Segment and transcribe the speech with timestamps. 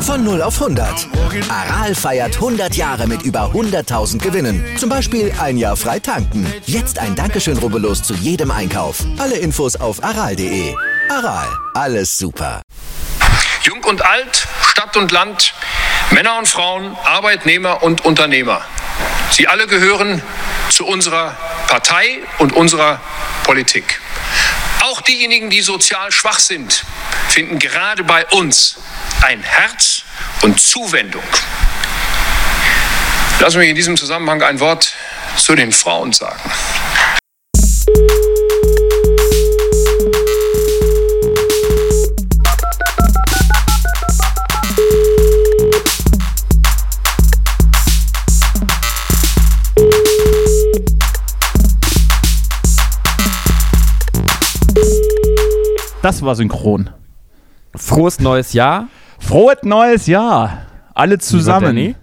[0.00, 1.08] Von 0 auf 100.
[1.50, 4.64] Aral feiert 100 Jahre mit über 100.000 Gewinnen.
[4.78, 6.46] Zum Beispiel ein Jahr frei tanken.
[6.64, 9.04] Jetzt ein Dankeschön, rubbellos zu jedem Einkauf.
[9.18, 10.74] Alle Infos auf aral.de.
[11.10, 12.62] Aral, alles super.
[13.62, 15.52] Jung und alt, Stadt und Land,
[16.10, 18.62] Männer und Frauen, Arbeitnehmer und Unternehmer.
[19.30, 20.22] Sie alle gehören
[20.70, 21.36] zu unserer
[21.68, 23.00] Partei und unserer
[23.44, 24.00] Politik.
[24.82, 26.84] Auch diejenigen, die sozial schwach sind,
[27.28, 28.76] finden gerade bei uns
[29.22, 30.02] ein Herz
[30.42, 31.22] und Zuwendung.
[33.40, 34.92] Lassen mich in diesem Zusammenhang ein Wort
[35.36, 36.40] zu den Frauen sagen.
[56.06, 56.90] Das war synchron.
[57.74, 58.86] Frohes neues Jahr.
[59.18, 60.58] Frohes neues Jahr.
[60.94, 61.96] Alle zusammen.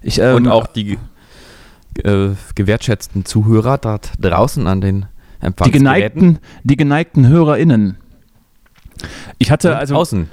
[0.00, 0.96] Ich, ähm, Und auch die
[2.02, 5.84] äh, gewertschätzten Zuhörer dort draußen an den die Empfangsgeräten.
[5.84, 7.98] geneigten, die geneigten HörerInnen.
[9.36, 10.30] Ich hatte also außen.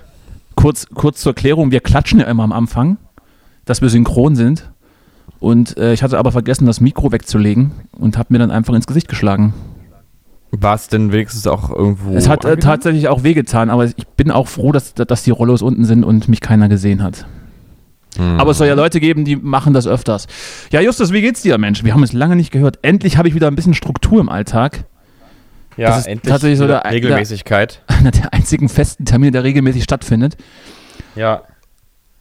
[0.56, 2.96] kurz, kurz zur Erklärung, wir klatschen ja immer am Anfang,
[3.66, 4.72] dass wir synchron sind.
[5.42, 8.88] Und äh, ich hatte aber vergessen, das Mikro wegzulegen und habe mir dann einfach ins
[8.88, 9.54] Gesicht geschlagen.
[10.52, 12.14] War es denn wenigstens auch irgendwo.
[12.14, 15.62] es hat äh, tatsächlich auch wehgetan, aber ich bin auch froh, dass, dass die Rollos
[15.62, 17.26] unten sind und mich keiner gesehen hat.
[18.18, 18.38] Hm.
[18.40, 20.28] Aber es soll ja Leute geben, die machen das öfters.
[20.72, 21.86] Ja, Justus, wie geht's dir, Mensch?
[21.86, 22.80] Wir haben es lange nicht gehört.
[22.82, 24.84] Endlich habe ich wieder ein bisschen Struktur im Alltag.
[25.78, 27.82] ja, das ist endlich tatsächlich so der- Regelmäßigkeit.
[27.88, 30.36] Einer der einzigen festen Termine, der regelmäßig stattfindet.
[31.16, 31.44] Ja.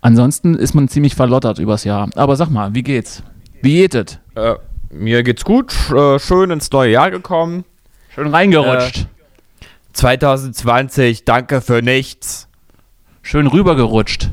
[0.02, 2.08] Ansonsten ist man ziemlich verlottert übers Jahr.
[2.14, 3.24] Aber sag mal, wie geht's?
[3.60, 4.18] Wie geht es?
[4.36, 4.54] Äh,
[4.92, 5.74] mir geht's gut.
[5.90, 7.64] Äh, schön ins neue Jahr gekommen.
[8.14, 9.06] Schön reingerutscht.
[9.92, 12.48] 2020, danke für nichts.
[13.22, 14.30] Schön rübergerutscht.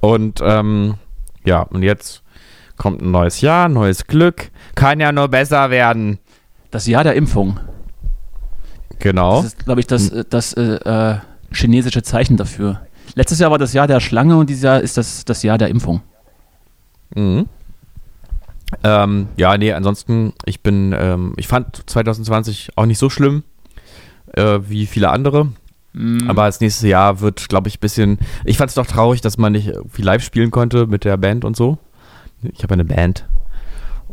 [0.00, 0.94] Und ähm,
[1.44, 2.22] ja, und jetzt
[2.76, 4.50] kommt ein neues Jahr, neues Glück.
[4.74, 6.18] Kann ja nur besser werden.
[6.72, 7.60] Das Jahr der Impfung.
[8.98, 9.42] Genau.
[9.42, 11.18] Das ist, glaube ich, das, äh, das äh, äh,
[11.52, 12.80] chinesische Zeichen dafür.
[13.14, 15.68] Letztes Jahr war das Jahr der Schlange und dieses Jahr ist das das Jahr der
[15.68, 16.02] Impfung.
[17.14, 17.48] Mhm.
[18.82, 23.42] Ähm, ja, nee, ansonsten, ich bin, ähm, ich fand 2020 auch nicht so schlimm
[24.34, 25.48] äh, wie viele andere.
[25.92, 26.28] Mhm.
[26.28, 28.18] Aber das nächste Jahr wird, glaube ich, ein bisschen.
[28.44, 31.44] Ich fand es doch traurig, dass man nicht irgendwie live spielen konnte mit der Band
[31.44, 31.76] und so.
[32.42, 33.26] Ich habe eine Band.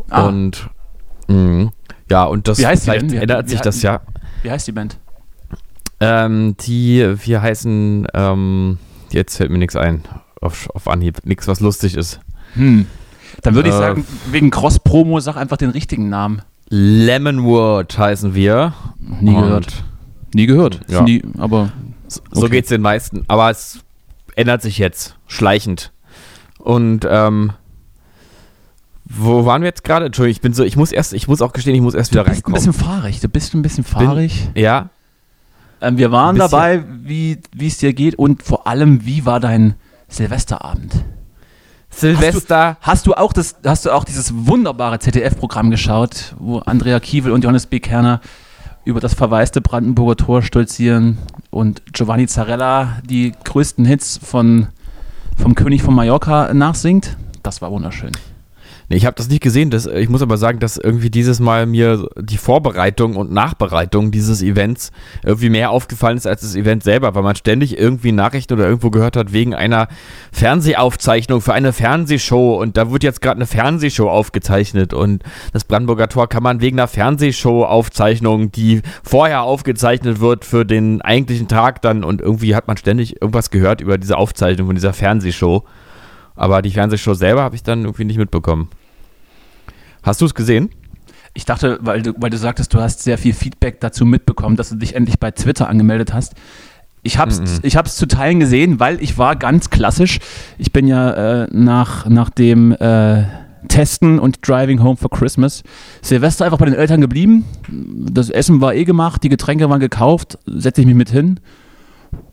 [0.09, 0.27] Ah.
[0.27, 0.69] Und
[1.27, 1.71] mh,
[2.11, 3.11] ja, und das Wie heißt die vielleicht?
[3.11, 4.01] Wie- ändert wie sich hat- das ja.
[4.43, 4.97] Wie heißt die Band?
[6.01, 8.77] Ähm, die, wir heißen, ähm,
[9.11, 10.03] jetzt fällt mir nichts ein.
[10.41, 11.25] Auf, auf Anhieb.
[11.25, 12.19] Nichts, was lustig ist.
[12.53, 12.87] Hm.
[13.41, 16.41] Dann würde ich Äh, sagen, wegen Cross-Promo sag einfach den richtigen Namen.
[16.69, 18.73] Lemonwood heißen wir.
[18.99, 19.83] Nie Und gehört.
[20.33, 20.79] Nie gehört.
[20.87, 21.01] Ja.
[21.01, 21.71] Nie, aber
[22.07, 22.51] So, so Okay.
[22.57, 23.23] geht's den meisten.
[23.27, 23.79] Aber es
[24.35, 25.15] ändert sich jetzt.
[25.27, 25.91] Schleichend.
[26.59, 27.51] Und, ähm,
[29.05, 30.05] wo waren wir jetzt gerade?
[30.07, 32.23] Entschuldigung, ich bin so, ich muss erst, ich muss auch gestehen, ich muss erst wieder
[32.23, 32.71] du bist ein reinkommen.
[32.73, 33.19] bisschen fahrig.
[33.21, 34.49] Du bist ein bisschen fahrig.
[34.55, 34.89] ja,
[35.81, 39.75] Ähm, wir waren dabei, wie es dir geht und vor allem, wie war dein
[40.09, 40.93] Silvesterabend?
[41.99, 42.77] Silvester.
[42.81, 47.43] Hast du auch das, hast du auch dieses wunderbare ZDF-Programm geschaut, wo Andrea Kiewel und
[47.43, 47.79] Johannes B.
[47.79, 48.21] Kerner
[48.85, 51.17] über das verwaiste Brandenburger Tor stolzieren
[51.49, 54.67] und Giovanni Zarella die größten Hits von,
[55.37, 57.17] vom König von Mallorca nachsingt?
[57.43, 58.11] Das war wunderschön.
[58.89, 59.69] Nee, ich habe das nicht gesehen.
[59.69, 64.41] Das, ich muss aber sagen, dass irgendwie dieses Mal mir die Vorbereitung und Nachbereitung dieses
[64.41, 64.91] Events
[65.23, 68.89] irgendwie mehr aufgefallen ist als das Event selber, weil man ständig irgendwie Nachrichten oder irgendwo
[68.89, 69.89] gehört hat wegen einer
[70.31, 75.21] Fernsehaufzeichnung für eine Fernsehshow und da wird jetzt gerade eine Fernsehshow aufgezeichnet und
[75.53, 81.47] das Brandenburger Tor kann man wegen einer Fernsehshow-Aufzeichnung, die vorher aufgezeichnet wird für den eigentlichen
[81.47, 85.63] Tag dann und irgendwie hat man ständig irgendwas gehört über diese Aufzeichnung von dieser Fernsehshow.
[86.35, 88.69] Aber die Fernsehshow selber habe ich dann irgendwie nicht mitbekommen.
[90.03, 90.69] Hast du es gesehen?
[91.33, 94.69] Ich dachte, weil du, weil du sagtest, du hast sehr viel Feedback dazu mitbekommen, dass
[94.69, 96.33] du dich endlich bei Twitter angemeldet hast.
[97.03, 97.45] Ich hab's, Mhm.
[97.63, 100.19] ich hab's zu Teilen gesehen, weil ich war ganz klassisch.
[100.57, 103.23] Ich bin ja äh, nach, nach dem äh,
[103.67, 105.63] Testen und Driving Home for Christmas
[106.01, 107.45] Silvester einfach bei den Eltern geblieben.
[108.11, 111.39] Das Essen war eh gemacht, die Getränke waren gekauft, setze ich mich mit hin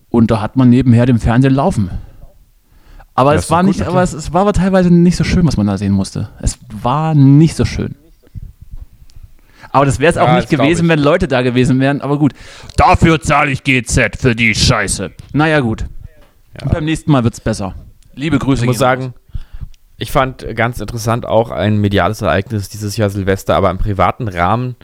[0.08, 1.90] und da hat man nebenher den Fernsehen laufen.
[3.16, 5.56] Aber Ja, es war nicht, aber es, es war aber teilweise nicht so schön, was
[5.56, 6.28] man da sehen musste.
[6.40, 7.96] Es war nicht so schön.
[9.72, 12.00] Aber das wäre es auch Ja, nicht das glaub gewesen, wenn Leute da gewesen wären.
[12.00, 12.32] Aber gut.
[12.76, 15.10] Dafür zahle ich GZ für die Scheiße.
[15.32, 15.86] Naja, gut.
[16.62, 17.74] Und beim nächsten Mal wird es besser.
[18.14, 18.62] Liebe Grüße.
[18.62, 19.12] Ich muss sagen,
[19.98, 24.76] ich fand ganz interessant auch ein mediales Ereignis dieses Jahr Silvester, aber im privaten Rahmen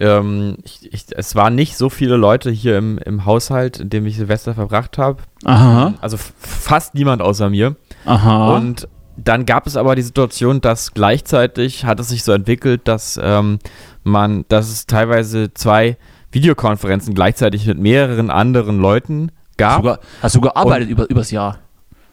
[0.00, 4.06] ähm, ich, ich, es waren nicht so viele Leute hier im, im Haushalt, in dem
[4.06, 5.22] ich Silvester verbracht habe.
[5.44, 5.94] Aha.
[6.00, 7.76] Also fast niemand außer mir.
[8.04, 8.54] Aha.
[8.56, 13.18] Und dann gab es aber die Situation, dass gleichzeitig hat es sich so entwickelt, dass
[13.22, 13.58] ähm,
[14.04, 15.96] man, dass es teilweise zwei
[16.30, 19.78] Videokonferenzen gleichzeitig mit mehreren anderen Leuten gab.
[19.78, 21.58] Sogar, hast du gearbeitet über, übers Jahr?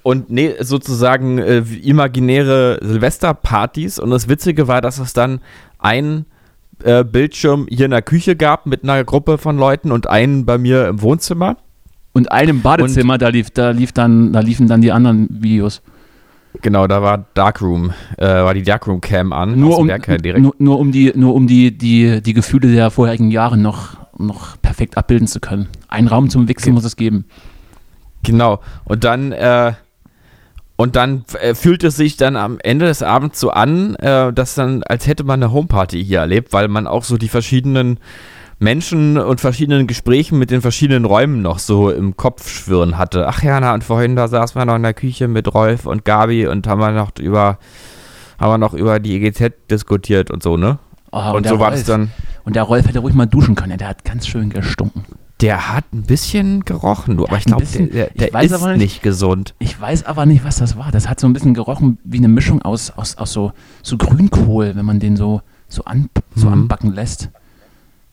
[0.06, 3.98] und nee, sozusagen äh, imaginäre Silvesterpartys.
[3.98, 5.42] Und das Witzige war, dass es dann
[5.80, 6.28] ein
[6.84, 10.58] äh, Bildschirm hier in der Küche gab mit einer Gruppe von Leuten und einen bei
[10.58, 11.58] mir im Wohnzimmer.
[12.14, 15.82] Und einem Badezimmer, da lief, da lief dann, da liefen dann die anderen Videos.
[16.62, 19.60] Genau, da war Darkroom, äh, war die Darkroom Cam an.
[19.60, 23.58] Nur um, nur, nur um die, nur um die, die, die Gefühle der vorherigen Jahre
[23.58, 25.68] noch, noch perfekt abbilden zu können.
[25.90, 27.26] Ein Raum zum Wichsen Ge- muss es geben.
[28.24, 28.62] Genau.
[28.86, 29.74] Und dann, äh,
[30.78, 34.56] und dann äh, fühlt es sich dann am Ende des Abends so an, äh, dass
[34.56, 38.00] dann, als hätte man eine Homeparty hier erlebt, weil man auch so die verschiedenen
[38.60, 43.28] Menschen und verschiedenen Gesprächen mit den verschiedenen Räumen noch so im Kopf schwirren hatte.
[43.28, 46.06] Ach ja, na, und vorhin da saßen wir noch in der Küche mit Rolf und
[46.06, 47.58] Gabi und haben wir noch über,
[48.40, 50.80] haben wir noch über die EGZ diskutiert und so, ne?
[51.12, 52.12] Ah, und der so war das dann.
[52.44, 53.78] Und der Rolf hätte ruhig mal duschen können.
[53.78, 55.04] Der hat ganz schön gestunken.
[55.42, 58.72] Der hat ein bisschen gerochen, du, aber ich glaube, der, der, ich weiß ist aber
[58.72, 59.54] nicht, nicht- gesund.
[59.60, 60.92] Ich weiß aber nicht, was das war.
[60.92, 63.52] Das hat so ein bisschen gerochen wie eine Mischung aus, aus, aus so,
[63.84, 66.54] so Grünkohl, wenn man den so, so, an, so Mhm.
[66.54, 67.30] anbacken lässt.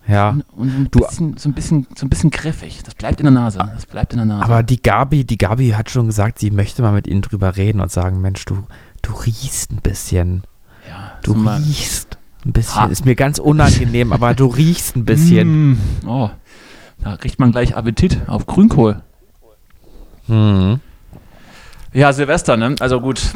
[0.09, 0.31] Ja.
[0.31, 2.83] Und, und so, ein Du- bisschen, so, ein bisschen, so ein bisschen griffig.
[2.85, 3.59] Das bleibt in der Nase.
[3.73, 4.43] Das bleibt in der Nase.
[4.45, 7.81] Aber die Gabi, die Gabi hat schon gesagt, sie möchte mal mit ihnen drüber reden
[7.81, 8.65] und sagen, Mensch, du,
[9.03, 10.43] du riechst ein bisschen.
[10.89, 12.81] ja, Du riechst ein bisschen.
[12.83, 12.87] Ha.
[12.87, 15.71] Ist mir ganz unangenehm, aber du riechst ein bisschen.
[15.71, 15.79] Mm,
[16.09, 16.31] oh,
[17.03, 19.03] da kriegt man gleich Appetit auf Grünkohl.
[20.27, 20.81] Hm.
[21.93, 22.75] Ja, Silvester, ne?
[22.81, 23.35] Also gut,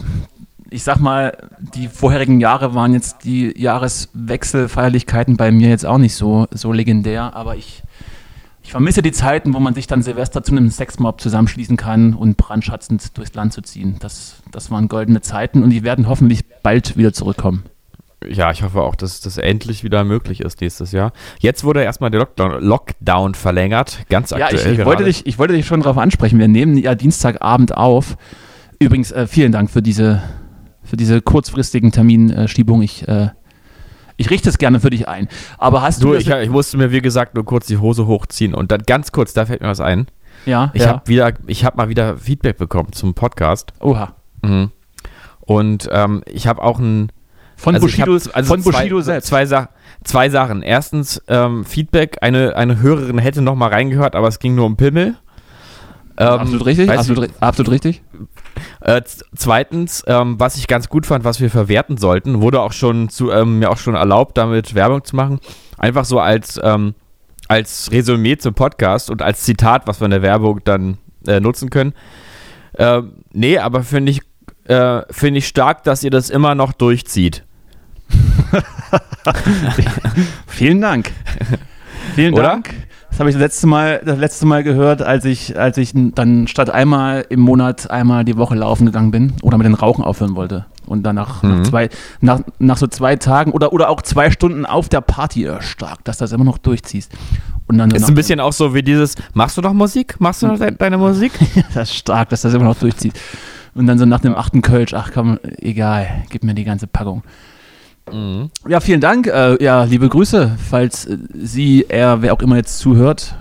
[0.70, 1.36] ich sag mal,
[1.74, 7.34] die vorherigen Jahre waren jetzt die Jahreswechselfeierlichkeiten bei mir jetzt auch nicht so, so legendär,
[7.34, 7.82] aber ich,
[8.62, 12.36] ich vermisse die Zeiten, wo man sich dann Silvester zu einem Sexmob zusammenschließen kann und
[12.36, 13.96] brandschatzend durchs Land zu ziehen.
[14.00, 17.64] Das, das waren goldene Zeiten und die werden hoffentlich bald wieder zurückkommen.
[18.24, 21.12] Ja, ich hoffe auch, dass das endlich wieder möglich ist nächstes Jahr.
[21.38, 25.38] Jetzt wurde erstmal der Lockdown, Lockdown verlängert, ganz Ja, aktuell ich, ich, wollte dich, ich
[25.38, 26.38] wollte dich schon darauf ansprechen.
[26.38, 28.16] Wir nehmen ja Dienstagabend auf.
[28.78, 30.22] Übrigens, äh, vielen Dank für diese,
[30.82, 32.82] für diese kurzfristigen Terminschiebung.
[32.82, 33.28] Ich, äh,
[34.16, 35.28] ich richte es gerne für dich ein.
[35.58, 36.08] Aber hast du.
[36.08, 39.12] Du, ich, ich musste mir, wie gesagt, nur kurz die Hose hochziehen und dann ganz
[39.12, 40.06] kurz, da fällt mir was ein.
[40.46, 40.88] ja, Ich ja.
[40.88, 43.74] habe wieder, ich habe mal wieder Feedback bekommen zum Podcast.
[43.80, 44.14] Oha.
[44.42, 44.70] Mhm.
[45.40, 47.12] Und ähm, ich habe auch ein
[47.56, 49.29] Von Also Bushido, hab- also von zwei, Bushido selbst.
[49.29, 49.69] Zwei, Sa
[50.05, 50.62] zwei Sachen.
[50.62, 54.76] Erstens, ähm, Feedback, eine, eine Hörerin hätte noch mal reingehört, aber es ging nur um
[54.76, 55.17] Pimmel.
[56.19, 56.91] Ähm, absolut richtig.
[56.91, 58.03] Absolut, absolut richtig.
[58.81, 59.03] Äh,
[59.35, 63.31] zweitens, ähm, was ich ganz gut fand, was wir verwerten sollten, wurde auch schon zu,
[63.31, 65.41] ähm, mir auch schon erlaubt, damit Werbung zu machen.
[65.76, 66.94] Einfach so als, ähm,
[67.49, 71.69] als Resümee zum Podcast und als Zitat, was wir in der Werbung dann äh, nutzen
[71.70, 71.93] können.
[72.79, 74.20] Ähm, nee, aber finde ich,
[74.69, 77.44] äh, finde ich stark, dass ihr das immer noch durchzieht.
[80.46, 81.12] Vielen Dank.
[82.14, 82.43] Vielen Oder?
[82.43, 82.75] Dank.
[83.10, 86.46] Das habe ich das letzte Mal, das letzte Mal gehört, als ich, als ich dann
[86.48, 90.34] statt einmal im Monat einmal die Woche laufen gegangen bin oder mit den Rauchen aufhören
[90.37, 90.66] wollte.
[90.84, 91.64] Und dann nach, nach, Mhm.
[91.64, 91.88] zwei,
[92.20, 96.04] nach, nach so zwei Tagen oder, oder auch zwei Stunden auf der Party, äh, stark,
[96.04, 97.10] dass du das immer noch durchziehst.
[97.67, 100.17] Und dann Ist ein bisschen auch so wie dieses, machst du noch Musik?
[100.20, 101.32] Machst du noch de deine Musik?
[101.74, 103.15] das ist stark, dass das immer noch durchzieht.
[103.74, 107.22] Und dann so nach dem achten Kölsch, ach komm, egal, gib mir die ganze Packung.
[108.13, 108.51] Mhm.
[108.69, 109.27] Ja, vielen Dank.
[109.27, 113.34] Äh, ja, liebe Grüße, falls äh, Sie, er, wer auch immer jetzt zuhört.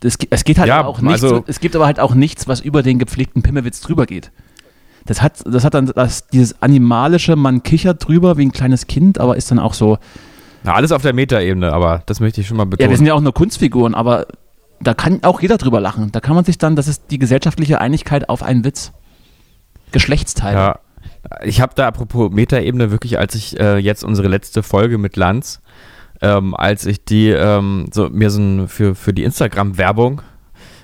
[0.00, 2.60] Das, es geht halt Ja, auch nichts, also- es gibt aber halt auch nichts, was
[2.60, 4.32] über den gepflegten Pimmelwitz drüber geht.
[5.06, 9.18] Das hat, das hat dann das, dieses animalische, man kichert drüber wie ein kleines Kind,
[9.18, 9.98] aber ist dann auch so,
[10.64, 12.96] Na, alles auf der Metaebene, aber das möchte ich schon mal ja, wir betonen.
[12.96, 14.26] sind ja auch nur Kunstfiguren, aber
[14.80, 16.10] da kann auch jeder drüber lachen.
[16.12, 18.92] Da kann man sich dann, das ist die gesellschaftliche Einigkeit auf einen Witz.
[19.92, 20.56] Geschlechtsteile.
[20.58, 20.78] Ja.
[21.44, 25.60] Ich habe da apropos Metaebene wirklich, als ich äh, jetzt unsere letzte Folge mit Lanz,
[26.20, 30.22] ähm, als ich die ähm, so mir so ein, für, für die Instagram-Werbung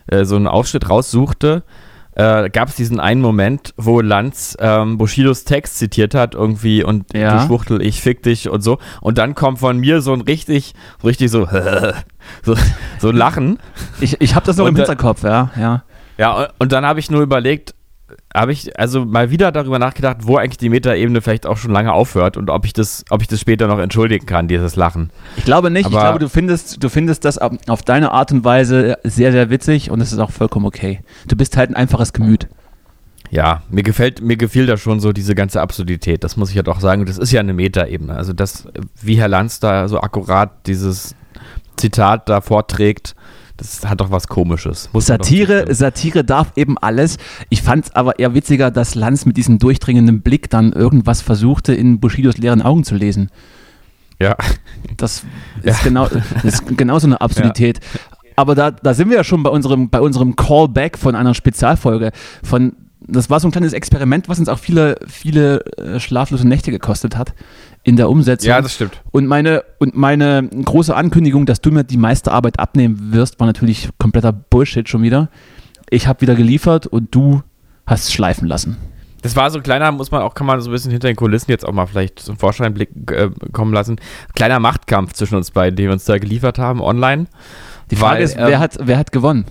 [0.06, 1.64] äh, so einen Ausschnitt raussuchte,
[2.14, 7.12] äh, gab es diesen einen Moment, wo Lanz ähm, Bushidos Text zitiert hat irgendwie und
[7.14, 7.38] Ja.
[7.40, 8.78] du Schwuchtel, ich fick dich und so.
[9.00, 11.46] Und dann kommt von mir so ein richtig, so richtig so,
[12.44, 12.56] so,
[12.98, 13.58] so ein Lachen.
[14.00, 15.84] Ich, ich habe das noch Und im Hinterkopf, ja, ja.
[16.16, 17.74] Ja, und- und dann habe ich nur überlegt,
[18.34, 21.92] habe ich also mal wieder darüber nachgedacht, wo eigentlich die Metaebene vielleicht auch schon lange
[21.92, 25.10] aufhört und ob ich das, ob ich das später noch entschuldigen kann, dieses Lachen.
[25.36, 25.88] Ich glaube nicht.
[25.88, 29.50] ich Aber- glaube, du findest, du findest das auf deine Art und Weise sehr, sehr
[29.50, 31.00] witzig und es ist auch vollkommen okay.
[31.26, 32.48] Du bist halt ein einfaches Gemüt.
[33.30, 36.62] Ja, mir gefällt, mir gefiel da schon so diese ganze Absurdität, das muss ich ja
[36.62, 37.04] doch sagen.
[37.04, 38.14] Das ist ja eine Metaebene.
[38.14, 38.66] Also das,
[39.02, 41.14] wie Herr Lanz da so akkurat dieses
[41.76, 43.14] Zitat da vorträgt,
[43.58, 44.88] das hat doch was Komisches.
[44.92, 45.74] Muss Satire.
[45.74, 47.18] Satire darf eben alles.
[47.48, 51.74] Ich fand es aber eher witziger, dass Lanz mit diesem durchdringenden Blick dann irgendwas versuchte,
[51.74, 53.30] in Bushidos leeren Augen zu lesen.
[54.20, 54.36] Ja,
[54.96, 55.24] Das
[55.62, 57.80] ist, genau, das ist genau so eine Absurdität.
[58.36, 62.12] Aber da, da sind wir ja schon bei unserem, bei unserem Callback von einer Spezialfolge.
[62.44, 66.70] Von, das war so ein kleines Experiment, was uns auch viele, viele äh, schlaflose Nächte
[66.70, 67.34] gekostet hat
[67.88, 68.50] in der Umsetzung.
[68.50, 69.00] ja, das stimmt.
[69.12, 73.46] Und meine, und meine große Ankündigung, dass du mir die meiste Arbeit abnehmen wirst, war
[73.46, 75.30] natürlich kompletter Bullshit schon wieder.
[75.88, 77.42] Ich habe wieder geliefert und du
[77.86, 78.76] hast es schleifen lassen.
[79.22, 81.16] Das war so ein kleiner, muss man auch, kann man so ein bisschen hinter den
[81.16, 83.96] Kulissen jetzt auch mal vielleicht zum Vorscheinblick äh, kommen lassen.
[84.34, 87.26] Kleiner Machtkampf zwischen uns beiden, den wir uns da geliefert haben online.
[87.90, 89.46] Die Frage Weil, ist, ähm, wer, hat, wer hat gewonnen?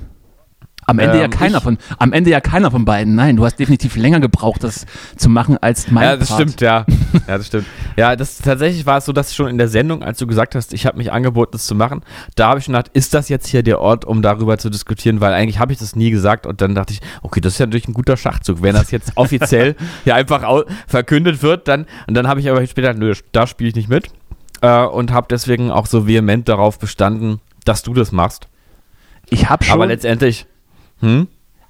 [0.90, 3.14] Am Ende ja Ähm, keiner ich- von, am Ende ja keiner von beiden.
[3.14, 4.86] Nein, du hast definitiv länger gebraucht, das
[5.18, 6.42] zu machen als mein ja, das Part.
[6.42, 6.86] stimmt, ja.
[7.28, 7.66] Ja, das stimmt.
[7.98, 10.74] Ja, das tatsächlich war es so, dass schon in der Sendung, als du gesagt hast,
[10.74, 12.02] ich habe mich angeboten, das zu machen,
[12.36, 15.20] da habe ich schon gedacht, ist das jetzt hier der Ort, um darüber zu diskutieren,
[15.20, 17.66] weil eigentlich habe ich das nie gesagt und dann dachte ich, okay, das ist ja
[17.66, 19.76] natürlich ein guter Schachzug, wenn das jetzt offiziell
[20.06, 23.76] hier einfach verkündet wird, dann und dann habe ich aber später, nö, da spiele ich
[23.76, 24.08] nicht mit
[24.62, 28.48] äh, und habe deswegen auch so vehement darauf bestanden, dass du das machst.
[29.30, 30.46] Ich habe schon, Aber letztendlich,
[31.00, 31.28] hm?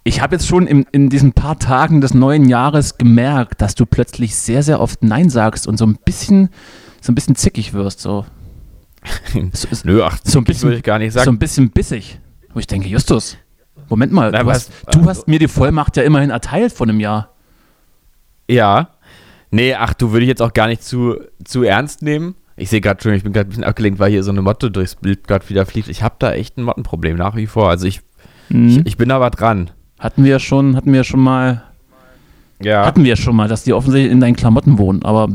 [0.08, 3.86] ich habe jetzt schon in, in diesen paar Tagen des neuen Jahres gemerkt, dass du
[3.86, 6.50] plötzlich sehr, sehr oft Nein sagst und so ein bisschen,
[7.02, 8.00] so ein bisschen zickig wirst.
[8.00, 8.26] So,
[9.52, 11.32] so, Nö, ach, so ein bisschen, würde ich gar nicht so sagen.
[11.32, 12.20] ein bisschen bissig.
[12.54, 13.38] Wo ich denke, Justus,
[13.90, 17.00] Moment mal, Na, du, hast, du hast mir die Vollmacht ja immerhin erteilt vor einem
[17.00, 17.34] Jahr.
[18.50, 18.90] Ja.
[19.52, 22.36] Nee, ach, du würde ich jetzt auch gar nicht zu, zu ernst nehmen.
[22.56, 24.72] Ich sehe gerade schon, ich bin gerade ein bisschen abgelenkt, weil hier so eine Motte
[24.72, 25.90] durchs Bild gerade wieder fliegt.
[25.90, 27.70] Ich habe da echt ein Mottenproblem nach wie vor.
[27.70, 28.02] Also ich,
[28.50, 28.68] Mhm.
[28.70, 29.72] ich, ich bin aber dran.
[30.00, 31.63] Hatten wir schon, hatten wir schon mal,
[32.62, 32.86] Ja.
[32.86, 35.04] hatten wir schon mal, dass die offensichtlich in deinen Klamotten wohnen.
[35.04, 35.27] Aber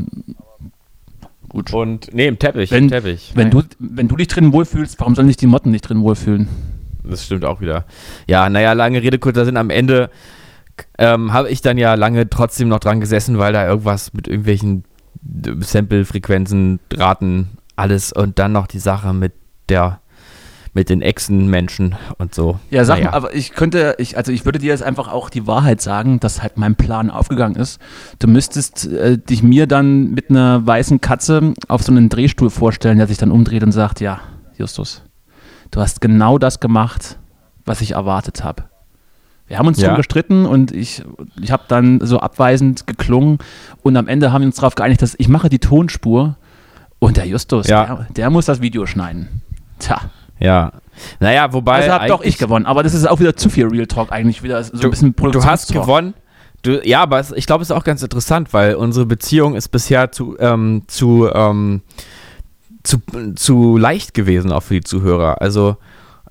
[1.49, 1.73] gut.
[1.73, 3.31] Und, nee, im Teppich, Wenn- im Teppich.
[3.35, 6.47] Wenn du, wenn du dich drin wohlfühlst, warum sollen sich die Motten nicht drin wohlfühlen?
[7.03, 7.85] Das stimmt auch wieder.
[8.27, 9.57] Ja, naja, lange Rede, kurzer Sinn.
[9.57, 10.09] Am Ende
[10.97, 14.85] ähm, habe ich dann ja lange trotzdem noch dran gesessen, weil da irgendwas mit irgendwelchen
[15.59, 19.33] Sample-Frequenzen, Raten, alles und dann noch die Sache mit
[19.69, 19.99] der
[20.75, 22.59] mit den Echsenmenschen und so.
[22.71, 23.11] Ja, sag Naja.
[23.11, 26.19] mal, aber ich könnte, ich, also ich würde dir jetzt einfach auch die Wahrheit sagen,
[26.19, 27.79] dass halt mein Plan aufgegangen ist.
[28.19, 32.97] Du müsstest äh, dich mir dann mit einer weißen Katze auf so einen Drehstuhl vorstellen,
[32.97, 34.19] der sich dann umdreht und sagt, ja,
[34.57, 35.03] Justus,
[35.71, 37.19] du hast genau das gemacht,
[37.65, 38.63] was ich erwartet habe.
[39.45, 39.95] Wir haben uns Ja.
[39.95, 41.03] gestritten und ich,
[41.39, 43.37] ich habe dann so abweisend geklungen
[43.83, 46.37] und am Ende haben wir uns darauf geeinigt, dass ich mache die Tonspur
[46.97, 47.85] und der Justus, Ja.
[47.85, 49.41] der, der muss das Video schneiden.
[49.79, 49.99] Tja,
[50.39, 50.71] Ja.
[51.19, 51.75] Naja, wobei.
[51.75, 54.43] also habe doch ich gewonnen, aber das ist auch wieder zu viel Real Talk eigentlich
[54.43, 56.13] wieder so ein Du, bisschen du hast gewonnen.
[56.61, 59.67] Du, ja, aber es, ich glaube, es ist auch ganz interessant, weil unsere Beziehung ist
[59.69, 61.81] bisher zu, ähm, zu, ähm,
[62.83, 62.99] zu,
[63.35, 65.41] zu leicht gewesen, auch für die Zuhörer.
[65.41, 65.77] Also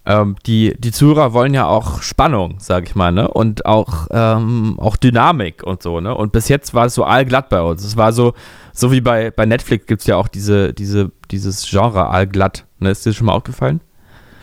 [0.05, 3.29] ähm, die, die Zuhörer wollen ja auch Spannung, sag ich mal, ne?
[3.29, 6.15] Und auch, ähm, auch Dynamik und so, ne?
[6.15, 7.85] Und bis jetzt war es so allglatt bei uns.
[7.85, 8.33] Es war so,
[8.73, 12.65] so wie bei, bei Netflix gibt es ja auch diese, diese, dieses Genre allglatt.
[12.81, 12.91] Ne?
[12.91, 13.81] Ist dir das schon mal aufgefallen?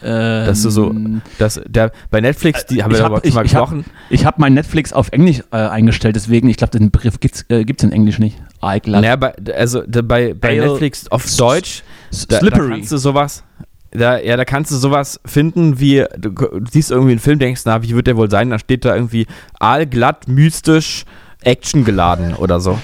[0.04, 0.96] Ähm, Dass du so,
[1.38, 3.86] dass der bei Netflix, die haben wir ich darüber habe mal ich, ich hab, gesprochen.
[4.10, 7.46] ich hab mein Netflix auf Englisch äh, eingestellt, deswegen, ich glaube, den Begriff gibt es
[7.50, 8.38] äh, gibt's in Englisch nicht.
[8.64, 9.02] iGlatt.
[9.02, 12.70] Naja, bei, also da, bei, bei Netflix auf Deutsch, da, da Slippery.
[12.70, 13.44] kannst du sowas,
[13.92, 17.62] da, ja, da kannst du sowas finden, wie, du, du siehst irgendwie einen Film, denkst,
[17.66, 18.50] na, wie wird der wohl sein?
[18.50, 19.28] Dann steht da irgendwie
[19.60, 21.06] aalglatt, mystisch,
[21.44, 22.80] actiongeladen oder so.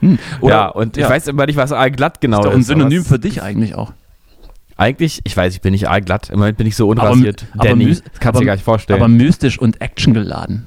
[0.00, 0.18] Hm.
[0.40, 2.50] Oder, ja, und ich ja, weiß immer nicht, was aalglatt genau ist ist.
[2.50, 3.92] doch ein Synonym für dich eigentlich auch.
[4.80, 7.44] Eigentlich, ich weiß, ich bin nicht aalglatt, im Moment bin ich so Aber- unrasiert.
[7.54, 8.98] aber Danny, mys- das kannst du aber- dir gar nicht vorstellen.
[8.98, 10.64] Aber mystisch und actiongeladen.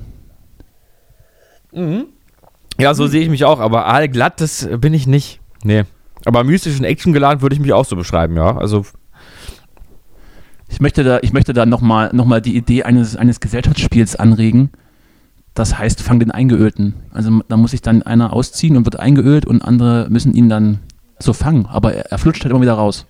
[2.80, 5.40] ja, so sehe ich mich auch, aber aalglatt, das bin ich nicht.
[5.64, 5.84] Nee.
[6.26, 8.56] Aber mystisch und actiongeladen würde ich mich auch so beschreiben, ja.
[8.58, 8.86] Also
[10.70, 14.72] Ich möchte da, ich möchte da nochmal noch mal die Idee eines, eines Gesellschaftsspiels anregen.
[15.54, 16.96] Das heißt, fang den Eingeölten.
[17.12, 20.80] Also da muss sich dann einer ausziehen und wird eingeölt und andere müssen ihn dann
[21.20, 21.68] so fangen.
[21.68, 23.06] Aber er, er flutscht halt immer wieder raus.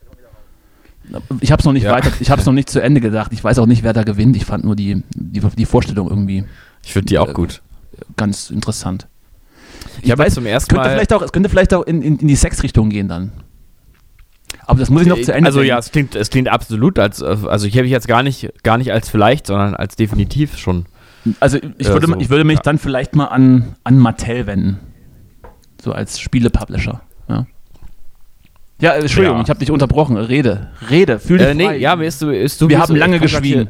[1.41, 1.91] Ich habe es noch nicht Ja.
[1.91, 3.31] weiter, ich habe es noch nicht zu Ende gedacht.
[3.33, 4.35] Ich weiß auch nicht, wer da gewinnt.
[4.35, 6.45] Ich fand nur die, die, die Vorstellung irgendwie
[6.85, 7.61] ich finde die auch Äh, gut.
[8.17, 9.07] ganz interessant.
[10.01, 10.93] Ich habe jetzt zum es ersten könnte Mal.
[10.95, 13.31] vielleicht auch, es könnte vielleicht auch in, in, in die Sexrichtung gehen dann.
[14.65, 15.69] Aber das muss ich noch zu Ende also denken.
[15.69, 18.77] ja, es klingt, es klingt absolut als, also ich habe ich jetzt gar nicht, gar
[18.77, 20.85] nicht als vielleicht, sondern als definitiv schon.
[21.39, 22.61] Also ich, würde, so, ich würde mich ja.
[22.63, 24.79] dann vielleicht mal an, an Mattel wenden.
[25.81, 27.01] So als Spiele-Publisher.
[27.27, 27.45] Ja,
[28.81, 29.43] ja äh, Entschuldigung, Ja.
[29.43, 30.17] ich habe dich unterbrochen.
[30.17, 31.77] Rede, rede, fühl dich Äh, nee, frei.
[31.77, 33.69] ja, mir ist du, ist du Wir haben so- lange geschwiegen.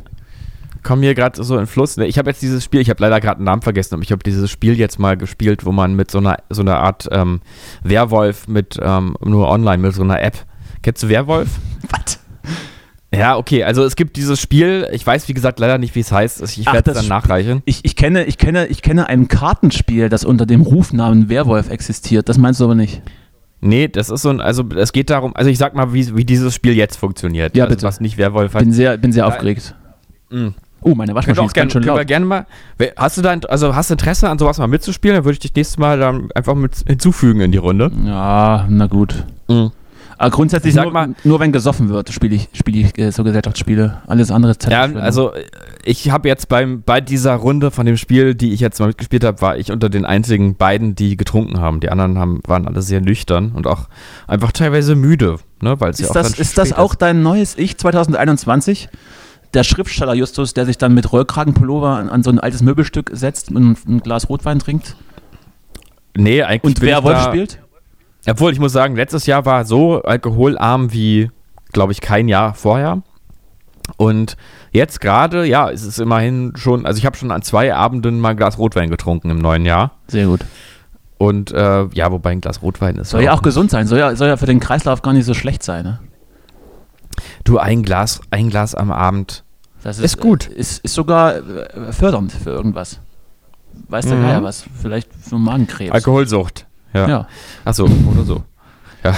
[0.82, 1.98] Komme hier gerade so in Fluss.
[1.98, 4.22] Ich habe jetzt dieses Spiel, ich habe leider gerade einen Namen vergessen, aber ich habe
[4.22, 7.40] dieses Spiel jetzt mal gespielt, wo man mit so einer, so einer Art ähm,
[7.84, 10.36] Werwolf mit, ähm, nur online, mit so einer App.
[10.82, 11.48] Kennst du Werwolf?
[11.90, 12.20] Was?
[13.16, 16.12] Ja, okay, also es gibt dieses Spiel, ich weiß wie gesagt leider nicht, wie es
[16.12, 17.62] heißt, ich werde es dann nachreichen.
[17.64, 22.28] Ich, ich, kenne, ich, kenne, ich kenne ein Kartenspiel, das unter dem Rufnamen Werwolf existiert.
[22.28, 23.02] Das meinst du aber nicht.
[23.64, 26.26] Nee, das ist so ein, also es geht darum, also ich sag mal, wie, wie
[26.26, 27.56] dieses Spiel jetzt funktioniert.
[27.56, 27.88] Ja, also, bitte.
[27.88, 28.62] Was nicht Werwolf hat.
[28.62, 29.74] Bin sehr, bin sehr Ja, aufgeregt.
[30.30, 30.50] Mm.
[30.82, 32.08] Oh, meine Können wir Waschmaschine ist gerne, ganz schön laut.
[32.08, 32.46] gerne mal,
[32.98, 35.56] hast du da, also hast du Interesse an sowas mal mitzuspielen, dann würde ich dich
[35.56, 37.90] nächstes Mal dann einfach mit hinzufügen in die Runde.
[38.06, 39.26] Ja, na gut.
[40.18, 44.02] Aber grundsätzlich nur, mal- nur wenn gesoffen wird, spiele ich, spiele ich äh, so Gesellschaftsspiele.
[44.08, 45.32] Alles andere ist Ja, also
[45.84, 49.24] ich habe jetzt beim, bei dieser Runde von dem Spiel, die ich jetzt mal mitgespielt
[49.24, 51.80] habe, war ich unter den einzigen beiden, die getrunken haben.
[51.80, 53.88] Die anderen haben, waren alle sehr nüchtern und auch
[54.28, 58.90] einfach teilweise müde, ne, ja Ist auch das, ist das auch dein neues Ich 2021?
[59.54, 63.52] Der Schriftsteller Justus, der sich dann mit Rollkragenpullover an, an so ein altes Möbelstück setzt
[63.52, 64.96] und ein, Glas Rotwein trinkt
[66.16, 67.60] Nee, eigentlich und Werwolf da, spielt?
[68.30, 71.30] Obwohl, ich muss sagen, letztes Jahr war so alkoholarm wie,
[71.72, 73.02] glaube ich, kein Jahr vorher.
[73.98, 74.38] Und
[74.72, 78.30] jetzt gerade, ja, es ist immerhin schon, also ich habe schon an zwei Abenden mal
[78.30, 79.92] ein Glas Rotwein getrunken im neuen Jahr.
[80.08, 80.42] Sehr gut.
[81.18, 83.10] Und äh, ja, wobei ein Glas Rotwein ist.
[83.10, 85.34] Soll ja auch gesund sein, soll ja, soll ja für den Kreislauf gar nicht so
[85.34, 85.84] schlecht sein.
[85.84, 86.00] Ne?
[87.44, 89.44] Du, ein Glas, ein Glas am Abend.
[89.84, 90.48] Das Ist gut.
[90.48, 93.00] Ist, ist sogar äh, fördernd für irgendwas.
[93.90, 94.22] Weiß der Mhm.
[94.24, 94.64] Geier was?
[94.82, 95.92] Vielleicht für Magenkrebs.
[95.92, 96.68] Alkoholsucht.
[96.94, 97.08] Ja.
[97.10, 97.28] Ja.
[97.66, 98.44] Ach so, oder so.
[99.04, 99.16] Ja.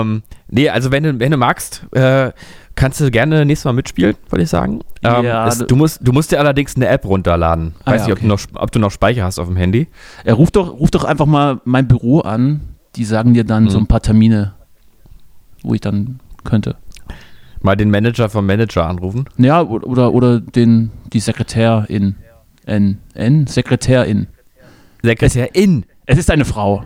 [0.00, 2.32] Ähm, nee, also wenn du, wenn du magst, äh,
[2.74, 4.80] kannst du gerne nächstes Mal mitspielen, würde ich sagen.
[5.02, 7.74] Ähm, Ja, es, du- musst, du musst dir allerdings eine App runterladen.
[7.84, 8.22] Ah, Weiß ja, nicht, ob, okay.
[8.22, 9.88] du noch, ob du noch Speicher hast auf dem Handy.
[10.24, 12.60] Er ruft doch, ruft doch einfach mal mein Büro an.
[12.96, 13.70] Die sagen dir dann Mhm.
[13.70, 14.54] so ein paar Termine,
[15.62, 16.76] wo ich dann könnte.
[17.60, 19.26] Mal den Manager vom Manager anrufen.
[19.36, 22.14] Ja, oder, oder den, die Sekretärin.
[22.66, 24.28] N, N, Sekretärin.
[25.02, 25.84] Sekretärin.
[26.08, 26.82] Es ist eine Frau.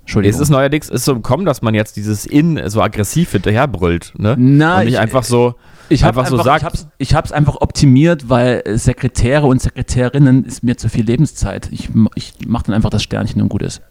[0.00, 0.34] Entschuldigung.
[0.34, 4.34] Es ist neuerdings ist so gekommen, dass man jetzt dieses In so aggressiv hinterherbrüllt, ne?
[4.38, 5.54] Na, Und nicht ich- einfach so,
[5.88, 6.62] ich hab einfach so sagt.
[6.62, 11.68] Ich hab's, ich hab's einfach optimiert, weil Sekretäre und Sekretärinnen ist mir zu viel Lebenszeit.
[11.70, 13.82] Ich, ich mache dann einfach das Sternchen und gut ist.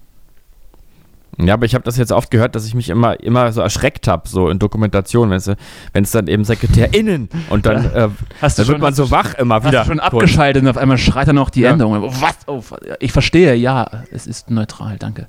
[1.37, 4.07] Ja, aber ich habe das jetzt oft gehört, dass ich mich immer, immer so erschreckt
[4.07, 8.09] habe, so in Dokumentation, wenn es dann eben SekretärInnen und dann, äh,
[8.41, 9.81] Hast du dann wird schon- man so wach immer Hast wieder.
[9.81, 11.71] du schon abgeschaltet und auf einmal schreit er noch die Ja.
[11.71, 12.03] Änderung.
[12.03, 12.37] Was?
[12.47, 12.61] Oh,
[12.99, 15.27] ich verstehe, ja, es ist neutral, danke.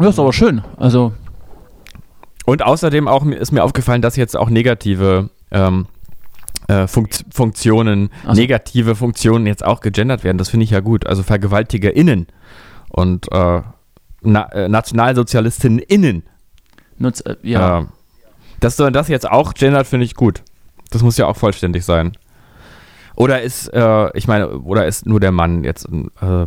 [0.00, 0.62] Ja, ist aber schön.
[0.76, 1.12] Also,
[2.46, 5.86] Und außerdem auch ist mir aufgefallen, dass jetzt auch negative ähm,
[6.68, 8.32] äh, Funkt Funktionen, so.
[8.32, 10.38] negative Funktionen jetzt auch gegendert werden.
[10.38, 11.06] Das finde ich ja gut.
[11.06, 12.26] Also VergewaltigerInnen
[12.90, 13.60] und äh,
[14.24, 16.22] Na äh, NationalsozialistInnen.
[16.98, 17.80] nutz, äh, ja.
[17.80, 17.84] Äh,
[18.60, 20.42] dass du das jetzt auch gendert, finde ich gut.
[20.90, 22.12] Das muss ja auch vollständig sein.
[23.16, 25.88] Oder ist, äh, ich meine, oder ist nur der Mann jetzt
[26.20, 26.46] äh,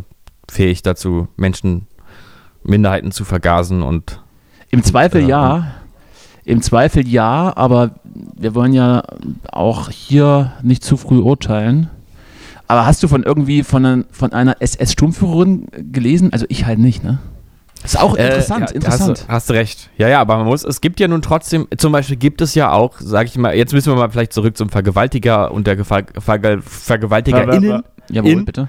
[0.50, 1.86] fähig dazu, Menschen,
[2.62, 4.20] Minderheiten zu vergasen und
[4.70, 5.74] Im Zweifel äh, ja.
[6.44, 9.02] Im Zweifel ja, aber wir wollen ja
[9.52, 11.90] auch hier nicht zu früh urteilen.
[12.66, 16.32] Aber hast du von irgendwie von, von einer SS-Sturmführerin gelesen?
[16.32, 17.18] Also ich halt nicht, ne?
[17.88, 19.10] Ist auch interessant, Äh, ja, interessant.
[19.20, 19.90] Hast, hast recht.
[19.96, 22.70] Ja, ja, aber man muss, es gibt ja nun trotzdem, zum Beispiel gibt es ja
[22.70, 26.02] auch, sage ich mal, jetzt müssen wir mal vielleicht zurück zum Vergewaltiger und der Gefa
[26.18, 27.82] Verge VergewaltigerInnen.
[28.10, 28.68] Jawohl, in- bitte.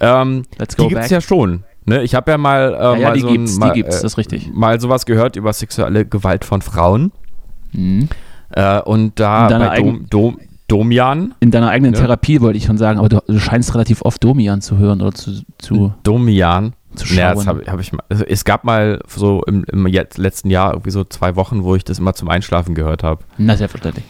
[0.00, 1.64] Ähm, Let's die go gibt es ja schon.
[1.84, 2.02] Ne?
[2.02, 3.96] Ich habe ja mal, äh, Ja, ja, mal die so gibt's, ein, die mal, gibt's,
[3.96, 4.50] äh, das ist richtig.
[4.54, 7.10] mal sowas gehört über sexuelle Gewalt von Frauen.
[7.72, 8.08] Mhm.
[8.50, 12.00] Äh, und da bei Dom, Dom, Domian, In deiner eigenen Ja.
[12.00, 15.12] Therapie wollte ich schon sagen, aber du, du scheinst relativ oft Domian zu hören oder
[15.12, 17.36] zu, zu, Domian, zu Ja, schauen.
[17.36, 18.02] das hab, hab ich mal.
[18.08, 21.74] Also es gab mal so im, im jetzt, letzten Jahr irgendwie so zwei Wochen, wo
[21.74, 23.24] ich das immer zum Einschlafen gehört habe.
[23.38, 24.04] Na, selbstverständlich.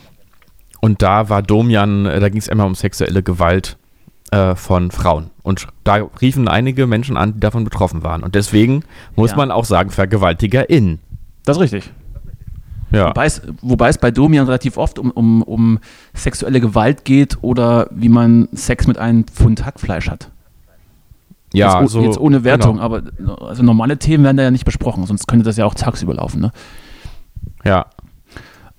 [0.80, 3.76] Und da war Domian, äh, da ging es immer um sexuelle Gewalt
[4.30, 5.30] äh, von Frauen.
[5.42, 8.22] Und da riefen einige Menschen an, die davon betroffen waren.
[8.22, 8.84] Und deswegen
[9.16, 9.36] muss Ja.
[9.38, 11.00] man auch sagen, VergewaltigerInnen.
[11.44, 11.90] Das ist richtig.
[12.92, 13.08] Ja.
[13.08, 15.78] Wobei es, wobei es bei Domian relativ oft um, um, um
[16.14, 20.30] sexuelle Gewalt geht oder wie man Sex mit einem Pfund Hackfleisch hat.
[21.54, 22.84] Ja, jetzt, o- so, jetzt ohne Wertung, Genau.
[22.84, 23.02] aber
[23.46, 26.40] also normale Themen werden da ja nicht besprochen, sonst könnte das ja auch tagsüber laufen.
[26.40, 26.52] Ne?
[27.64, 27.86] Ja.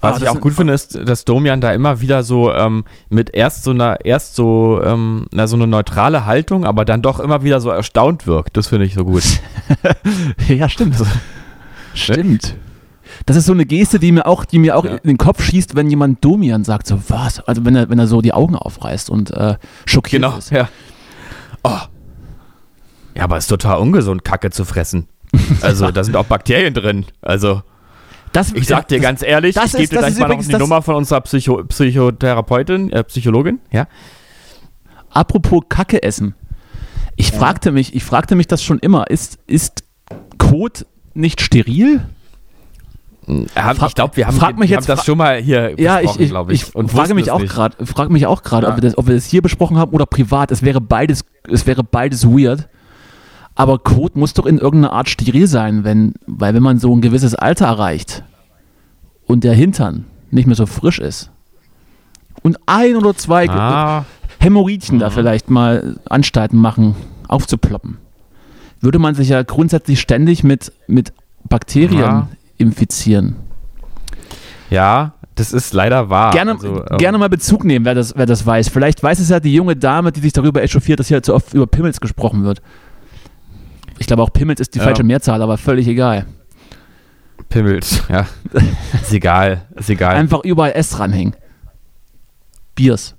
[0.02, 2.86] Ah, Was ich das auch gut finde, ist, dass Domian da immer wieder so ähm,
[3.10, 7.20] mit erst so einer, erst so, ähm, na, so eine neutrale Haltung, aber dann doch
[7.20, 8.56] immer wieder so erstaunt wirkt.
[8.56, 9.24] Das finde ich so gut.
[10.48, 10.96] ja, stimmt.
[11.94, 12.56] stimmt.
[13.26, 14.92] Das ist so eine Geste, die mir auch, die mir auch Ja.
[14.92, 17.42] in den Kopf schießt, wenn jemand Domian sagt, so was?
[17.42, 19.56] Also wenn er, wenn er so die Augen aufreißt und äh,
[19.86, 20.52] schockiert Genau, ist.
[20.52, 20.70] ja.
[21.64, 21.76] Oh.
[23.20, 25.08] Ja, aber es ist total ungesund, Kacke zu fressen.
[25.62, 27.06] Also, da sind auch Bakterien drin.
[27.22, 27.62] Also,
[28.32, 30.44] Das, Ich sag dir das- ganz ehrlich, das ich gebe dir das gleich mal noch
[30.44, 33.88] die das- Nummer von unserer Psycho Psychotherapeutin, äh, Psychologin, ja?
[35.12, 36.36] Apropos Kacke essen.
[37.16, 39.10] Ich fragte mich, ich fragte mich das schon immer.
[39.10, 39.84] Ist, ist
[40.38, 42.02] Kot nicht steril?
[43.54, 45.98] Frag- ich glaube, wir haben, frag mich wir jetzt- haben das schon mal hier Ja,
[45.98, 46.76] besprochen, ich, glaube ich, ich.
[46.76, 48.72] Und frage mich auch gerade, frage mich auch gerade, Ja.
[48.74, 50.52] ob, wir das- ob wir das hier besprochen haben oder privat.
[50.52, 52.70] Es wäre beides, es wäre beides weird.
[53.60, 57.02] Aber Kot muss doch in irgendeiner Art steril sein, wenn, weil wenn man so ein
[57.02, 58.24] gewisses Alter erreicht
[59.28, 61.30] und der Hintern nicht mehr so frisch ist
[62.42, 64.06] und ein oder zwei Ah,
[64.40, 66.96] Hämorrhoidchen da vielleicht mal Anstalten machen,
[67.28, 67.98] aufzuploppen,
[68.80, 71.12] würde man sich ja grundsätzlich ständig mit, mit
[71.50, 72.28] Bakterien Ja.
[72.58, 73.36] infizieren.
[74.70, 76.32] ja, das ist leider wahr.
[76.32, 78.70] Gerne, Also, ähm, gerne mal Bezug nehmen, wer das, wer das weiß.
[78.70, 81.54] Vielleicht weiß es ja die junge Dame, die sich darüber echauffiert, dass hier zu oft
[81.54, 82.62] über Pimmels gesprochen wird.
[84.00, 84.86] Ich glaube auch Pimmels ist die Ja.
[84.86, 86.26] falsche Mehrzahl, aber völlig egal.
[87.50, 88.28] Pimmels, ja.
[89.02, 90.16] ist egal, ist egal.
[90.16, 91.36] Einfach überall S dranhängen.
[92.76, 93.16] Biers.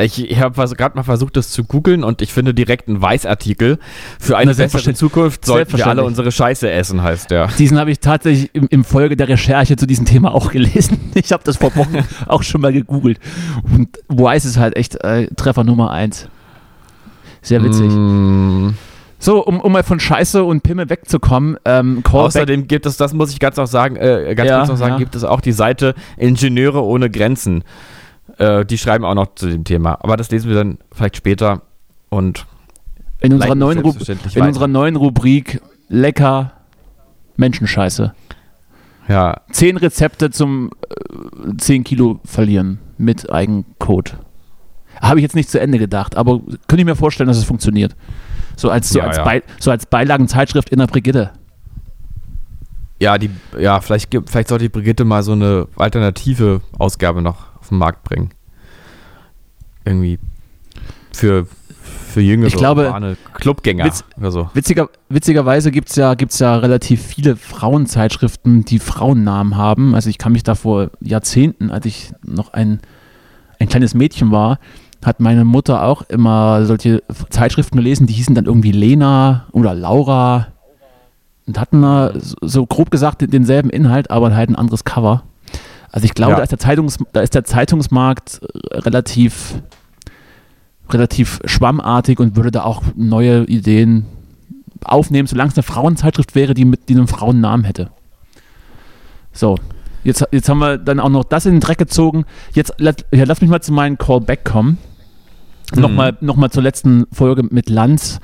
[0.00, 3.78] Ich, ich habe gerade mal versucht, das zu googeln und ich finde direkt einen Weißartikel.
[4.20, 4.94] Für eine bessere.
[4.94, 7.48] Zukunft sollten wir alle unsere Scheiße essen, heißt der.
[7.58, 11.00] Diesen habe ich tatsächlich im, im Folge der Recherche zu diesem Thema auch gelesen.
[11.14, 13.18] Ich habe das vor Wochen auch schon mal gegoogelt.
[13.74, 16.28] Und Wise ist halt echt äh, Treffer Nummer eins.
[17.42, 17.90] Sehr witzig.
[17.90, 18.70] Mm,
[19.20, 23.32] So, um, um mal von Scheiße und Pimmel wegzukommen, ähm, außerdem gibt es, das muss
[23.32, 24.98] ich ganz auch sagen, äh, ganz Ja, kurz noch sagen, ja.
[24.98, 27.64] gibt es auch die Seite Ingenieure ohne Grenzen.
[28.38, 29.98] Äh, die schreiben auch noch zu dem Thema.
[30.02, 31.62] Aber das lesen wir dann vielleicht später
[32.10, 32.46] und
[33.20, 36.52] in unserer, neuen in unserer neuen Rubrik Lecker
[37.36, 38.14] Menschenscheiße.
[39.08, 40.70] ja, Zehn Rezepte zum
[41.48, 44.18] äh, 10 Kilo verlieren mit Eigencode.
[45.00, 47.96] Habe ich jetzt nicht zu Ende gedacht, aber könnte ich mir vorstellen, dass es funktioniert.
[48.58, 49.24] So als, so Ja, als, ja.
[49.24, 51.30] Bei, so als Beilagenzeitschrift in der Brigitte.
[53.00, 57.68] ja, die, ja, vielleicht, vielleicht sollte die Brigitte mal so eine alternative Ausgabe noch auf
[57.68, 58.30] den Markt bringen.
[59.84, 60.18] Irgendwie
[61.12, 61.46] für,
[62.08, 64.50] für jüngere Ich glaube, Clubgänger Witz- oder so.
[64.54, 69.94] Witziger, witzigerweise gibt es ja, gibt's ja relativ viele Frauenzeitschriften, die Frauennamen haben.
[69.94, 72.80] Also ich kann mich da vor Jahrzehnten, als ich noch ein,
[73.60, 74.58] ein kleines Mädchen war,
[75.04, 80.48] hat meine Mutter auch immer solche Zeitschriften gelesen, die hießen dann irgendwie Lena oder Laura
[81.46, 85.22] und hatten da so- grob gesagt den- denselben Inhalt, aber halt ein anderes Cover.
[85.90, 86.36] Also ich glaube, Ja.
[86.38, 88.40] da, ist der Zeitungs, da ist der Zeitungsmarkt
[88.72, 89.62] relativ,
[90.90, 94.04] relativ schwammartig und würde da auch neue Ideen
[94.84, 97.90] aufnehmen, solange es eine Frauenzeitschrift wäre, die mit die einen Frauennamen hätte.
[99.32, 99.56] So,
[100.08, 102.24] jetzt, jetzt haben wir dann auch noch das in den Dreck gezogen.
[102.54, 104.78] Jetzt lass, ja, lass mich mal zu meinem Callback kommen.
[105.74, 105.82] Mhm.
[105.82, 108.18] Nochmal noch mal zur letzten Folge mit Lanz.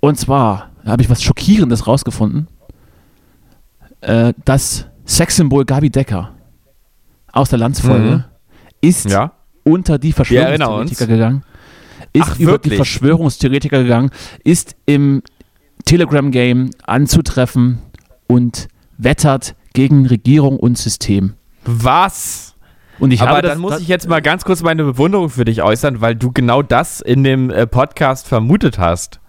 [0.00, 2.48] Und zwar habe ich was Schockierendes rausgefunden.
[4.00, 6.32] Äh, das Sexsymbol Gabi Decker
[7.32, 8.24] aus der Lanz-Folge Mhm.
[8.80, 9.32] ist Ja?
[9.64, 10.12] unter die.
[10.12, 11.42] Verschwörungstheoretiker gegangen.
[12.12, 12.72] Ist Ach, über wirklich?
[12.72, 14.10] die Verschwörungstheoretiker gegangen,
[14.44, 15.22] ist im
[15.84, 17.78] Telegram-Game anzutreffen
[18.26, 21.34] und wettert gegen Regierung und System.
[21.66, 22.54] Was?
[22.98, 25.28] Und ich Aber habe dann das, muss das, ich jetzt mal ganz kurz meine Bewunderung
[25.28, 29.20] für dich äußern, weil du genau das in dem äh, Podcast vermutet hast.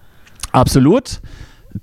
[0.53, 1.19] absolut.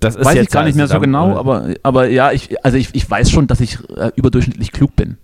[0.01, 2.65] Das ist weiß jetzt ich gar nicht mehr so genau, äh, aber, aber ja, ich,
[2.65, 5.19] also ich, ich weiß schon, dass ich äh, überdurchschnittlich klug bin.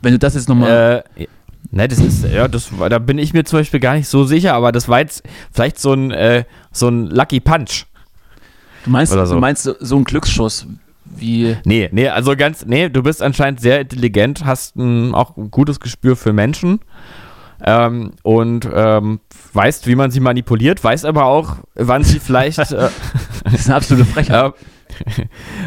[0.00, 1.04] Wenn du das jetzt nochmal.
[1.16, 1.26] Äh,
[1.70, 4.54] ne, das ist, ja, das, da bin ich mir zum Beispiel gar nicht so sicher,
[4.54, 7.84] aber das war jetzt vielleicht so ein, äh, so ein Lucky Punch.
[8.84, 9.22] du meinst, so.
[9.22, 10.66] du meinst so, so ein Glücksschuss
[11.18, 11.56] wie.
[11.64, 15.80] Nee, nee, also ganz, nee, du bist anscheinend sehr intelligent, hast ein, auch ein gutes
[15.80, 16.80] Gespür für Menschen
[17.64, 19.20] ähm, und ähm,
[19.54, 22.64] weißt, wie man sie manipuliert, weißt aber auch, wann sie vielleicht, äh,
[23.44, 24.52] Das ist eine absolute Frechheit.
[25.16, 25.22] äh,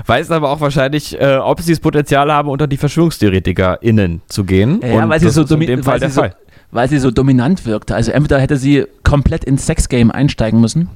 [0.05, 4.79] weißt aber auch wahrscheinlich, äh, ob sie das Potenzial haben, unter die VerschwörungstheoretikerInnen zu gehen.
[4.83, 6.35] Ja, und weil sie so in dem Fall weil der sie so- Fall.
[6.71, 7.95] weil sie so dominant wirkte.
[7.95, 10.89] Also entweder hätte sie komplett ins Sexgame einsteigen müssen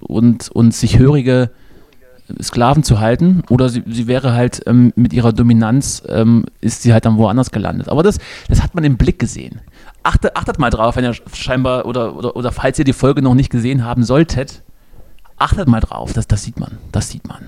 [0.00, 1.50] und, und sich hörige
[2.40, 6.92] Sklaven zu halten, oder sie, sie wäre halt ähm, mit ihrer Dominanz, ähm, ist sie
[6.92, 7.88] halt dann woanders gelandet.
[7.88, 9.60] Aber das, das hat man im Blick gesehen.
[10.02, 13.34] Achtet, achtet mal drauf, wenn ihr scheinbar, oder, oder, oder falls ihr die Folge noch
[13.34, 14.62] nicht gesehen haben solltet,
[15.36, 17.46] achtet mal drauf, das, das sieht man, das sieht man.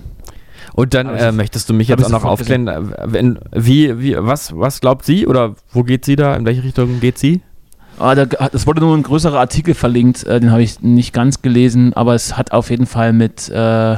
[0.73, 4.57] Und dann äh, möchtest du mich jetzt auch noch aufklären, äh, wenn, wie, wie, was,
[4.57, 7.43] was glaubt sie oder wo geht sie da, in welche Richtung geht sie?
[7.99, 11.43] Ah, da, es wurde nur ein größerer Artikel verlinkt, äh, den habe ich nicht ganz
[11.43, 13.97] gelesen, aber es hat auf jeden Fall mit, äh,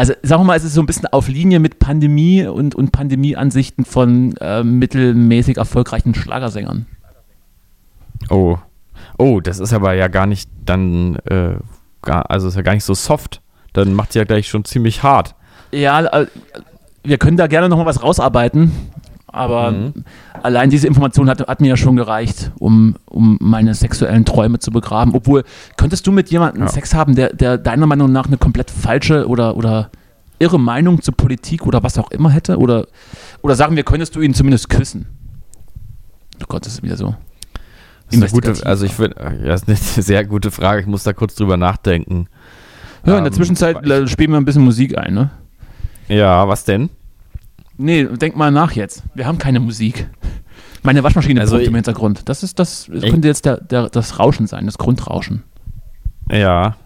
[0.00, 2.90] also sagen wir mal, es ist so ein bisschen auf Linie mit Pandemie und, und
[2.90, 6.86] Pandemieansichten von äh, mittelmäßig erfolgreichen Schlagersängern.
[8.30, 8.56] Oh.
[9.18, 11.56] Oh, das ist aber ja gar nicht dann, äh,
[12.00, 13.42] gar, also ist ja gar nicht so soft.
[13.74, 15.34] Dann macht sie ja gleich schon ziemlich hart.
[15.70, 16.28] Ja, äh,
[17.04, 18.72] wir können da gerne nochmal was rausarbeiten,
[19.32, 19.92] aber Mhm.
[20.42, 24.70] allein diese Information hat, hat mir ja schon gereicht, um, um meine sexuellen Träume zu
[24.70, 25.14] begraben.
[25.14, 25.44] Obwohl,
[25.76, 26.68] könntest du mit jemandem Ja.
[26.68, 29.90] Sex haben, der, der deiner Meinung nach eine komplett falsche oder, oder
[30.38, 32.58] irre Meinung zur Politik oder was auch immer hätte?
[32.58, 32.86] Oder,
[33.42, 35.06] oder sagen wir, könntest du ihn zumindest küssen?
[36.48, 37.14] Gott, das ist wieder so.
[38.06, 39.14] Das ist eine gute, also ich finde,
[39.44, 40.80] ja, das ist eine sehr gute Frage.
[40.80, 42.26] Ich muss da kurz drüber nachdenken.
[43.06, 45.30] Ja, in der Ähm, Zwischenzeit ich- äh, spielen wir ein bisschen Musik ein, ne?
[46.08, 46.90] Ja, was denn?
[47.80, 49.02] Nee, denk mal nach jetzt.
[49.14, 50.06] Wir haben keine Musik.
[50.82, 52.28] Meine Waschmaschine Also brummt im Hintergrund.
[52.28, 55.42] Das ist das, könnte jetzt der, der, das Rauschen sein, das Grundrauschen.
[56.30, 56.76] Ja.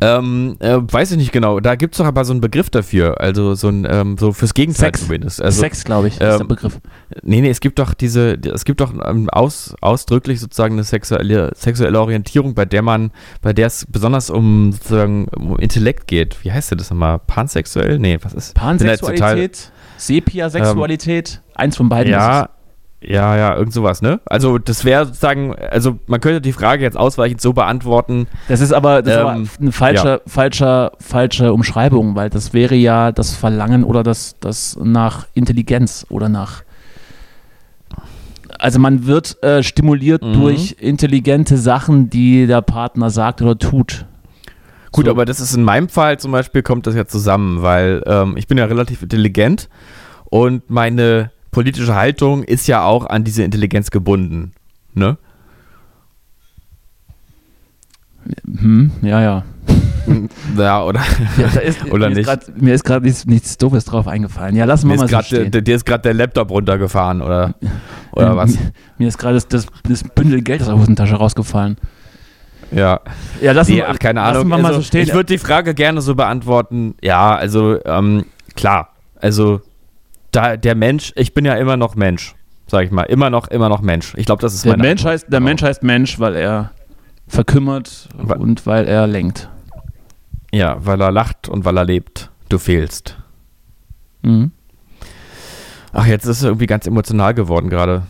[0.00, 1.60] Ähm, äh, weiß ich nicht genau.
[1.60, 3.20] Da gibt es doch aber so einen Begriff dafür.
[3.20, 5.02] Also so ein, ähm, so fürs Gegenteil Sex.
[5.02, 5.42] zumindest.
[5.42, 6.78] Also, Sex, glaube ich, ist der ähm, Begriff.
[7.22, 11.50] Nee, nee, es gibt doch diese, es gibt doch ähm, aus, ausdrücklich sozusagen eine sexuelle,
[11.54, 13.10] sexuelle Orientierung, bei der man,
[13.42, 16.42] bei der es besonders um sozusagen um Intellekt geht.
[16.42, 17.18] Wie heißt denn das nochmal?
[17.18, 17.98] Pansexuell?
[17.98, 18.54] Nee, was ist?
[18.54, 22.12] Pansexualität, Sepia-Sexualität, eins von beiden.
[22.12, 22.48] ist Ja,
[23.02, 24.20] ja, ja, irgend sowas, ne?
[24.24, 28.26] Also das wäre sozusagen, also man könnte die Frage jetzt ausweichend so beantworten.
[28.44, 28.48] es.
[28.48, 32.74] Das ist aber, das ist aber Ähm, eine falsche, falsche, falsche Umschreibung, weil das wäre
[32.74, 36.62] ja das Verlangen oder das, das nach Intelligenz oder nach.
[38.58, 40.32] Also man wird äh, stimuliert Mhm.
[40.40, 44.06] durch intelligente Sachen, die der Partner sagt oder tut.
[44.96, 45.10] Gut, So.
[45.10, 48.46] aber das ist in meinem Fall zum Beispiel kommt das ja zusammen, weil ähm, ich
[48.46, 49.68] bin ja relativ intelligent
[50.24, 54.52] und meine politische Haltung ist ja auch an diese Intelligenz gebunden,
[54.94, 55.18] ne?
[58.44, 59.44] Hm, ja, ja.
[60.56, 61.00] Ja, oder?
[61.36, 62.18] ja da ist, Oder mir nicht?
[62.20, 64.54] Ist grad, mir ist gerade nichts, nichts Doofes drauf eingefallen.
[64.56, 65.50] Ja, lassen wir Mir mal ist so stehen.
[65.50, 67.54] der, dir ist gerade der Laptop runtergefahren, oder?
[68.12, 68.52] Oder was?
[68.54, 71.76] Mir, mir ist gerade das, das, das Bündel Geld aus der Hosentasche rausgefallen.
[72.72, 73.00] Ja.
[73.40, 74.48] Ja, lassen, Nee, ach, keine lassen Ahnung.
[74.48, 75.02] wir mal also, so stehen.
[75.02, 76.94] Ich würde die Frage gerne so beantworten.
[77.02, 78.26] Ja, also ähm,
[78.56, 78.90] klar.
[79.20, 79.60] Also
[80.32, 82.34] da der Mensch, ich bin ja immer noch Mensch,
[82.66, 84.14] sag ich mal, immer noch, immer noch Mensch.
[84.16, 85.12] Ich glaube, das ist der meine Mensch, Antwort.
[85.14, 85.48] heißt, der Genau.
[85.48, 86.72] Mensch heißt Mensch, weil er
[87.28, 89.48] verkümmert Wa- und weil er lenkt.
[90.52, 92.30] Ja, weil er lacht und weil er lebt.
[92.48, 93.16] Du fehlst.
[94.22, 94.50] Mhm.
[95.92, 98.02] Ach, jetzt ist es irgendwie ganz emotional geworden gerade.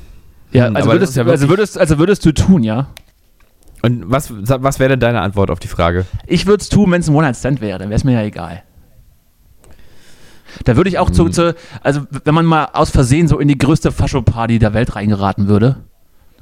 [0.52, 2.88] Ja, Hm, also, würdest, ja also, würdest, also würdest du tun, ja?
[3.82, 6.06] Und was, was wäre denn deine Antwort auf die Frage?
[6.26, 8.62] Ich würde es tun, wenn es ein One-Night-Stand wäre, dann wäre es mir ja egal.
[10.64, 11.32] Da würde ich auch zu, Hm.
[11.32, 15.48] zu, also wenn man mal aus Versehen so in die größte Fascho-Party der Welt reingeraten
[15.48, 15.76] würde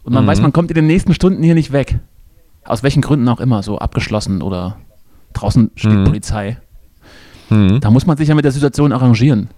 [0.04, 0.28] und man Mhm.
[0.28, 1.98] weiß, man kommt in den nächsten Stunden hier nicht weg.
[2.64, 4.76] Aus welchen Gründen auch immer, so abgeschlossen oder
[5.32, 6.04] draußen steht Mhm.
[6.04, 6.58] Polizei.
[7.48, 7.80] Hm.
[7.80, 9.48] Da muss man sich ja mit der Situation arrangieren.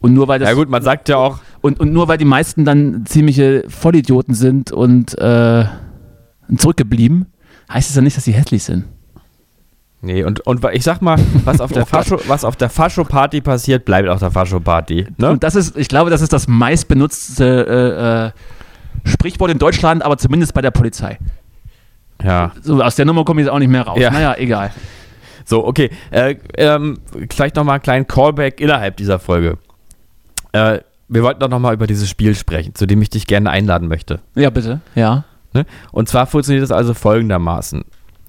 [0.00, 2.24] Und nur weil das Ja gut, man sagt ja auch, und, und nur weil die
[2.24, 5.64] meisten dann ziemliche Vollidioten sind und äh,
[6.58, 7.26] zurückgeblieben,
[7.72, 8.84] heißt es ja nicht, dass sie hässlich sind.
[10.02, 11.86] nee, und, und ich sag mal, was auf der Oh.
[11.86, 15.06] Fascho, was auf der Fascho-Party passiert, bleibt auf der Fascho-Party.
[15.18, 15.30] Ne?
[15.30, 18.32] Und das ist, ich glaube, das ist das meistbenutzte
[19.04, 21.18] äh, äh, Sprichwort in Deutschland, aber zumindest bei der Polizei.
[22.22, 22.52] Ja.
[22.62, 23.98] So, aus der Nummer komme ich jetzt auch nicht mehr raus.
[23.98, 24.10] Ja.
[24.10, 24.72] Naja, egal.
[25.46, 25.90] So, okay.
[26.10, 26.98] Äh, ähm,
[27.30, 29.56] vielleicht nochmal einen kleinen Callback innerhalb dieser Folge.
[30.52, 33.88] Äh, wir wollten doch nochmal über dieses Spiel sprechen, zu dem ich dich gerne einladen
[33.88, 34.20] möchte.
[34.34, 34.80] Ja, bitte.
[34.94, 35.24] Ja.
[35.52, 35.66] Ne?
[35.92, 37.84] Und zwar funktioniert es also folgendermaßen.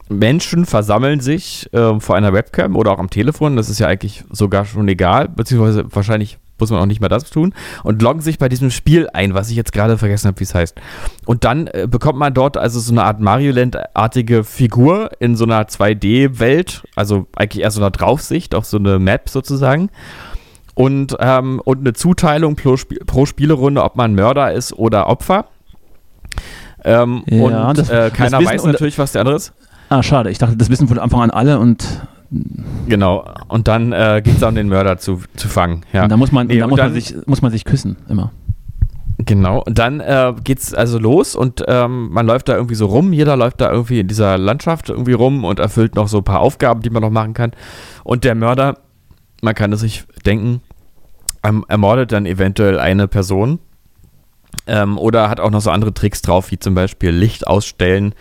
[0.10, 4.26] Menschen versammeln sich ähm, vor einer Webcam oder auch am Telefon, das ist ja eigentlich
[4.30, 7.54] sogar schon egal, beziehungsweise wahrscheinlich muss man auch nicht mehr das tun,
[7.84, 10.56] und loggen sich bei diesem Spiel ein, was ich jetzt gerade vergessen habe, wie es
[10.56, 10.80] heißt.
[11.26, 15.64] Und dann äh, bekommt man dort also so eine Art Mario-Land-artige Figur in so einer
[15.64, 19.90] 2D-Welt, also eigentlich eher so einer Draufsicht auf so eine Map sozusagen.
[20.74, 25.48] Und, ähm, und eine Zuteilung pro, Sp pro Spielerunde, ob man Mörder ist oder Opfer.
[26.84, 29.54] Ähm, Ja, und das- äh, das keiner wissen weiß natürlich, was der andere ist.
[29.90, 30.30] Ah, schade.
[30.32, 31.86] Ich dachte, das wissen von Anfang an alle und,
[32.88, 33.26] Genau.
[33.50, 35.82] Und dann äh, geht es darum, den Mörder zu, zu fangen.
[35.92, 36.04] Ja.
[36.04, 38.32] und da muss man, Nee, da muss, man dann- sich, muss man sich küssen, immer.
[39.24, 43.14] Genau, und dann äh, geht's also los und ähm, man läuft da irgendwie so rum,
[43.14, 46.40] jeder läuft da irgendwie in dieser Landschaft irgendwie rum und erfüllt noch so ein paar
[46.40, 47.52] Aufgaben, die man noch machen kann.
[48.04, 48.78] Und der Mörder,
[49.44, 50.62] man kann es sich denken,
[51.44, 53.60] ähm, ermordet dann eventuell eine Person
[54.68, 58.14] ähm, oder hat auch noch so andere Tricks drauf, wie zum Beispiel Licht ausstellen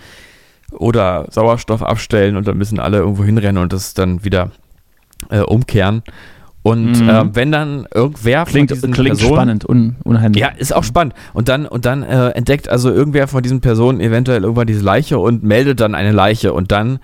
[0.72, 4.50] oder Sauerstoff abstellen und dann müssen alle irgendwo hinrennen und das dann wieder
[5.30, 6.02] äh, umkehren.
[6.62, 7.08] Und Mhm.
[7.08, 10.42] ähm, wenn dann irgendwer von Klingt, diesen klingt Personen spannend, un, unheimlich.
[10.42, 11.14] ja, ist auch spannend.
[11.32, 15.18] Und dann, und dann äh, entdeckt also irgendwer von diesen Personen eventuell irgendwann diese Leiche
[15.18, 16.52] und meldet dann eine Leiche.
[16.52, 16.98] Und dann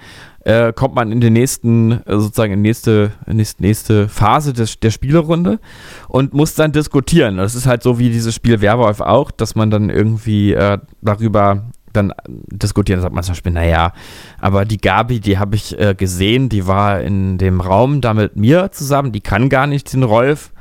[0.47, 4.93] äh, kommt man in die nächsten, äh, sozusagen in nächste, nächste, nächste Phase des, der
[4.93, 5.59] Spielerunde
[6.07, 7.37] und muss dann diskutieren.
[7.37, 11.65] Das ist halt so wie dieses Spiel Werwolf auch, dass man dann irgendwie äh, darüber
[11.93, 12.13] dann
[12.53, 13.93] diskutieren, sagt man zum Beispiel, naja,
[14.39, 18.37] aber die Gabi, die habe ich äh, gesehen, die war in dem Raum da mit
[18.37, 20.53] mir zusammen, die kann gar nicht den Rolf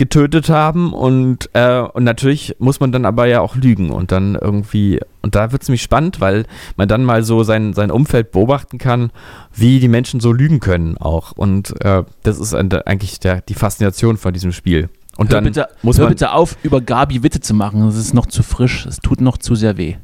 [0.00, 4.34] getötet haben und, äh, und natürlich muss man dann aber ja auch lügen und dann
[4.34, 6.46] irgendwie, und da wird es nämlich spannend, weil
[6.78, 9.12] man dann mal so sein, sein Umfeld beobachten kann,
[9.52, 14.16] wie die Menschen so lügen können auch und äh, das ist eigentlich der, die Faszination
[14.16, 14.88] von diesem Spiel.
[15.18, 17.84] Und hör dann bitte, muss hör man bitte auf, über Gabi Witze zu machen.
[17.84, 18.86] Das ist noch zu frisch.
[18.86, 19.96] Es tut noch zu sehr weh.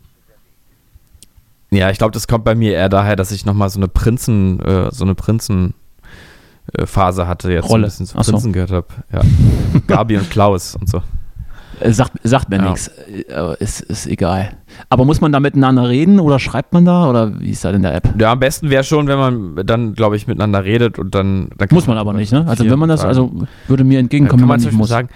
[1.70, 4.60] Ja, ich glaube, das kommt bei mir eher daher, dass ich nochmal so eine Prinzen,
[4.60, 5.72] äh, so eine Prinzen
[6.84, 7.84] Phase hatte, jetzt Rolle.
[7.84, 8.32] ein bisschen zu Ach so.
[8.32, 8.86] Prinzen gehört habe.
[9.12, 9.20] Ja.
[9.86, 11.02] Gabi und Klaus und so.
[11.78, 12.62] Äh, Sagt, sagt mir Ja.
[12.70, 12.88] nichts.
[12.88, 14.50] Äh, Ist, ist egal.
[14.88, 17.08] Aber muss man da miteinander reden oder schreibt man da?
[17.08, 18.08] Oder wie ist das in der App?
[18.18, 21.50] Ja, am besten wäre schon, wenn man dann, glaube ich, miteinander redet und dann.
[21.58, 22.44] dann Muss man aber nicht, ne?
[22.48, 23.32] Also wenn man das, also
[23.68, 24.88] würde mir entgegenkommen, kann wenn man man nicht muss.
[24.88, 25.08] sagen,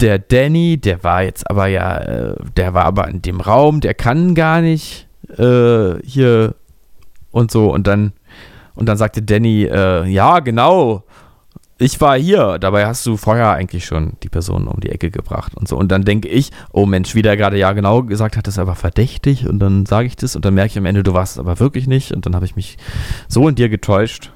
[0.00, 3.94] der Danny, der war jetzt aber ja, äh, der war aber in dem Raum, der
[3.94, 5.06] kann gar nicht
[5.38, 6.54] äh, hier
[7.30, 7.72] und so.
[7.72, 8.12] Und dann,
[8.74, 11.04] und dann sagte Danny, äh, ja, genau,
[11.78, 12.58] ich war hier.
[12.58, 15.76] Dabei hast du vorher eigentlich schon die Person um die Ecke gebracht und so.
[15.76, 18.74] Und dann denke ich, oh Mensch, wie der gerade ja genau gesagt hat, ist aber
[18.76, 19.48] verdächtig.
[19.48, 21.58] Und dann sage ich das und dann merke ich am Ende, du warst es aber
[21.58, 22.12] wirklich nicht.
[22.12, 22.78] Und dann habe ich mich
[23.28, 24.30] so in dir getäuscht.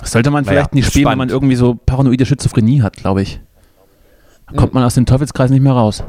[0.00, 3.22] Das sollte man Naja, vielleicht nicht spielen, wenn man irgendwie so paranoide Schizophrenie hat, glaube
[3.22, 3.40] ich.
[4.46, 4.56] Da Hm.
[4.58, 6.04] kommt man aus dem Teufelskreis nicht mehr raus.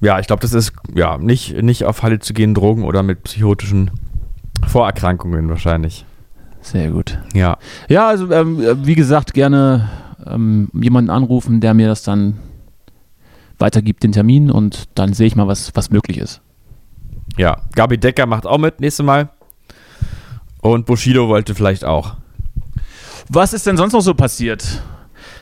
[0.00, 3.90] Ja, ich glaube, das ist ja nicht, nicht auf halluzinogenen Drogen oder mit psychotischen
[4.66, 6.04] Vorerkrankungen wahrscheinlich.
[6.70, 7.18] Sehr gut.
[7.34, 7.56] Ja.
[7.88, 9.88] Ja, also ähm, äh, wie gesagt, gerne
[10.26, 12.38] ähm, jemanden anrufen, der mir das dann
[13.58, 16.40] weitergibt, den Termin, und dann sehe ich mal, was, was möglich ist.
[17.36, 17.56] Ja.
[17.74, 19.30] Gabi Decker macht auch mit nächstes Mal.
[20.60, 22.16] Und Bushido wollte vielleicht auch.
[23.28, 24.82] Was ist denn sonst noch so passiert?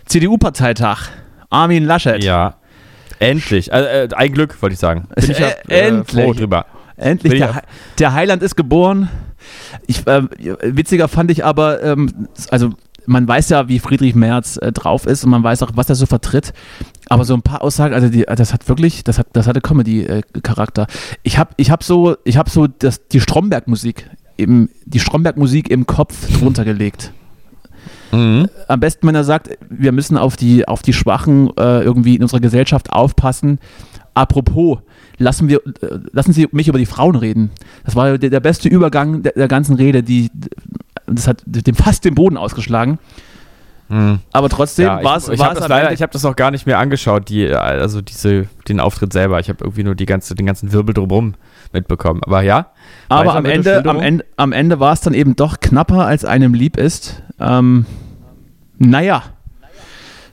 [0.06, 1.08] CDU-Parteitag.
[1.50, 2.22] Armin Laschet.
[2.22, 2.56] Ja.
[3.18, 3.72] Endlich.
[3.72, 5.08] Äh, äh, ein Glück, wollte ich sagen.
[5.14, 6.36] Bin ich ja, Äh, äh, froh endlich.
[6.36, 6.66] drüber.
[6.96, 7.62] Endlich, der,
[7.98, 9.08] der Heiland ist geboren.
[9.86, 10.28] Ich, ähm,
[10.62, 12.70] witziger fand ich aber, ähm, also
[13.06, 15.94] man weiß ja, wie Friedrich Merz äh, drauf ist und man weiß auch, was er
[15.94, 16.52] so vertritt.
[17.08, 20.86] Aber so ein paar Aussagen, also die, das hat wirklich, das hat, das hatte Comedy-Charakter.
[21.22, 25.86] Ich habe, ich habe so, ich habe so das, die Stromberg-Musik im, die Stromberg-Musik im
[25.86, 27.12] Kopf drunter gelegt.
[28.12, 28.48] Mhm.
[28.68, 32.22] Am besten, wenn er sagt, wir müssen auf die, auf die Schwachen äh, irgendwie in
[32.22, 33.58] unserer Gesellschaft aufpassen.
[34.14, 34.78] Apropos,
[35.18, 37.50] lassen, wir, äh, lassen Sie mich über die Frauen reden.
[37.84, 40.30] Das war der, der beste Übergang der, der ganzen Rede, die,
[41.06, 42.98] das hat dem fast den Boden ausgeschlagen.
[43.88, 44.18] Mhm.
[44.32, 46.50] Aber trotzdem Ja, war es ich, ich habe das, leider- ich hab das noch gar
[46.50, 49.38] nicht mehr angeschaut, die, also diese, den Auftritt selber.
[49.38, 51.34] Ich habe irgendwie nur die ganze, den ganzen Wirbel drumherum
[51.72, 52.20] mitbekommen.
[52.24, 52.72] Aber ja.
[53.08, 54.00] Aber am Ende, am.
[54.00, 57.22] Ende, am Ende war es dann eben doch knapper, als einem lieb ist.
[57.38, 57.86] Ähm,
[58.78, 59.22] naja,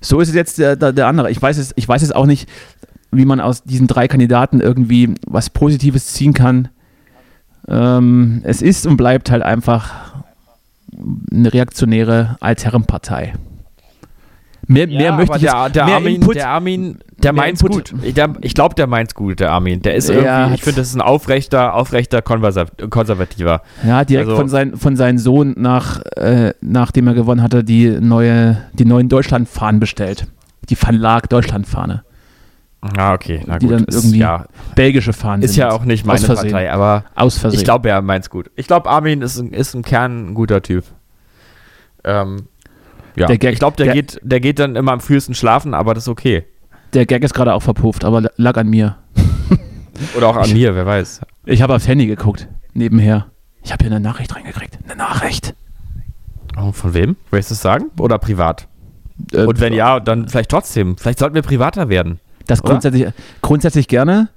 [0.01, 1.29] so ist es jetzt der, der, der andere.
[1.29, 2.49] Ich weiß, es, ich weiß es auch nicht,
[3.13, 6.69] wie man aus diesen drei Kandidaten irgendwie was Positives ziehen kann.
[7.67, 10.13] Ähm, es ist und bleibt halt einfach
[11.31, 13.33] eine reaktionäre Altherrenpartei.
[14.65, 17.91] Mehr, mehr möchte ich der, jetzt, der mehr Armin, Input, der Armin, der meint's Input.
[17.91, 18.03] gut.
[18.03, 19.81] Ich, der, ich glaube, der meint's gut, der Armin.
[19.81, 23.61] Der ist Ja, irgendwie, hat- ich finde, das ist ein aufrechter, aufrechter Konservativer.
[23.85, 27.89] Ja, direkt Also- von, sein, von seinem Sohn, nach, äh, nachdem er gewonnen hatte, die,
[27.99, 30.27] neue, die neuen Deutschlandfahnen bestellt.
[30.69, 32.03] Die Van Laak Deutschlandfahne.
[32.97, 33.75] Ah, okay, na Die gut.
[33.75, 35.41] dann ist, irgendwie ja, Belgische Fahnen.
[35.41, 36.19] ist ja auch nicht meine.
[36.25, 37.59] Partei, aber Aus Versehen.
[37.59, 38.51] ich glaube, er meint's gut.
[38.55, 40.83] Ich glaube, Armin ist, ein- ist im Kern ein guter Typ.
[42.03, 42.47] Ähm,
[43.15, 45.73] ja, Der Gag- ich glaube, der, der- geht, der geht dann immer am frühesten schlafen,
[45.73, 46.45] aber das ist okay.
[46.93, 48.97] Der Gag ist gerade auch verpufft, aber lag an mir.
[50.17, 51.21] Oder auch an mir, wer weiß.
[51.45, 53.27] Ich habe aufs Handy geguckt, nebenher.
[53.63, 54.77] Ich habe hier eine Nachricht reingekriegt.
[54.83, 55.55] Eine Nachricht.
[56.57, 57.15] Oh, von wem?
[57.31, 57.85] Willst du es sagen?
[57.97, 58.67] Oder privat?
[59.31, 60.97] Äh, Und wenn ja, dann vielleicht trotzdem.
[60.97, 62.19] Vielleicht sollten wir privater werden.
[62.47, 62.71] Das oder?
[62.71, 63.07] grundsätzlich,
[63.41, 64.29] grundsätzlich gerne.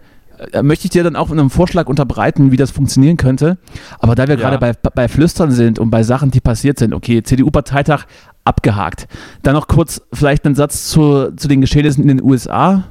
[0.52, 3.58] Äh, Möchte ich dir dann auch einen Vorschlag unterbreiten, wie das funktionieren könnte.
[3.98, 4.40] Aber da wir Ja.
[4.50, 8.04] gerade bei, bei Flüstern sind und bei Sachen, die passiert sind, okay, CDU-Parteitag
[8.44, 9.08] abgehakt.
[9.42, 12.84] Dann noch kurz vielleicht einen Satz zu, zu den Geschehnissen in den USA.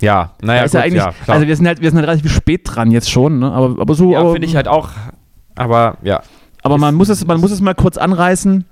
[0.00, 1.34] Ja, naja, ist gut, ja eigentlich, ja, klar.
[1.36, 3.50] also wir sind halt, wir sind halt relativ spät dran jetzt schon, ne?
[3.50, 4.90] aber, aber so, ja, finde ich halt auch.
[5.54, 6.20] Aber ja.
[6.62, 8.66] aber man muss es, man muss es mal kurz anreißen.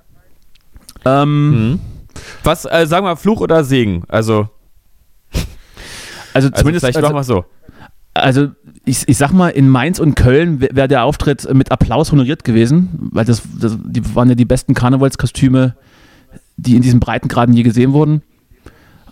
[1.07, 1.81] Ähm, Mhm.
[2.45, 4.05] Was, äh, sagen wir Fluch oder Segen?
[4.09, 4.49] Also,
[6.35, 7.45] Also also zumindest, vielleicht also, machen wir so.
[8.13, 8.49] also
[8.85, 12.45] ich, ich sag mal, in Mainz und Köln wäre wär der Auftritt mit Applaus honoriert
[12.45, 15.75] gewesen, weil das, das die waren ja die besten Karnevalskostüme,
[16.57, 18.23] die in diesen Breitengraden je gesehen wurden.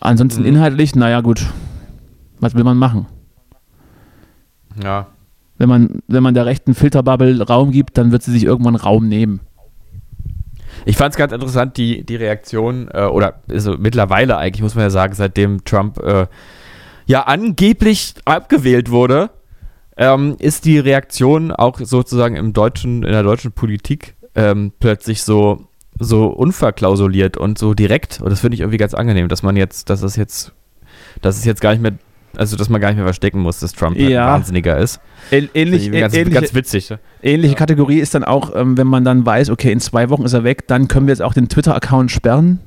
[0.00, 0.48] Ansonsten Mhm.
[0.48, 1.46] inhaltlich, naja gut,
[2.40, 3.06] was will man machen?
[4.82, 5.06] Ja.
[5.58, 9.08] Wenn man, wenn man der rechten Filterbubble Raum gibt, dann wird sie sich irgendwann Raum
[9.08, 9.40] nehmen.
[10.86, 14.84] Ich fand es ganz interessant, die, die Reaktion, äh, oder also mittlerweile eigentlich, muss man
[14.84, 16.26] ja sagen, seitdem Trump äh,
[17.06, 19.30] ja angeblich abgewählt wurde,
[19.96, 25.66] ähm, ist die Reaktion auch sozusagen im deutschen, in der deutschen Politik ähm, plötzlich so,
[25.98, 28.20] so unverklausuliert und so direkt.
[28.22, 30.52] Und das finde ich irgendwie ganz angenehm, dass man jetzt, dass es jetzt,
[31.20, 31.92] dass es jetzt gar nicht mehr,
[32.36, 34.26] also dass man gar nicht mehr verstecken muss, dass Trump halt Ja.
[34.28, 35.00] ein Wahnsinniger ist.
[35.30, 36.88] Ähn- Ähnlich, ganz, ähnliche, ganz witzig.
[36.88, 36.98] ne?
[37.22, 40.32] ähnliche Kategorie ist dann auch, ähm, wenn man dann weiß, okay, in zwei Wochen ist
[40.32, 42.60] er weg, dann können wir jetzt auch den Twitter-Account sperren.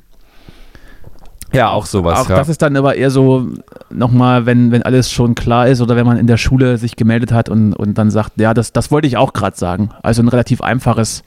[1.55, 2.19] Ja, auch sowas.
[2.19, 2.35] Auch ja.
[2.35, 3.47] das ist dann aber eher so
[3.89, 7.31] nochmal, wenn, wenn alles schon klar ist oder wenn man in der Schule sich gemeldet
[7.31, 9.89] hat und, und dann sagt, ja, das, das wollte ich auch gerade sagen.
[10.03, 11.23] Also ein relativ einfaches,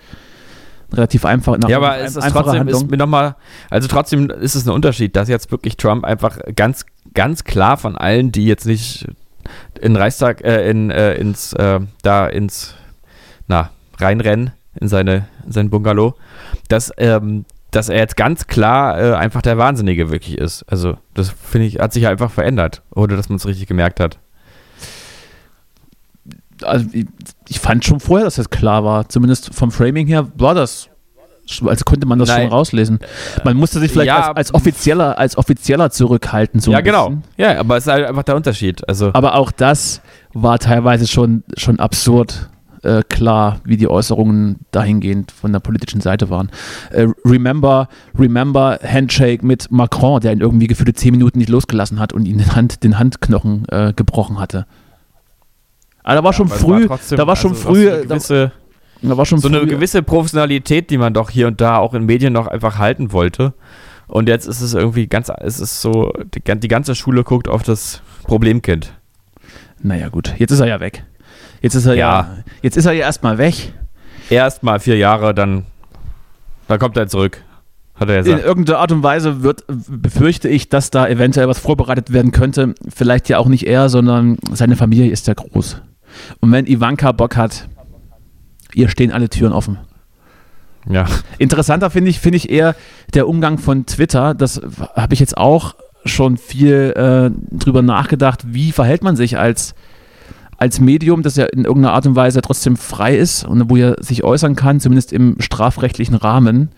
[0.93, 1.57] relativ einfach.
[1.69, 2.83] Ja, aber es ist trotzdem, Handlung.
[2.83, 3.37] ist mir nochmal,
[3.71, 7.97] also trotzdem ist es ein Unterschied, dass jetzt wirklich Trump einfach ganz, ganz klar von
[7.97, 9.07] allen, die jetzt nicht
[9.81, 12.75] in Reichstag, äh, in, äh, ins, äh, da ins,
[13.47, 16.15] na, reinrennen, in seine, in sein Bungalow,
[16.69, 17.45] dass, ähm,
[17.79, 20.65] dass er jetzt ganz klar äh, einfach der Wahnsinnige wirklich ist.
[20.65, 24.19] Also, das finde ich, hat sich einfach verändert, ohne dass man es richtig gemerkt hat.
[26.63, 27.07] also ich,
[27.49, 29.09] ich fand schon vorher, dass das klar war.
[29.09, 30.89] Zumindest vom Framing her war das.
[31.65, 32.43] Also konnte man das Nein.
[32.43, 32.99] schon rauslesen.
[33.45, 36.61] Man musste sich vielleicht Ja, als, als offizieller, als offizieller zurückhalten.
[36.61, 37.09] So ja, genau.
[37.11, 37.25] bisschen.
[37.39, 38.87] Ja, aber es ist halt einfach der Unterschied.
[38.87, 40.03] Also, Aber auch das
[40.35, 42.51] war teilweise schon, schon absurd
[42.83, 46.51] äh, klar, wie die Äußerungen dahingehend von der politischen Seite waren.
[46.91, 52.13] Äh, remember, remember Handshake mit Macron, der ihn irgendwie gefühlte zehn Minuten nicht losgelassen hat
[52.13, 54.67] und ihn den, Hand, den Handknochen äh, gebrochen hatte.
[56.03, 57.91] Aber da war schon aber es war früh, trotzdem- da war schon also, früh, so
[57.91, 58.53] eine da, gewisse,
[59.03, 61.95] da war schon so eine früh, gewisse Professionalität, die man doch hier und da auch
[61.95, 63.53] in Medien noch einfach halten wollte.
[64.07, 67.63] Und jetzt ist es irgendwie ganz, es ist so, die, die ganze Schule guckt auf
[67.63, 68.95] das Problemkind.
[69.83, 71.05] Naja, gut, jetzt ist er ja weg.
[71.61, 72.37] Jetzt ist er ja, Ja.
[72.63, 73.73] jetzt ist er ja erstmal weg.
[74.31, 75.65] Erst mal vier Jahre, dann,
[76.69, 77.43] dann kommt er zurück.
[77.95, 78.45] Hat er In gesagt.
[78.45, 82.75] irgendeiner Art und Weise wird, befürchte ich, dass da eventuell was vorbereitet werden könnte.
[82.95, 85.81] Vielleicht ja auch nicht er, sondern seine Familie ist ja groß.
[86.41, 87.69] Und wenn Ivanka Bock hat,
[88.75, 89.79] ihr stehen alle Türen offen.
[90.89, 91.07] Ja.
[91.39, 92.77] Interessanter finde ich, finde ich eher
[93.15, 94.35] der Umgang von Twitter.
[94.35, 94.61] Das
[94.95, 98.43] habe ich jetzt auch schon viel äh, drüber nachgedacht.
[98.47, 99.75] Wie verhält man sich als,
[100.59, 103.97] als Medium, das ja in irgendeiner Art und Weise trotzdem frei ist und wo er
[104.01, 106.71] sich äußern kann, zumindest im strafrechtlichen Rahmen.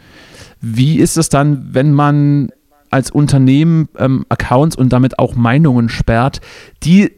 [0.60, 2.50] Wie ist es dann, wenn man
[2.90, 6.40] als Unternehmen ähm, Accounts und damit auch Meinungen sperrt,
[6.82, 7.12] die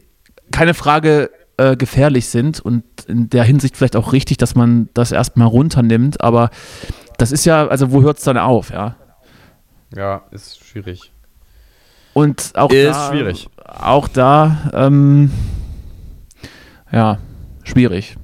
[0.51, 5.11] keine Frage äh, gefährlich sind und in der Hinsicht vielleicht auch richtig, dass man das
[5.11, 6.49] erstmal runternimmt, aber
[7.17, 8.95] das ist ja, also wo hört es dann auf, ja?
[9.95, 11.11] Ja, ist schwierig.
[12.13, 13.49] Und auch Ist da, schwierig.
[13.65, 15.31] Auch da, ähm,
[16.93, 17.17] ja,
[17.63, 18.15] schwierig.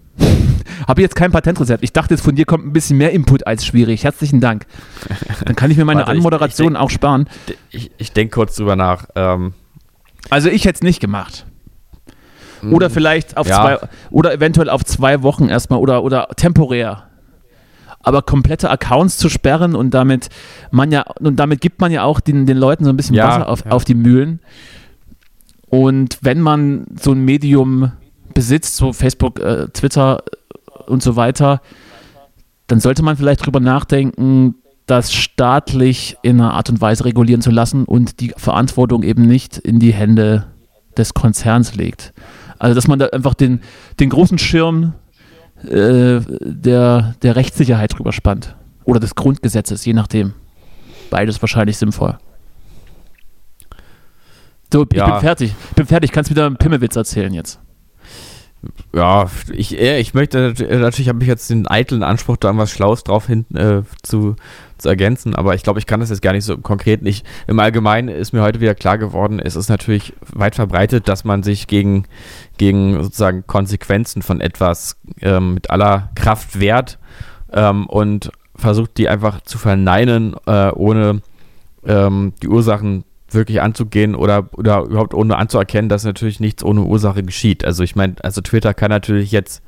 [0.88, 1.84] Habe jetzt kein Patentrezept.
[1.84, 4.04] Ich dachte jetzt von dir kommt ein bisschen mehr Input als schwierig.
[4.04, 4.66] Herzlichen Dank.
[5.46, 7.28] Dann kann ich mir meine Warte, ich- Anmoderation ich auch sparen.
[7.72, 9.06] Ich, ich denke kurz drüber nach.
[9.16, 9.54] Ähm,
[10.30, 11.46] Also ich hätte es nicht gemacht.
[12.72, 13.56] Oder vielleicht auf Ja.
[13.78, 17.04] zwei, oder eventuell auf zwei Wochen erstmal oder, oder temporär.
[18.02, 20.30] Aber komplette Accounts zu sperren und damit
[20.72, 23.28] man ja, und damit gibt man ja auch den, den Leuten so ein bisschen Ja,
[23.28, 23.72] Wasser auf, ja.
[23.72, 24.40] auf die Mühlen.
[25.68, 27.92] Und wenn man so ein Medium
[28.40, 30.24] besitzt, so Facebook, äh, Twitter
[30.88, 31.62] und so weiter,
[32.68, 37.52] dann sollte man vielleicht drüber nachdenken, das staatlich in einer Art und Weise regulieren zu
[37.52, 40.46] lassen und die Verantwortung eben nicht in die Hände
[40.98, 42.14] des Konzerns legt.
[42.60, 43.60] Also dass man da einfach den,
[44.00, 44.94] den großen Schirm
[45.66, 48.56] äh, der, der Rechtssicherheit drüber spannt.
[48.86, 50.34] Oder des Grundgesetzes, je nachdem.
[51.10, 52.18] Beides wahrscheinlich sinnvoll.
[54.72, 55.10] So, ich Ja.
[55.12, 55.54] bin fertig.
[55.72, 56.14] Ich bin fertig.
[56.14, 57.60] Kannst wieder einen Pimmelwitz erzählen jetzt.
[58.94, 63.28] Ja, ich, ich möchte, natürlich habe ich jetzt den eitlen Anspruch, da was Schlaues drauf
[63.28, 64.36] hin, äh, zu,
[64.78, 67.26] zu ergänzen, aber ich glaube, ich kann das jetzt gar nicht so konkret nicht.
[67.48, 71.44] Im Allgemeinen ist mir heute wieder klar geworden, es ist natürlich weit verbreitet, dass man
[71.44, 72.06] sich gegen,
[72.58, 77.00] gegen sozusagen Konsequenzen von etwas ähm, mit aller Kraft wehrt
[77.54, 81.22] ähm, und versucht, die einfach zu verneinen, äh, ohne
[81.86, 87.24] ähm, die Ursachen wirklich anzugehen oder, oder überhaupt ohne anzuerkennen, dass natürlich nichts ohne Ursache
[87.24, 87.64] geschieht.
[87.66, 89.62] Also ich meine, also Twitter kann natürlich jetzt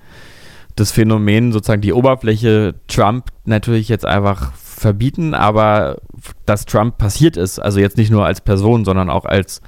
[0.76, 5.98] das Phänomen, sozusagen die Oberfläche Trump natürlich jetzt einfach verbieten, aber
[6.46, 9.62] dass Trump passiert ist, also jetzt nicht nur als Person, sondern auch als,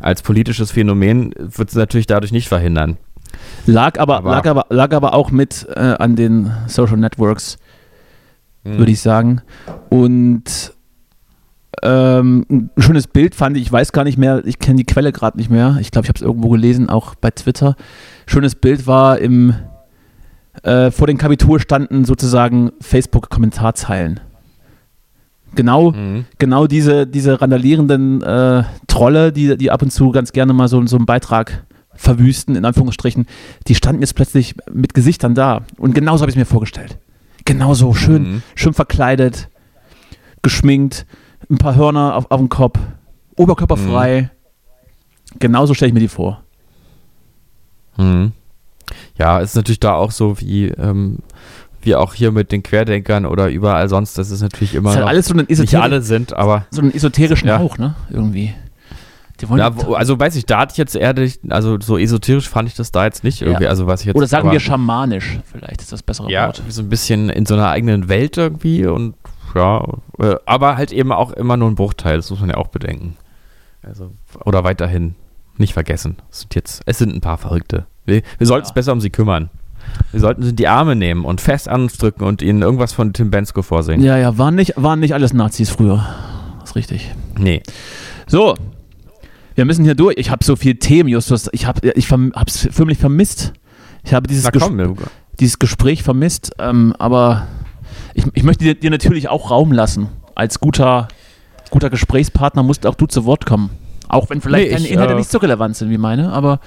[0.00, 2.96] als politisches Phänomen, wird es natürlich dadurch nicht verhindern.
[3.66, 7.58] Lag aber, Aber- lag aber, lag aber auch mit äh, an den Social Networks,
[8.64, 8.78] Hm.
[8.78, 9.42] würde ich sagen.
[9.90, 10.72] Und
[11.82, 15.12] ähm, ein schönes Bild fand ich, ich weiß gar nicht mehr, ich kenne die Quelle
[15.12, 15.76] gerade nicht mehr.
[15.80, 17.76] Ich glaube, ich habe es irgendwo gelesen, auch bei Twitter.
[18.26, 19.54] Schönes Bild war im
[20.62, 24.20] äh, vor den Kapitol standen sozusagen Facebook-Kommentarzeilen.
[25.54, 26.24] Genau, Mhm.
[26.38, 30.84] genau diese, diese randalierenden äh, Trolle, die, die ab und zu ganz gerne mal so,
[30.86, 31.64] so einen Beitrag
[31.94, 33.26] verwüsten, in Anführungsstrichen,
[33.68, 35.62] die standen jetzt plötzlich mit Gesichtern da.
[35.78, 36.98] Und genauso habe ich es mir vorgestellt.
[37.44, 38.42] Genauso, schön, Mhm.
[38.54, 39.48] schön verkleidet,
[40.42, 41.06] geschminkt,
[41.50, 42.78] ein paar Hörner auf, auf dem Kopf,
[43.36, 44.30] oberkörperfrei.
[45.38, 46.42] Genauso stelle ich mir die vor.
[47.96, 48.32] Mhm.
[49.18, 51.18] Ja, ist natürlich da auch so wie, ähm,
[51.82, 54.18] wie auch hier mit den Querdenkern oder überall sonst.
[54.18, 56.94] Das ist natürlich immer ist halt alles so einen, nicht alle sind, aber so einen
[56.94, 57.58] esoterischen Ja.
[57.58, 57.94] Hauch, ne?
[58.10, 58.54] Irgendwie.
[59.48, 62.74] Wo, also weiß ich, da hatte ich jetzt eher, dich- also so esoterisch fand ich
[62.74, 63.64] das da jetzt nicht irgendwie.
[63.64, 63.70] Ja.
[63.70, 66.62] Also was ich jetzt Oder sagen aber, wir schamanisch, vielleicht ist das bessere ja, Wort.
[66.70, 69.14] so ein bisschen in so einer eigenen Welt irgendwie und
[69.54, 69.84] ja,
[70.18, 73.16] äh, aber halt eben auch immer nur ein Bruchteil, das muss man ja auch bedenken.
[73.82, 74.12] Also,
[74.44, 75.14] oder weiterhin
[75.58, 76.16] nicht vergessen.
[76.30, 77.86] Es sind jetzt, es sind ein paar Verrückte.
[78.04, 78.74] Wir, wir sollten uns Ja.
[78.74, 79.50] besser um sie kümmern.
[80.10, 82.92] Wir sollten sie in die Arme nehmen und fest an uns drücken und ihnen irgendwas
[82.92, 84.02] von Tim Bensko vorsehen.
[84.02, 86.04] Ja, ja, waren nicht, waren nicht alles Nazis früher.
[86.60, 87.14] Das ist richtig.
[87.38, 87.62] Nee.
[88.26, 88.54] So,
[89.54, 90.16] wir müssen hier durch.
[90.18, 91.48] Ich habe so viel Themen, Justus.
[91.52, 93.52] Ich habe ich verm es förmlich vermisst.
[94.02, 94.68] Ich habe dieses, Na Ges
[95.38, 96.52] dieses Gespräch vermisst.
[96.58, 97.46] Ähm, aber
[98.16, 100.08] ich, ich möchte dir, dir natürlich auch Raum lassen.
[100.34, 101.08] Als guter,
[101.70, 103.70] guter Gesprächspartner musst auch du zu Wort kommen.
[104.08, 106.60] Auch wenn vielleicht Nee, deine ich, Inhalte äh, nicht so relevant sind wie meine, aber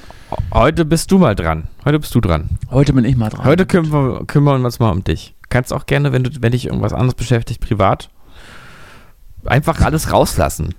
[0.54, 1.68] heute bist du mal dran.
[1.86, 2.50] Heute bist du dran.
[2.70, 3.46] heute bin ich mal dran.
[3.46, 5.36] Heute kümmern wir, kümmern wir uns mal um dich.
[5.50, 8.10] Kannst auch gerne, wenn, du, wenn dich irgendwas anderes beschäftigt, privat,
[9.46, 10.76] einfach alles rauslassen.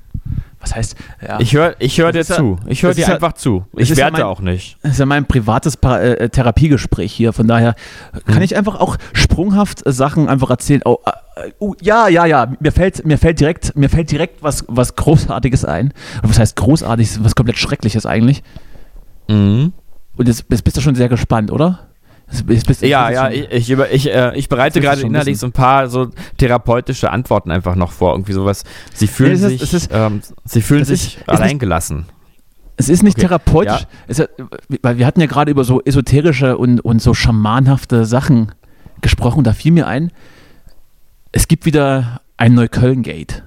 [0.62, 0.94] Was heißt,
[1.26, 1.40] ja.
[1.40, 2.58] Ich höre ich hör dir zu.
[2.66, 3.64] Ich höre dir einfach zu.
[3.76, 4.76] es Ich ist ja mein- auch nicht.
[4.82, 7.32] Das ist ja mein privates pa äh, Therapiegespräch hier.
[7.32, 7.74] Von daher
[8.26, 8.42] kann Mhm.
[8.42, 10.82] ich einfach auch sprunghaft äh, Sachen einfach erzählen.
[10.84, 10.98] Oh,
[11.36, 12.52] äh, oh, ja, ja, ja.
[12.61, 15.94] Mir fällt, mir fällt direkt, mir fällt direkt was, was Großartiges ein.
[16.22, 17.24] Was heißt Großartiges?
[17.24, 18.42] Was komplett Schreckliches eigentlich.
[19.28, 19.72] Mhm.
[20.16, 21.88] Und jetzt, jetzt bist du schon sehr gespannt, oder?
[22.83, 26.11] Ja, ja, ich, ich, über- ich, äh, ich bereite gerade innerlich so ein paar so
[26.39, 28.12] therapeutische Antworten einfach noch vor.
[28.14, 28.64] Irgendwie sowas.
[28.95, 32.07] Sie fühlen ist- sich, ist- ähm, sie fühlen sich ist alleingelassen.
[32.76, 33.87] Es ist nicht Okay, therapeutisch.
[34.07, 34.26] Ist,
[34.83, 38.53] weil wir hatten ja gerade über so esoterische und, und so schamanhafte Sachen
[39.03, 39.45] gesprochen.
[39.45, 40.12] Da fiel mir ein,
[41.33, 43.43] es gibt wieder ein Also Neukölln-Gate.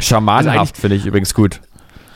[0.00, 1.60] Schamanhaft eigentlich- finde ich übrigens gut.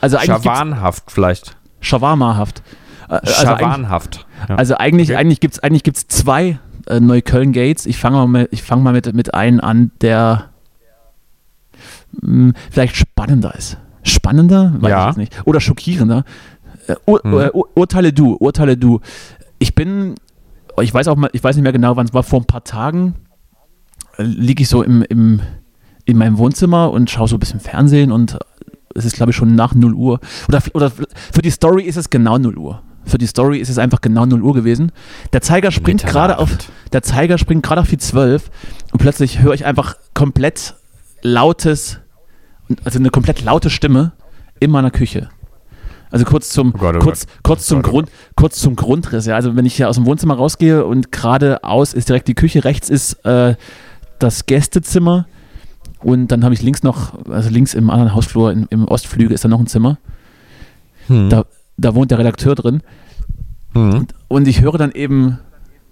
[0.00, 1.56] Also eigentlich Schawanhaft vielleicht.
[1.80, 2.62] Shawarma-haft.
[3.08, 4.25] Äh, Also Schawanhaft.
[4.48, 4.56] Ja.
[4.56, 5.16] also eigentlich, Okay.
[5.18, 7.86] eigentlich gibt es eigentlich gibt's zwei äh, Neukölln-Gates.
[7.86, 10.50] Ich fange mal, mit- ich fang mal mit, mit einem an, der
[12.20, 13.78] mh, vielleicht spannender ist.
[14.02, 14.74] Spannender?
[14.80, 15.00] Weiß Ja.
[15.02, 15.46] ich jetzt nicht.
[15.46, 16.24] Oder schockierender.
[16.86, 17.32] Äh, ur, Hm.
[17.40, 19.00] äh, ur, urteile du, urteile du.
[19.58, 20.14] Ich bin,
[20.80, 22.62] ich weiß auch mal, ich weiß nicht mehr genau, wann es war, vor ein paar
[22.64, 23.14] Tagen
[24.18, 25.40] äh, liege ich so im, im,
[26.04, 28.38] in meinem Wohnzimmer und schaue so ein bisschen Fernsehen und
[28.94, 30.20] es ist, glaube ich, schon nach 0 Uhr.
[30.48, 32.82] Oder, oder für die Story ist es genau 0 Uhr.
[33.06, 34.90] Für die Story ist es einfach genau 0 Uhr gewesen.
[35.32, 36.50] Der Zeiger springt gerade auf,
[36.92, 38.50] der Zeiger springt gerade auf die 12
[38.92, 40.74] und plötzlich höre ich einfach komplett
[41.22, 42.00] lautes,
[42.84, 44.12] also eine komplett laute Stimme
[44.58, 45.28] in meiner Küche.
[46.10, 49.26] Also kurz zum, Oh Gott, oh kurz, kurz zum Gott, oh Grund, kurz zum Grundriss.
[49.26, 49.36] Ja.
[49.36, 52.90] Also wenn ich hier aus dem Wohnzimmer rausgehe und geradeaus ist direkt die Küche, rechts
[52.90, 53.54] ist äh,
[54.18, 55.26] das Gästezimmer
[56.00, 59.44] und dann habe ich links noch, also links im anderen Hausflur, in, im Ostflügel ist
[59.44, 59.98] da noch ein Zimmer.
[61.08, 61.30] Hm.
[61.30, 61.44] Da,
[61.76, 62.82] da wohnt der Redakteur drin.
[63.72, 64.06] Hm.
[64.28, 65.38] Und ich höre dann eben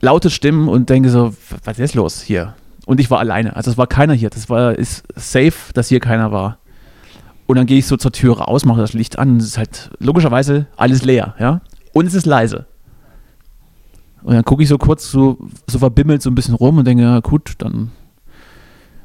[0.00, 2.54] laute Stimmen und denke so, was ist los hier?
[2.86, 3.56] Und ich war alleine.
[3.56, 4.30] Also es war keiner hier.
[4.30, 6.58] Das war ist safe, dass hier keiner war.
[7.46, 9.32] Und dann gehe ich so zur Tür raus, mache das Licht an.
[9.32, 11.60] und Es ist halt logischerweise alles leer, ja.
[11.92, 12.66] Und es ist leise.
[14.22, 17.02] Und dann gucke ich so kurz so, so verbimmelt so ein bisschen rum und denke,
[17.02, 17.90] ja gut, dann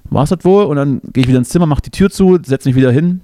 [0.05, 0.63] war es das wohl.
[0.65, 3.21] Und dann gehe ich wieder ins Zimmer, mache die Tür zu, setze mich wieder hin.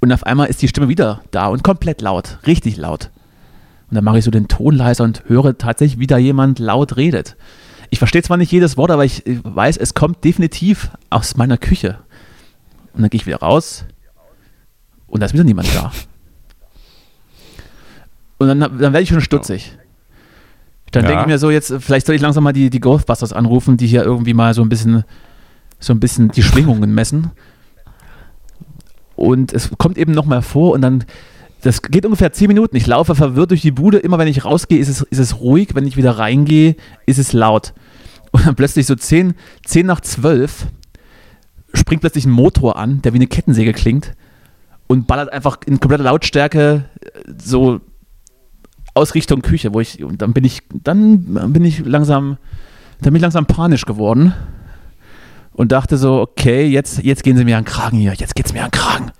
[0.00, 3.10] Und auf einmal ist die Stimme wieder da und komplett laut, richtig laut.
[3.90, 6.96] Und dann mache ich so den Ton leiser und höre tatsächlich, wie da jemand laut
[6.96, 7.36] redet.
[7.90, 11.98] Ich verstehe zwar nicht jedes Wort, aber ich weiß, es kommt definitiv aus meiner Küche.
[12.94, 13.84] Und dann gehe ich wieder raus
[15.08, 15.92] und da ist wieder niemand da.
[18.38, 19.76] Und dann, dann werde ich schon stutzig.
[20.90, 21.08] Dann Ja.
[21.10, 23.86] denke ich mir so, jetzt, vielleicht soll ich langsam mal die, die Ghostbusters anrufen, die
[23.86, 25.04] hier irgendwie mal so ein bisschen,
[25.78, 27.30] so ein bisschen die Schwingungen messen.
[29.16, 31.04] Und es kommt eben noch mal vor und dann,
[31.62, 32.76] das geht ungefähr 10 Minuten.
[32.76, 33.98] Ich laufe verwirrt durch die Bude.
[33.98, 35.74] Immer wenn ich rausgehe, ist es, ist es ruhig.
[35.74, 37.74] Wenn ich wieder reingehe, ist es laut.
[38.32, 39.34] Und dann plötzlich so 10,
[39.64, 40.66] 10 nach 12
[41.74, 44.14] springt plötzlich ein Motor an, der wie eine Kettensäge klingt
[44.86, 47.08] und ballert einfach in kompletter Lautstärke äh,
[47.42, 47.80] so
[48.94, 52.36] aus Richtung Küche, wo ich, und dann bin ich, dann bin ich langsam,
[53.00, 54.34] dann bin ich langsam panisch geworden
[55.54, 58.52] und dachte so, okay, jetzt, jetzt gehen sie mir an den Kragen hier, jetzt geht's
[58.52, 59.12] mir an den Kragen.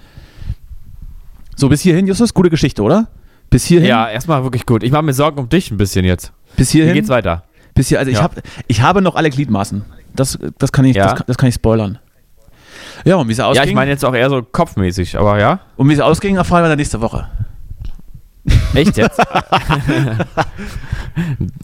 [1.57, 3.09] So, bis hierhin, Justus, gute Geschichte, oder?
[3.51, 4.83] Bis hierhin, Ja, erstmal wirklich gut.
[4.83, 6.33] Ich mache mir Sorgen um dich ein bisschen jetzt.
[6.57, 7.45] bis Wie hierhin, geht's weiter?
[7.75, 8.25] bis hier, also ich, Ja.
[8.25, 9.85] hab, ich habe noch alle Gliedmaßen.
[10.15, 11.15] Das, das, kann ich, Ja.
[11.15, 11.99] das, das kann ich spoilern.
[13.05, 15.61] Ja, und wie es ausging, Ja, ich meine jetzt auch eher so kopfmäßig, aber ja.
[15.77, 17.29] und wie es ausging, erfahren wir dann nächste Woche.
[18.75, 19.19] Echt jetzt?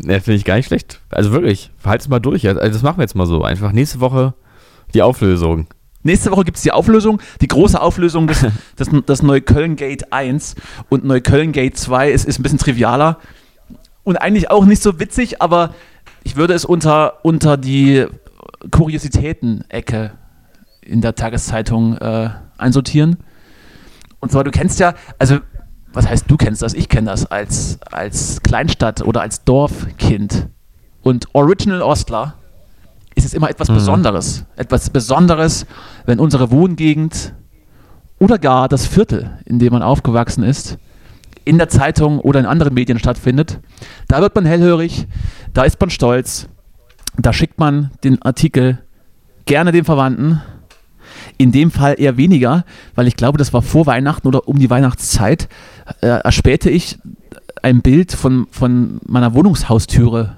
[0.03, 1.01] ja, Finde ich gar nicht schlecht.
[1.11, 2.47] Also wirklich, halt es mal durch.
[2.47, 3.43] Also das machen wir jetzt mal so.
[3.43, 4.35] Einfach nächste Woche
[4.95, 5.67] die Auflösung.
[6.03, 8.47] Nächste Woche gibt es die Auflösung, die große Auflösung des,
[8.79, 10.55] des, des Neukölln Gate 1
[10.89, 13.19] und Neukölln Gate 2 ist, ist ein bisschen trivialer
[14.05, 15.75] und eigentlich auch nicht so witzig, aber
[16.25, 18.07] ich würde es unter, unter die
[18.71, 20.13] Kuriositäten-Ecke
[20.81, 23.19] in der Tageszeitung äh, einsortieren.
[24.21, 25.39] Und zwar, du kennst ja, also
[25.93, 26.75] was heißt du kennst das?
[26.75, 30.49] Ich kenne das als, als Kleinstadt oder als Dorfkind.
[31.03, 32.35] Und Original Ostler
[33.19, 33.75] ist es immer etwas mhm.
[33.75, 34.45] Besonderes.
[34.57, 35.67] Etwas Besonderes,
[36.07, 37.35] wenn unsere Wohngegend
[38.19, 40.79] oder gar das Viertel, in dem man aufgewachsen ist,
[41.45, 43.61] in der Zeitung oder in anderen Medien stattfindet.
[44.07, 45.07] Da wird man hellhörig,
[45.53, 46.49] da ist man stolz,
[47.17, 48.79] da schickt man den Artikel
[49.47, 50.41] gerne den Verwandten.
[51.39, 52.65] In dem Fall eher weniger,
[52.95, 55.49] weil ich glaube, das war vor Weihnachten oder um die Weihnachtszeit,
[56.01, 56.99] äh, erspähte ich
[57.63, 60.37] ein Bild von, von meiner Wohnungshaustüre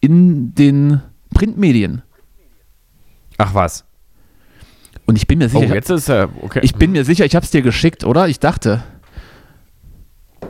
[0.00, 1.00] in den
[1.34, 2.02] Printmedien.
[3.38, 3.84] Ach was.
[5.06, 6.60] Und ich bin mir sicher, oh, jetzt ist er, okay.
[6.62, 8.28] ich bin mir sicher, ich habe es dir geschickt, oder?
[8.28, 8.82] Ich dachte.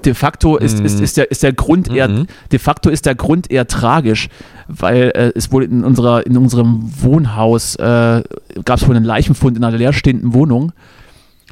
[0.04, 0.84] De facto ist, mm.
[0.84, 2.26] ist, ist, der, ist der Grund eher, mm -hmm.
[2.52, 4.28] de facto ist der Grund eher tragisch,
[4.68, 8.22] weil äh, es wohl in unserer, in unserem Wohnhaus äh,
[8.64, 10.72] gab es wohl einen Leichenfund in einer leerstehenden Wohnung.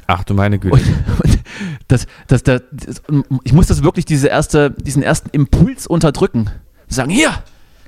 [0.07, 0.75] Ach du meine Güte.
[0.75, 0.83] Und,
[1.23, 1.39] und
[1.87, 2.61] das, das, das,
[3.43, 6.49] ich muss das wirklich diese erste, diesen ersten Impuls unterdrücken.
[6.87, 7.31] Sagen, hier,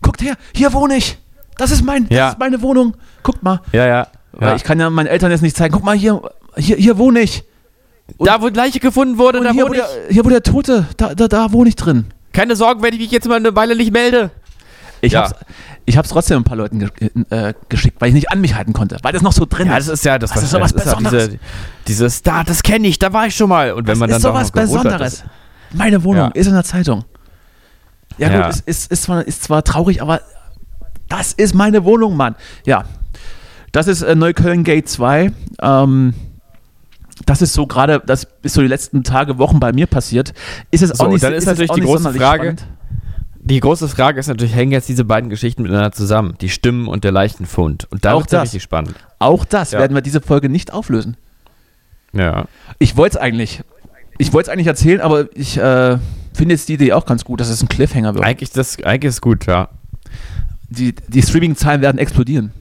[0.01, 1.19] guckt her, hier wohne ich.
[1.57, 2.25] Das ist, mein, ja.
[2.25, 2.95] das ist meine Wohnung.
[3.23, 3.61] Guckt mal.
[3.71, 4.07] Ja, ja.
[4.39, 4.55] ja.
[4.55, 5.73] ich kann ja meinen Eltern jetzt nicht zeigen.
[5.73, 6.21] Guck mal, hier,
[6.57, 7.43] hier, hier wohne ich.
[8.17, 10.43] Und da, wo die Leiche gefunden wurde, da hier, wohne wo der, hier, wo der
[10.43, 12.05] Tote, da, da, da wohne ich drin.
[12.33, 14.31] Keine Sorgen, wenn ich mich jetzt mal eine Weile nicht melde.
[15.01, 15.21] Ich ja.
[15.21, 15.35] hab's,
[15.85, 18.73] ich hab's trotzdem ein paar Leuten ge äh, geschickt, weil ich nicht an mich halten
[18.73, 19.87] konnte, weil das noch so drin ja, ist.
[19.87, 21.27] Ja, das ist ja das, das ist sowas Besonderes.
[21.27, 21.39] Diese,
[21.87, 23.71] dieses, da, das kenne ich, da war ich schon mal.
[23.71, 25.23] Und wenn das man dann ist sowas Besonderes.
[25.23, 25.29] Hat,
[25.73, 26.31] Meine Wohnung ja.
[26.33, 27.05] ist in der Zeitung.
[28.17, 28.47] Ja, ja.
[28.47, 30.21] gut, ist, ist, ist, zwar, ist zwar traurig, aber
[31.09, 32.35] das ist meine Wohnung, Mann.
[32.65, 32.85] Ja,
[33.71, 35.31] das ist äh, Neukölln Gate 2.
[35.61, 36.13] Ähm,
[37.25, 40.33] das ist so gerade, das ist so die letzten Tage, Wochen bei mir passiert.
[40.71, 42.43] Ist es so, auch nicht Dann ist, ist natürlich die große Frage.
[42.43, 42.67] Spannend?
[43.39, 46.35] Die große Frage ist natürlich, hängen jetzt diese beiden Geschichten miteinander zusammen?
[46.41, 47.87] Die Stimmen und der Leichenfund.
[47.91, 48.95] Und da auch das richtig spannend.
[49.19, 49.79] Auch das ja.
[49.79, 51.15] werden wir diese Folge nicht auflösen.
[52.11, 52.45] Ja.
[52.79, 53.61] Ich wollte es eigentlich.
[54.17, 55.97] Ich wollte es eigentlich erzählen, aber ich äh,
[56.33, 58.23] finde jetzt die Idee auch ganz gut, dass es ein Cliffhanger wird.
[58.23, 59.69] Eigentlich, das, eigentlich ist gut, ja
[60.69, 62.51] die, die Streaming-Zahlen werden explodieren.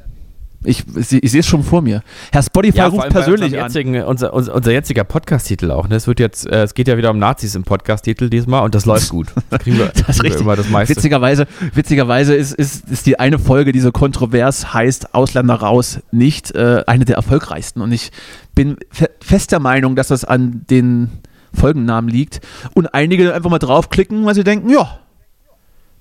[0.65, 2.03] Ich, ich, ich sehe es schon vor mir.
[2.33, 4.05] Herr Spotify ja, ruft persönlich jetzigen, an.
[4.05, 5.89] Unser, unser, unser, jetziger Podcast-Titel auch.
[5.89, 5.97] Ne?
[5.97, 8.87] Es, wird jetzt, äh, es geht ja wieder um Nazis im Podcast-Titel diesmal und das
[8.87, 9.29] läuft gut.
[9.51, 10.97] Das kriegen wir, das kriegen wir immer das meiste.
[10.97, 16.55] Witzigerweise, witzigerweise ist, ist, ist die eine Folge, die so kontrovers heißt, Ausländer raus, nicht
[16.55, 17.83] äh, eine der erfolgreichsten.
[17.83, 18.11] Und ich
[18.55, 21.11] bin fe fest der Meinung, dass das an den
[21.53, 22.41] Folgennamen liegt.
[22.73, 24.99] Und einige einfach mal draufklicken, weil sie denken, ja,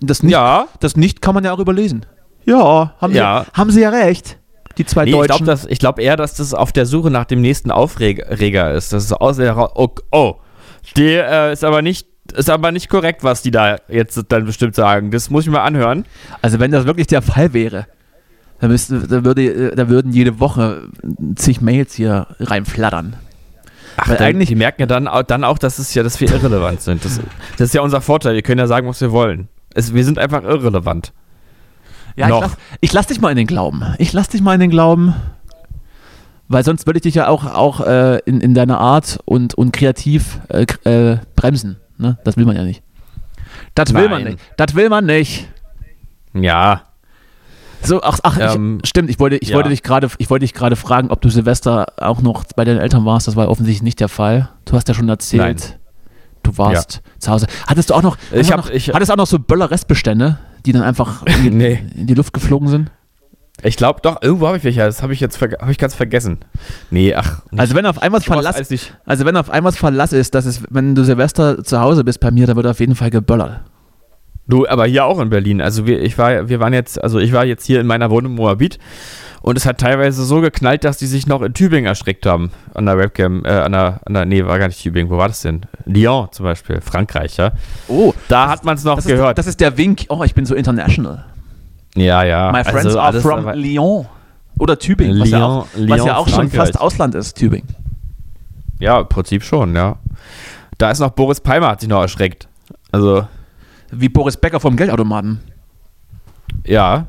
[0.07, 0.67] das nicht, ja.
[0.79, 2.05] das nicht kann man ja auch überlesen.
[2.45, 3.45] Ja, haben, ja.
[3.45, 4.37] Sie, haben Sie ja recht.
[4.77, 5.47] Die zwei nee, Deutschen.
[5.69, 8.91] Ich glaube glaub eher, dass das auf der Suche nach dem nächsten Aufreger ist.
[8.91, 10.35] Das ist aus oh, oh,
[10.97, 14.75] die äh, ist aber nicht ist aber nicht korrekt, was die da jetzt dann bestimmt
[14.75, 15.11] sagen.
[15.11, 16.05] Das muss ich mal anhören.
[16.41, 17.85] Also wenn das wirklich der Fall wäre,
[18.59, 20.87] dann, müsste, dann, würde, dann würden jede Woche
[21.35, 23.17] zig Mails hier reinflattern.
[23.97, 26.81] Ach, Weil eigentlich, die merken ja dann, dann auch, dass es ja, dass wir irrelevant
[26.81, 27.03] sind.
[27.05, 27.19] Das,
[27.57, 28.35] das ist ja unser Vorteil.
[28.35, 29.49] Wir können ja sagen, was wir wollen.
[29.73, 31.13] Es, wir sind einfach irrelevant.
[32.15, 32.37] Ja, Noch.
[32.37, 33.83] ich lass, ich lass dich mal in den Glauben.
[33.97, 35.15] Ich lass dich mal in den Glauben.
[36.47, 39.71] Weil sonst würde ich dich ja auch, auch äh, in, in deiner Art und, und
[39.71, 41.77] kreativ äh, äh, bremsen.
[41.97, 42.17] Ne?
[42.23, 42.83] Das will man ja nicht.
[43.75, 44.39] Das will man nicht.
[44.57, 45.47] Das will man nicht.
[46.33, 46.83] Ja.
[47.81, 49.55] So, ach, ach ähm, ich, stimmt, ich wollte, ich ja.
[49.55, 52.79] wollte dich gerade, ich wollte dich gerade fragen, ob du Silvester auch noch bei deinen
[52.79, 53.27] Eltern warst.
[53.27, 54.49] Das war offensichtlich nicht der Fall.
[54.65, 55.59] Du hast ja schon erzählt.
[55.59, 55.79] Nein
[56.53, 57.19] du warst ja.
[57.19, 57.47] zu Hause.
[57.67, 60.83] Hattest du auch noch, ich hab, noch ich, hattest auch noch so Böller-Restbestände, die dann
[60.83, 61.79] einfach in die, nee.
[61.95, 62.91] in die Luft geflogen sind?
[63.61, 66.39] Ich glaube doch, irgendwo habe ich welche, das habe ich jetzt hab ich ganz vergessen.
[66.89, 67.43] Nee, ach.
[67.55, 68.55] Also wenn auf einmal Verlass,
[69.05, 72.31] also wenn auf einmal Verlass ist, dass es, wenn du Silvester zu Hause bist bei
[72.31, 73.61] mir, dann wird auf jeden Fall geböllert.
[74.47, 75.61] Du, aber hier auch in Berlin.
[75.61, 78.35] Also wir, ich war, wir waren jetzt, also ich war jetzt hier in meiner Wohnung
[78.35, 78.79] Moabit
[79.43, 82.51] und es hat teilweise so geknallt, dass die sich noch in Tübingen erschreckt haben.
[82.73, 85.11] An der Webcam, äh, an der, an der, nee, war gar nicht Tübingen.
[85.11, 85.65] Wo war das denn?
[85.85, 87.51] Lyon zum Beispiel, Frankreich, ja.
[87.89, 88.13] Oh.
[88.29, 89.31] Da hat man es noch das gehört.
[89.31, 91.25] Ist, das ist der Wink, oh, ich bin so international.
[91.95, 92.53] Ja, ja.
[92.53, 94.05] My friends also, are from Lyon.
[94.59, 97.67] Oder Tübingen, was, Lyon, ja auch, Lyon, was ja auch schon fast Ausland ist, Tübingen.
[98.79, 99.97] Ja, im Prinzip schon, ja.
[100.77, 102.47] Da ist noch Boris Palmer, hat sich noch erschreckt.
[102.93, 103.27] Also.
[103.91, 105.41] Wie Boris Becker vom Geldautomaten.
[106.65, 107.07] Ja.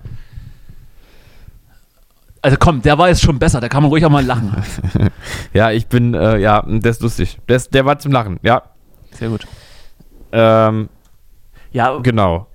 [2.44, 4.52] Also komm, der war jetzt schon besser, da kann man ruhig auch mal lachen.
[5.54, 7.38] ja, ich bin, äh, ja, der ist lustig.
[7.48, 8.62] Der, ist, der war zum Lachen, ja.
[9.12, 9.46] Sehr gut.
[10.30, 10.90] Ähm,
[11.72, 12.46] Ja, genau.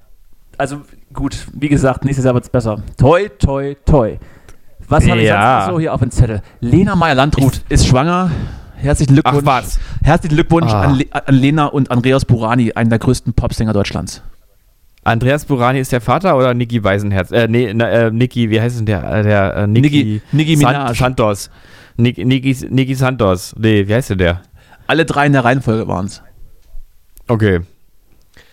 [0.60, 0.82] also
[1.12, 2.78] gut, wie gesagt, nächstes Jahr wird es besser.
[2.98, 4.18] Toi, toi, toi.
[4.88, 5.62] Was habe ich Ja.
[5.66, 6.42] sonst so hier auf dem Zettel?
[6.60, 8.30] Lena Meyer-Landrut ist schwanger.
[8.76, 9.44] Herzlichen Glückwunsch.
[9.48, 9.64] Ach?
[10.04, 10.82] Herzlichen Glückwunsch Ah.
[10.84, 14.22] an, Le an Lena und Andreas Burani, einen der größten Popsänger Deutschlands.
[15.10, 17.32] Andreas Burani ist der Vater oder Niki Weisenherz?
[17.32, 19.04] Äh, nee, äh, Niki, wie heißt denn der?
[19.12, 20.96] Äh, der äh, Niki, San- Minaj.
[20.96, 21.50] Santos.
[21.98, 23.56] Niki, Niki, Niki Santos.
[23.58, 24.42] Nee, wie heißt denn der?
[24.86, 26.22] Alle drei in der Reihenfolge waren es.
[27.28, 27.62] Okay.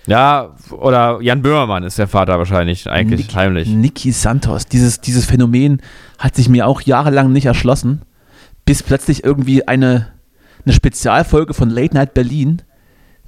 [0.07, 3.69] Ja, oder Jan Böhmermann ist der Vater wahrscheinlich, eigentlich heimlich.
[3.69, 4.67] Niki Santos.
[4.67, 5.83] Dieses, dieses Phänomen
[6.19, 8.01] hat sich mir auch jahrelang nicht erschlossen,
[8.65, 10.09] bis plötzlich irgendwie eine,
[10.65, 12.63] eine Spezialfolge von Late Night Berlin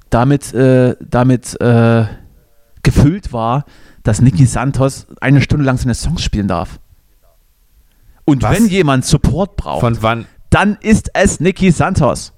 [0.09, 2.05] damit, äh, damit äh,
[2.83, 3.65] gefüllt war,
[4.03, 6.79] dass Niki Santos eine Stunde lang seine Songs spielen darf.
[8.25, 8.55] Und Was?
[8.55, 10.01] wenn jemand Support braucht,
[10.49, 12.33] dann ist es Niki Santos.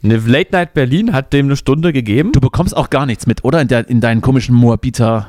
[0.00, 2.32] Ne, Late Night Berlin hat dem eine Stunde gegeben.
[2.32, 3.60] Du bekommst auch gar nichts mit, oder?
[3.60, 5.28] In, der, in deinen komischen Moabiter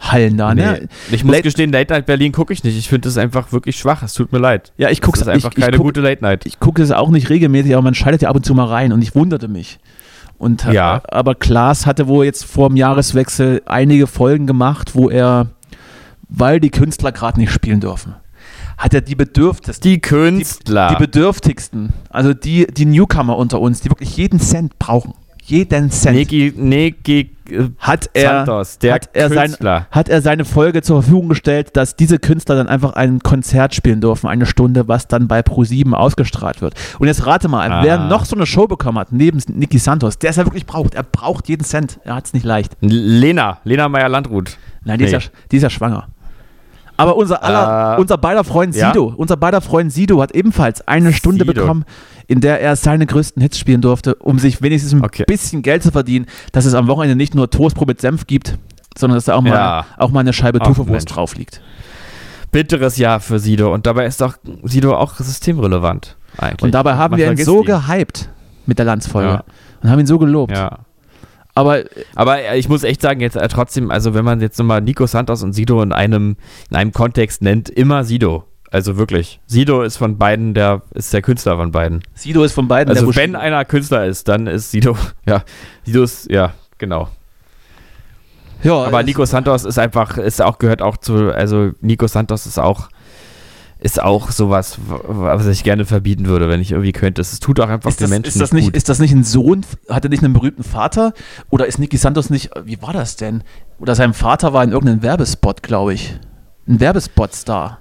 [0.00, 0.78] Hallen da, ne?
[0.80, 1.14] Nee.
[1.14, 2.76] Ich muss Late- gestehen, Late Night Berlin gucke ich nicht.
[2.76, 4.02] Ich finde das einfach wirklich schwach.
[4.02, 4.72] Es tut mir leid.
[4.78, 6.46] Ja, ich Das ist einfach ich, ich keine guck, gute Late Night.
[6.46, 8.92] Ich gucke es auch nicht regelmäßig, aber man schaltet ja ab und zu mal rein
[8.94, 9.78] und ich wunderte mich.
[10.40, 11.02] Und, äh, Ja.
[11.10, 15.48] Aber Klaas hatte wohl jetzt vor dem Jahreswechsel einige Folgen gemacht, wo er,
[16.30, 18.14] weil die Künstler gerade nicht spielen dürfen,
[18.78, 20.88] hat er die Bedürftigsten, Die Künstler.
[20.88, 25.12] die Bedürftigsten, also die, die Newcomer unter uns, die wirklich jeden Cent brauchen,
[25.50, 29.54] jeden Cent, Niki, Niki äh, hat er, Santos, der hat, er sein,
[29.90, 34.00] hat er seine Folge zur Verfügung gestellt, dass diese Künstler dann einfach ein Konzert spielen
[34.00, 36.74] dürfen, eine Stunde, was dann bei Pro7 ausgestrahlt wird.
[36.98, 37.82] Und jetzt rate mal, Ah.
[37.82, 40.94] wer noch so eine Show bekommen hat, neben Niki Santos, der es ja wirklich braucht.
[40.94, 42.00] Er braucht jeden Cent.
[42.04, 42.76] Er hat es nicht leicht.
[42.80, 44.56] Lena, Lena Meyer-Landrut.
[44.84, 45.16] Nein, die, Nee.
[45.16, 46.08] ist, ja, die ist ja schwanger.
[47.00, 48.88] Aber unser aller, Äh, unser beider Freund ja?
[48.92, 51.52] Sido, unser beider Freund Sido hat ebenfalls eine Stunde Sido.
[51.54, 51.84] bekommen,
[52.26, 55.24] in der er seine größten Hits spielen durfte, um sich wenigstens ein Okay.
[55.26, 58.58] bisschen Geld zu verdienen, dass es am Wochenende nicht nur Toastbrot mit Senf gibt,
[58.96, 59.86] sondern dass da auch mal, Ja.
[59.98, 61.04] auch mal eine Scheibe Mensch.
[61.06, 61.60] drauf liegt.
[62.52, 63.72] Bitteres Jahr für Sido.
[63.72, 64.34] Und dabei ist doch
[64.64, 66.16] Sido auch systemrelevant.
[66.36, 66.62] Eigentlich.
[66.62, 67.66] Und dabei haben Man wir ihn so ihn.
[67.66, 68.28] gehypt
[68.66, 69.44] mit der Landsfolge Ja.
[69.82, 70.52] und haben ihn so gelobt.
[70.56, 70.78] Ja.
[71.54, 71.84] Aber
[72.14, 75.06] Aber äh, ich muss echt sagen, jetzt äh, trotzdem, also wenn man jetzt nochmal Nico
[75.06, 76.36] Santos und Sido in einem,
[76.70, 78.44] in einem Kontext nennt, immer Sido.
[78.70, 79.40] Also wirklich.
[79.46, 82.02] Sido ist von beiden der, ist der Künstler von beiden.
[82.14, 83.44] Sido ist von beiden Also der wenn Bushido.
[83.44, 84.96] einer Künstler ist, dann ist Sido,
[85.26, 85.42] ja,
[85.84, 87.08] Sido ist, ja, genau.
[88.62, 92.58] ja, Aber Nico Santos ist einfach, ist auch, gehört auch zu, also Nico Santos ist
[92.58, 92.88] auch,
[93.80, 97.22] ist auch sowas, was ich gerne verbieten würde, wenn ich irgendwie könnte.
[97.22, 98.76] Es tut auch einfach ist den das, Menschen ist, das nicht gut.
[98.76, 99.64] ist das nicht ein Sohn?
[99.88, 101.14] Hat er nicht einen berühmten Vater?
[101.48, 103.42] Oder ist Niki Santos nicht, wie war das denn?
[103.78, 106.18] Oder sein Vater war in irgendeinem Werbespot, glaube ich.
[106.68, 107.78] Ein Werbespot-Star.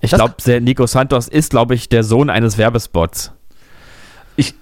[0.00, 3.32] Ich glaube, Nico Santos ist, glaube ich, der Sohn eines Werbespots.
[4.36, 4.54] Ich,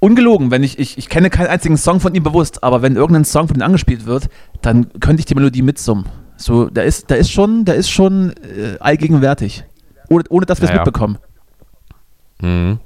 [0.00, 3.24] ungelogen, wenn ich, ich, ich kenne keinen einzigen Song von ihm bewusst, aber wenn irgendein
[3.24, 4.28] Song von ihm angespielt wird,
[4.60, 6.06] dann könnte ich die Melodie mitsummen.
[6.36, 9.64] So, der ist, der ist schon, der ist schon äh, allgegenwärtig.
[10.12, 10.82] Ohne, ohne dass wir es Ja, ja.
[10.84, 11.18] mitbekommen.
[12.40, 12.78] Mhm.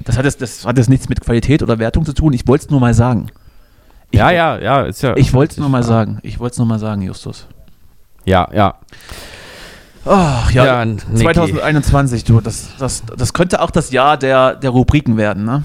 [0.00, 2.32] Das hat, jetzt, das hat jetzt nichts mit Qualität oder Wertung zu tun.
[2.32, 3.26] Ich wollte es nur mal sagen.
[4.10, 5.16] Ich, Ja, ja, ja, ist ja.
[5.16, 6.18] Ich wollte es nur mal sagen.
[6.22, 7.46] Ich wollte es nur mal sagen, Justus.
[8.24, 8.74] Ja, ja.
[10.04, 11.04] Ach ja, Ja, Niki.
[11.18, 15.62] 2021, du, das, das, das könnte auch das Jahr der, der Rubriken werden, ne?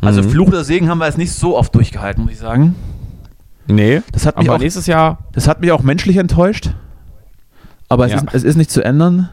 [0.00, 0.30] Also Mhm.
[0.30, 2.74] Fluch oder Segen haben wir jetzt nicht so oft durchgehalten, muss ich sagen.
[3.66, 5.18] Nee, Das hat mich, aber auch, nächstes Jahr.
[5.32, 6.70] das hat mich auch menschlich enttäuscht.
[7.88, 8.18] Aber es, Ja.
[8.18, 9.28] ist, es ist nicht zu ändern.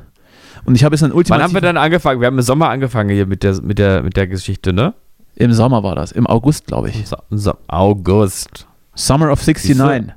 [0.65, 2.19] Und ich habe jetzt einen Wann haben wir denn angefangen?
[2.21, 4.93] Wir haben im Sommer angefangen hier mit der, mit der, mit der Geschichte, ne?
[5.35, 7.07] Im Sommer war das, im August, glaube ich.
[7.07, 8.67] So, so, August.
[8.95, 10.13] Summer of 69.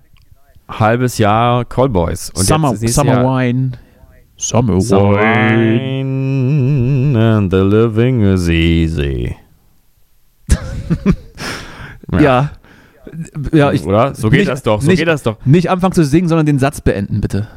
[0.68, 2.30] Halbes Jahr Callboys.
[2.30, 3.72] Und Summer, Summer Jahr Wine.
[4.36, 4.76] Summer
[5.98, 9.34] Wine and the living is easy.
[12.20, 12.50] Ja.
[13.52, 14.14] Ja, ich, Oder?
[14.14, 14.80] So geht nicht- das doch.
[14.80, 15.36] So nicht- geht das doch.
[15.44, 17.48] nicht anfangen zu singen, sondern den Satz beenden, bitte.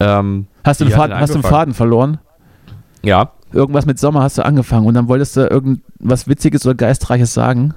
[0.00, 1.54] Ähm, Hast du den Faden, denn hast du angefangen?
[1.54, 2.18] Faden verloren?
[3.02, 3.32] ja.
[3.52, 7.74] Irgendwas mit Sommer hast du angefangen und dann wolltest du irgendwas Witziges oder Geistreiches sagen.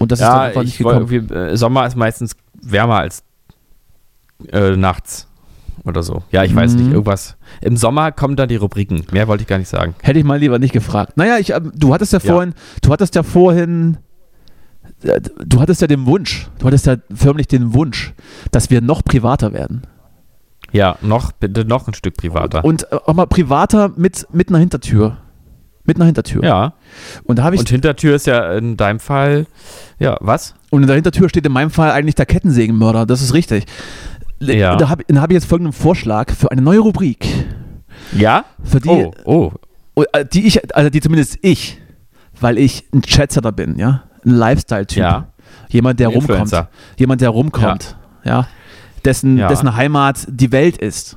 [0.00, 1.30] Und das ist dann Ja, einfach nicht gekommen.
[1.30, 3.22] äh, Sommer ist meistens wärmer als
[4.52, 5.28] äh, nachts
[5.84, 6.22] oder so.
[6.32, 6.78] Ja, ich weiß Mhm.
[6.80, 7.36] nicht, irgendwas.
[7.62, 9.04] Im Sommer kommen dann die Rubriken.
[9.12, 9.94] Mehr wollte ich gar nicht sagen.
[10.02, 11.16] Hätte ich mal lieber nicht gefragt.
[11.16, 12.32] Naja, ich, ähm, du hattest ja Ja.
[12.32, 13.96] vorhin, du hattest ja vorhin,
[15.04, 18.12] äh, du hattest ja den Wunsch, du hattest ja förmlich den Wunsch,
[18.50, 19.82] dass wir noch privater werden.
[20.72, 22.64] Ja, noch, bitte noch ein Stück privater.
[22.64, 25.16] Und äh, auch mal privater mit, mit einer Hintertür.
[25.84, 26.44] Mit einer Hintertür.
[26.44, 26.74] ja,
[27.24, 29.46] Und da habe ich und Hintertür ist ja in deinem Fall,
[29.98, 30.54] ja, was?
[30.70, 33.64] Und in der Hintertür steht in meinem Fall eigentlich der Kettensägenmörder, das ist richtig.
[34.38, 34.76] Le- Ja.
[34.76, 37.26] Da habe hab ich jetzt folgenden Vorschlag für eine neue Rubrik,
[38.12, 38.44] Ja?
[38.62, 39.52] für die, Oh, oh.
[39.96, 41.78] oh, äh, die ich, also die zumindest ich,
[42.40, 44.98] weil ich ein Chatsetter bin, ja, ein Lifestyle-Typ.
[45.02, 45.28] Ja.
[45.70, 46.30] Jemand, der Ein rumkommt.
[46.40, 46.68] Influencer.
[46.98, 47.96] Jemand, der rumkommt.
[48.22, 48.46] Ja.
[49.04, 49.48] Dessen, Ja.
[49.48, 51.16] dessen Heimat die Welt ist.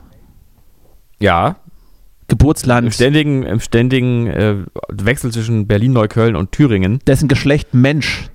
[1.19, 1.57] Ja,
[2.29, 2.93] im Geburtsland.
[2.93, 4.55] ständigen, im ständigen äh,
[4.89, 6.99] Wechsel zwischen Berlin, Neukölln und Thüringen.
[7.05, 8.29] Dessen Geschlecht Mensch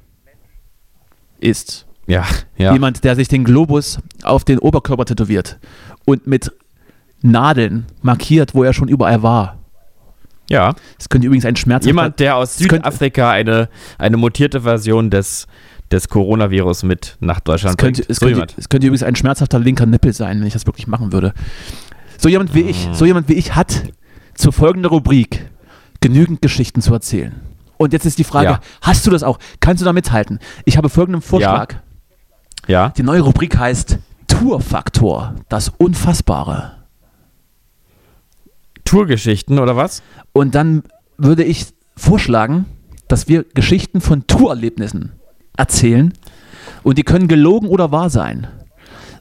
[1.41, 1.87] ist.
[2.07, 2.25] Ja,
[2.57, 2.73] ja.
[2.73, 5.59] Jemand, der sich den Globus auf den Oberkörper tätowiert
[6.05, 6.53] und mit
[7.23, 9.59] Nadeln markiert, wo er schon überall war.
[10.49, 10.75] ja.
[10.99, 11.89] Es könnte übrigens ein schmerzhafter...
[11.89, 13.69] Jemand, der aus Südafrika eine,
[13.99, 15.47] eine mutierte Version des,
[15.91, 18.11] des Coronavirus mit nach Es Deutschland könnte, bringt.
[18.11, 21.13] es, könnte, es könnte übrigens ein schmerzhafter linker Nippel sein, wenn ich das wirklich machen
[21.13, 21.33] würde.
[22.19, 23.85] So jemand wie ich, so jemand wie ich hat
[24.35, 25.51] zur folgenden Rubrik
[26.01, 27.35] genügend Geschichten zu erzählen.
[27.77, 28.61] Und jetzt ist die Frage, Ja.
[28.83, 29.39] hast du das auch?
[29.61, 30.41] Kannst du da mithalten?
[30.65, 31.77] Ich habe folgenden Vorschlag.
[32.67, 32.91] Ja.
[32.91, 36.73] Die neue Rubrik heißt Tourfaktor, das Unfassbare.
[38.85, 40.03] Tourgeschichten oder was?
[40.33, 40.83] Und dann
[41.17, 41.67] würde ich
[41.97, 42.67] vorschlagen,
[43.07, 45.13] dass wir Geschichten von Tourerlebnissen
[45.59, 46.15] erzählen
[46.83, 48.47] und die können gelogen oder wahr sein.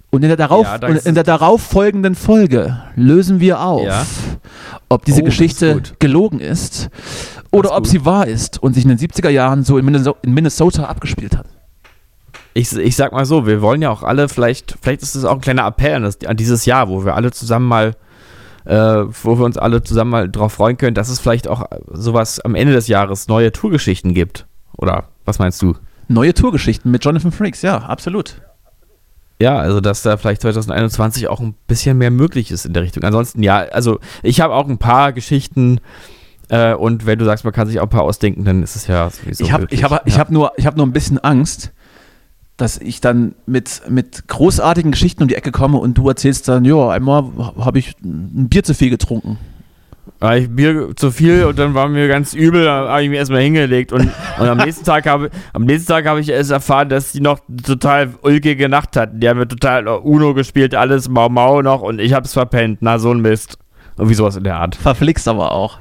[0.10, 4.06] Und in der darauf, Ja, ist- in der darauf folgenden Folge lösen wir auf, Ja.
[4.88, 6.00] ob diese Oh, ist Geschichte gut.
[6.00, 6.90] gelogen ist
[7.52, 7.88] oder ist ob gut.
[7.92, 11.36] sie wahr ist und sich in den 70er Jahren so in Minneso- in Minnesota abgespielt
[11.38, 11.48] hat.
[12.54, 15.36] Ich, ich sag mal so, wir wollen ja auch alle, vielleicht, vielleicht ist es auch
[15.36, 17.94] ein kleiner Appell an, das, an dieses Jahr, wo wir alle zusammen mal,
[18.66, 18.76] äh,
[19.24, 22.56] wo wir uns alle zusammen mal drauf freuen können, dass es vielleicht auch sowas am
[22.56, 24.48] Ende des Jahres neue Tourgeschichten gibt.
[24.78, 25.76] Oder was meinst du?
[26.08, 28.42] Neue Tourgeschichten mit Jonathan Frakes, ja, absolut.
[29.40, 33.04] Ja, also dass da vielleicht 2021 auch ein bisschen mehr möglich ist in der Richtung.
[33.04, 35.80] Ansonsten, ja, also ich habe auch ein paar Geschichten
[36.50, 38.88] äh, und wenn du sagst, man kann sich auch ein paar ausdenken, dann ist es
[38.88, 40.20] ja sowieso ich habe ich hab, ich ja.
[40.20, 41.72] hab nur, ich hab nur ein bisschen Angst,
[42.56, 46.66] dass ich dann mit, mit großartigen Geschichten um die Ecke komme und du erzählst dann,
[46.66, 47.26] ja, einmal
[47.60, 49.38] habe ich ein Bier zu viel getrunken.
[50.20, 53.20] Ah, ich Bier zu viel und dann war mir ganz übel, da habe ich mich
[53.20, 56.90] erstmal hingelegt und, und am nächsten Tag habe am nächsten Tag habe ich erst erfahren,
[56.90, 59.20] dass die noch total ulkige Nacht hatten.
[59.20, 62.80] Die haben mir total Uno gespielt, alles Mau Mau noch und ich hab's verpennt.
[62.82, 63.58] Na, so ein Mist.
[63.98, 64.76] Irgendwie sowas in der Art.
[64.76, 65.80] Verflixt aber auch.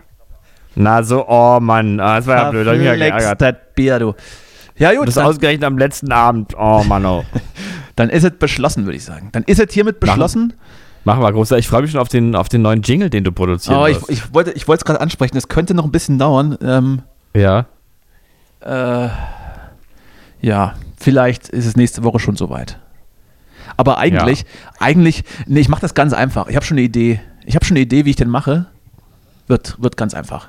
[0.75, 3.41] Na, so, oh Mann, ah, das war ja blöd, hab ich mich ja geärgert.
[3.41, 4.15] das Bier, du.
[4.79, 6.53] Ja gut, Das dann, ausgerechnet am letzten Abend.
[6.59, 7.25] Oh Mann, oh.
[7.97, 9.31] dann ist es beschlossen, würde ich sagen.
[9.33, 10.53] Dann ist es hiermit beschlossen.
[11.07, 11.53] Machen wir groß.
[11.53, 14.09] Ich freue mich schon auf den, auf den neuen Jingle, den du produzieren Aber ich,
[14.09, 16.59] ich wollte es gerade ansprechen, es könnte noch ein bisschen dauern.
[16.61, 17.03] Ähm,
[17.33, 17.67] ja.
[18.59, 19.09] äh,
[20.41, 22.81] ja, vielleicht ist es nächste Woche schon soweit.
[23.77, 24.47] Aber eigentlich,
[24.81, 26.49] eigentlich, nee, ich mache das ganz einfach.
[26.49, 27.21] Ich habe schon eine Idee.
[27.45, 28.67] Ich habe schon eine Idee, wie ich den mache.
[29.47, 30.49] Wird, wird ganz einfach.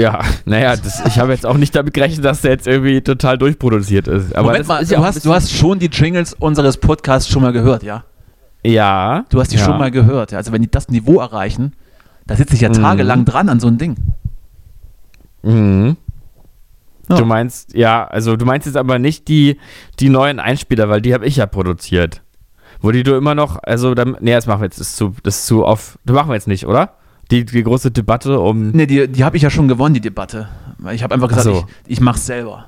[0.00, 3.36] Ja, naja, das, ich habe jetzt auch nicht damit gerechnet, dass der jetzt irgendwie total
[3.36, 4.34] durchproduziert ist.
[4.34, 7.42] Aber Moment mal, ist ja du hast, du hast schon die Jingles unseres Podcasts schon
[7.42, 8.04] mal gehört, ja?
[8.64, 9.26] Ja.
[9.28, 9.64] Du hast die ja.
[9.64, 10.32] schon mal gehört.
[10.32, 10.38] Ja?
[10.38, 11.74] Also wenn die das Niveau erreichen,
[12.26, 12.74] da sitze ich ja Mhm.
[12.74, 13.96] tagelang dran an so ein Ding.
[15.42, 15.96] Mhm.
[17.10, 17.16] Ja.
[17.16, 19.58] Du meinst, ja, also du meinst jetzt aber nicht die,
[19.98, 22.22] die neuen Einspieler, weil die habe ich ja produziert.
[22.80, 25.14] Wo die du immer noch, also, dann, nee, das machen wir jetzt, das ist zu,
[25.22, 25.98] das ist zu off.
[26.06, 26.94] Das machen wir jetzt nicht, oder?
[27.30, 28.70] Die, die große Debatte um.
[28.70, 30.48] Nee, die, die habe ich ja schon gewonnen, die Debatte.
[30.78, 31.64] Weil Ich habe einfach gesagt, so.
[31.86, 32.66] ich, ich mach's selber.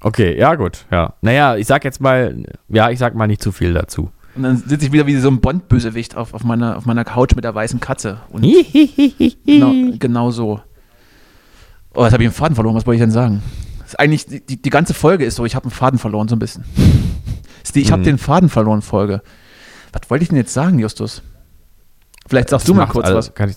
[0.00, 1.14] Okay, ja, gut, ja.
[1.22, 4.10] Naja, ich sag jetzt mal, ja, ich sag mal nicht zu viel dazu.
[4.34, 7.34] Und dann sitze ich wieder wie so ein Bond-Bösewicht auf, auf, meiner, auf meiner Couch
[7.34, 8.18] mit der weißen Katze.
[8.28, 8.42] Und
[9.46, 10.60] genau, genau so.
[11.94, 12.76] Oh, jetzt habe ich einen Faden verloren.
[12.76, 13.42] Was wollte ich denn sagen?
[13.78, 16.36] Das ist eigentlich, die, die, ganze Folge ist so, ich habe einen Faden verloren, so
[16.36, 16.64] ein bisschen.
[17.74, 18.06] Die, ich habe Mhm.
[18.06, 19.20] den Faden verloren, Folge.
[19.92, 21.22] Was wollte ich denn jetzt sagen, Justus?
[22.28, 23.34] Vielleicht sagst du Das mal macht kurz alle- was.
[23.34, 23.56] Kann ich,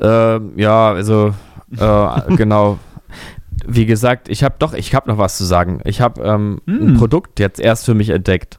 [0.00, 1.34] ähm, ja, also,
[1.78, 2.78] äh, genau.
[3.66, 5.80] Wie gesagt, ich habe doch, ich habe noch was zu sagen.
[5.84, 6.88] Ich habe ähm, Hm.
[6.88, 8.58] ein Produkt jetzt erst für mich entdeckt.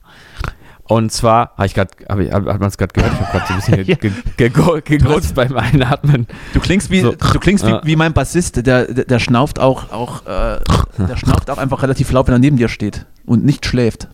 [0.85, 3.13] Und zwar, habe ich gerade, hab ich, hat man es gerade gehört?
[3.13, 3.95] Ich habe gerade so ein bisschen Ja.
[4.01, 6.27] ge ge ge gegrunzt beim Einatmen.
[6.53, 7.11] Du klingst wie, So.
[7.13, 10.59] du klingst wie, wie mein Bassist, der, der, der schnauft auch, auch äh,
[10.97, 14.09] der schnauft auch einfach relativ laut, wenn er neben dir steht und nicht schläft.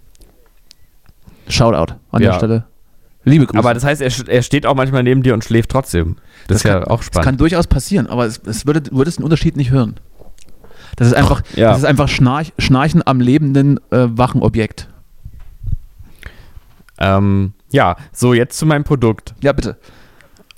[1.48, 2.38] Shoutout an der Ja.
[2.38, 2.64] Stelle.
[3.30, 3.60] Liebe Grüße.
[3.60, 6.18] Aber das heißt, er, er steht auch manchmal neben dir und schläft trotzdem.
[6.48, 7.26] Das, ist ja kann, auch Das spannend.
[7.26, 9.96] kann durchaus passieren, aber es, es würde, du würdest den Unterschied nicht hören.
[10.96, 11.70] Das ist einfach, Ja.
[11.70, 14.90] das ist einfach Schnarch, Schnarchen am lebenden, äh, wachen Objekt.
[17.00, 19.34] Ähm, ja, so jetzt zu meinem Produkt.
[19.42, 19.78] Ja, bitte.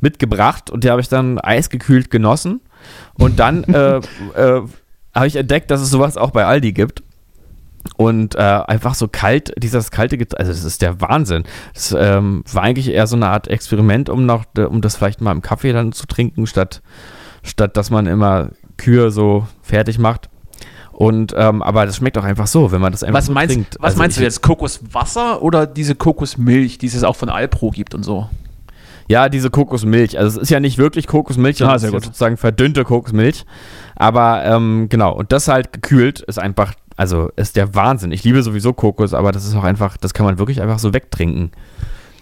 [0.03, 2.61] mitgebracht und die habe ich dann eisgekühlt genossen.
[3.15, 4.61] Und dann äh, äh,
[5.15, 7.01] habe ich entdeckt, dass es sowas auch bei Aldi gibt.
[7.97, 11.43] Und äh, einfach so kalt, dieses kalte Getränk, also das ist der Wahnsinn.
[11.73, 15.33] Das ähm, war eigentlich eher so eine Art Experiment, um noch, um das vielleicht mal
[15.33, 16.81] im Kaffee dann zu trinken, statt,
[17.41, 20.29] statt dass man immer Kühe so fertig macht.
[20.93, 23.53] Und ähm, aber das schmeckt auch einfach so, wenn man das einfach Was so meinst,
[23.53, 23.75] trinkt.
[23.79, 24.41] was Also meinst du jetzt?
[24.41, 28.29] Kokoswasser oder diese Kokosmilch, die es auch von Alpro gibt und so?
[29.07, 30.17] Ja, diese Kokosmilch.
[30.17, 32.83] Also es ist ja nicht wirklich Kokosmilch, sondern Ah, es sehr ist ja sozusagen verdünnte
[32.83, 33.45] Kokosmilch.
[33.95, 38.11] Aber ähm, genau, und das halt gekühlt ist einfach, also ist der Wahnsinn.
[38.11, 40.93] Ich liebe sowieso Kokos, aber das ist auch einfach, das kann man wirklich einfach so
[40.93, 41.51] wegtrinken.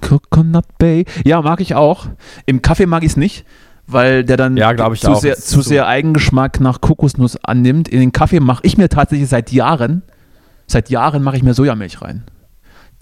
[0.01, 1.05] Coconut Bay.
[1.25, 2.07] Ja, mag ich auch.
[2.45, 3.45] Im Kaffee mag ich es nicht,
[3.87, 5.21] weil der dann Ja, zu, auch.
[5.21, 7.87] sehr, zu so- sehr Eigengeschmack nach Kokosnuss annimmt.
[7.87, 10.01] In den Kaffee mache ich mir tatsächlich seit Jahren,
[10.67, 12.23] seit Jahren mache ich mir Sojamilch rein.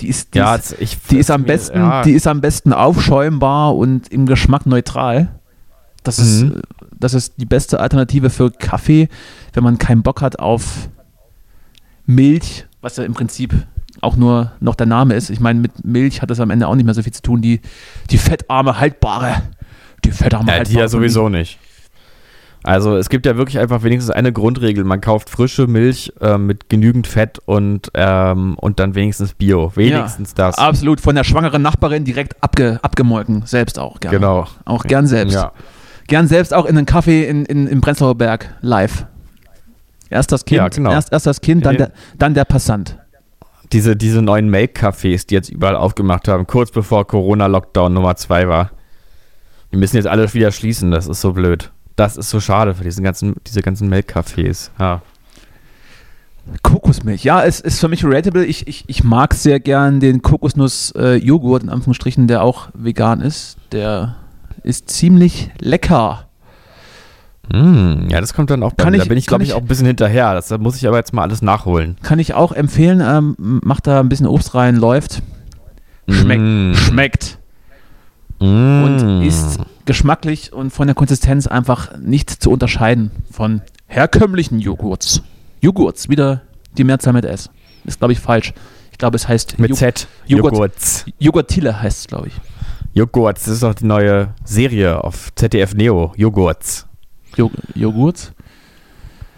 [0.01, 2.03] Die ist, die Ja, ist, ich, die ist am mir- besten, ja.
[2.03, 5.27] die ist am besten aufschäumbar und im Geschmack neutral.
[6.03, 6.55] Das ist, Mhm.
[6.57, 6.61] äh,
[6.97, 9.09] das ist die beste Alternative für Kaffee,
[9.53, 10.89] wenn man keinen Bock hat auf
[12.05, 13.53] Milch, was ja im Prinzip
[14.01, 15.29] auch nur noch der Name ist.
[15.29, 17.41] Ich meine, mit Milch hat das am Ende auch nicht mehr so viel zu tun.
[17.41, 17.59] Die,
[18.09, 19.41] die fettarme, haltbare.
[20.05, 20.73] Die fettarme, Ja, haltbare.
[20.73, 21.59] die ja sowieso nicht.
[22.63, 24.83] Also es gibt ja wirklich einfach wenigstens eine Grundregel.
[24.83, 29.71] Man kauft frische Milch äh, mit genügend Fett und, ähm, und dann wenigstens Bio.
[29.75, 30.57] Wenigstens das.
[30.57, 30.99] Absolut.
[30.99, 33.43] Von der schwangeren Nachbarin direkt abge, abgemolken.
[33.45, 34.17] Selbst auch gerne.
[34.17, 34.47] Genau.
[34.65, 35.33] Auch gern selbst.
[35.35, 35.53] Ja.
[36.07, 39.05] Gern selbst auch in einen Kaffee in, in, im Prenzlauer Berg live.
[40.09, 40.91] Erst das Kind, Ja, genau.
[40.91, 41.85] erst, erst das Kind, dann Ja.
[41.85, 42.97] der, dann der Passant.
[43.71, 48.71] Diese, diese neuen Make-Cafés, die jetzt überall aufgemacht haben, kurz bevor Corona-Lockdown Nummer 2 war.
[49.71, 51.71] Die müssen jetzt alle wieder schließen, das ist so blöd.
[51.99, 54.69] Das ist so schade für diesen ganzen, diese ganzen Make-Cafés.
[54.79, 55.01] Ja.
[56.63, 58.45] Kokosmilch, ja, es ist für mich relatable.
[58.45, 63.57] Ich, ich, ich mag sehr gern den Kokosnuss-Joghurt, in Anführungsstrichen, der auch vegan ist.
[63.73, 64.15] Der
[64.63, 66.25] ist ziemlich lecker.
[67.51, 68.99] Mm, ja, das kommt dann auch bei Kann mir.
[68.99, 70.33] Da bin ich, glaube ich, ich- auch ein bisschen hinterher.
[70.33, 71.97] Das da muss ich aber jetzt mal alles nachholen.
[72.01, 73.01] Kann ich auch empfehlen.
[73.01, 75.21] Ähm, macht da ein bisschen Obst rein, läuft.
[76.07, 76.41] Schmeckt.
[76.41, 76.73] Mm.
[76.75, 77.37] Schmeckt.
[78.39, 78.83] Mm.
[78.83, 79.59] Und ist
[79.89, 85.23] geschmacklich und von der Konsistenz einfach nicht zu unterscheiden von herkömmlichen Joghurts.
[85.61, 86.43] Joghurts, wieder
[86.77, 87.49] die Mehrzahl mit S.
[87.85, 88.53] Ist, glaube ich, falsch.
[88.91, 90.07] Ich glaube, es heißt Mit Jo- Z.
[90.27, 90.53] Joghurt.
[90.53, 91.05] Joghurts.
[91.17, 92.33] Joghurtille heißt es, glaube ich.
[92.93, 93.45] Joghurts.
[93.45, 96.13] Das ist auch die neue Serie auf ZDF Neo.
[96.15, 96.85] Joghurts.
[97.35, 98.31] Jo Joghurt.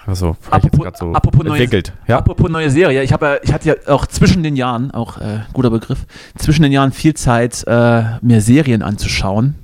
[0.06, 1.94] Also, hab ich jetzt grad so apropos neue- entwickelt.
[2.08, 2.18] Ja?
[2.18, 5.42] Apropos neue Serie, ich, habe, ja- ich hatte ja auch zwischen den Jahren, auch äh,
[5.54, 6.06] guter Begriff,
[6.38, 9.56] zwischen den Jahren viel Zeit, äh, mir Serien anzuschauen.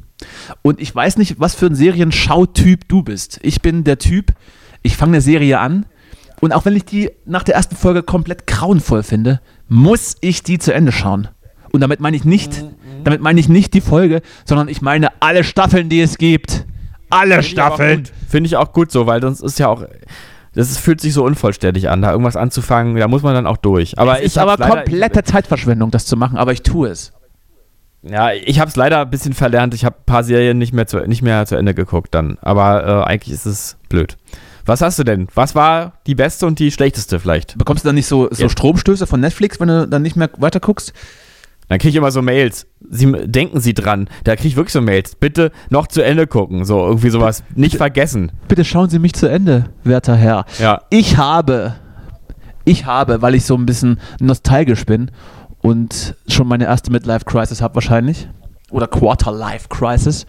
[0.61, 3.39] Und ich weiß nicht, was für ein Serienschautyp du bist.
[3.43, 4.33] Ich bin der Typ,
[4.81, 5.85] ich fange eine Serie an
[6.39, 10.59] und auch wenn ich die nach der ersten Folge komplett grauenvoll finde, muss ich die
[10.59, 11.27] zu Ende schauen.
[11.71, 12.63] Und damit meine ich nicht,
[13.03, 16.65] damit meine ich nicht die Folge, sondern ich meine alle Staffeln, die es gibt.
[17.09, 18.03] Alle Staffeln.
[18.27, 19.83] Finde ich auch gut so, weil sonst ist ja auch.
[20.53, 22.95] Das ist, fühlt sich so unvollständig an, da irgendwas anzufangen.
[22.95, 23.97] Da muss man dann auch durch.
[23.99, 27.13] Aber es ist aber komplette Zeitverschwendung, das zu machen, aber ich tue es.
[28.09, 29.73] Ja, ich habe es leider ein bisschen verlernt.
[29.73, 32.37] Ich habe ein paar Serien nicht mehr zu, nicht mehr zu Ende geguckt dann.
[32.41, 34.17] Aber äh, eigentlich ist es blöd.
[34.65, 35.27] Was hast du denn?
[35.33, 37.57] Was war die beste und die schlechteste vielleicht?
[37.57, 38.49] Bekommst du dann nicht so, so Ja.
[38.49, 40.93] Stromstöße von Netflix, wenn du dann nicht mehr weiter guckst?
[41.69, 42.65] Dann kriege ich immer so Mails.
[42.89, 44.09] Sie denken Sie dran.
[44.23, 45.15] Da kriege ich wirklich so Mails.
[45.15, 46.63] Bitte noch zu Ende gucken.
[46.63, 47.43] So irgendwie sowas.
[47.55, 48.31] Nicht vergessen.
[48.47, 50.45] Bitte schauen Sie mich zu Ende, werter Herr.
[50.59, 50.81] Ja.
[50.89, 51.75] Ich habe,
[52.63, 55.11] ich habe, weil ich so ein bisschen nostalgisch bin
[55.61, 58.29] und schon meine erste Midlife-Crisis habe wahrscheinlich,
[58.71, 60.25] oder Quarter-Life-Crisis,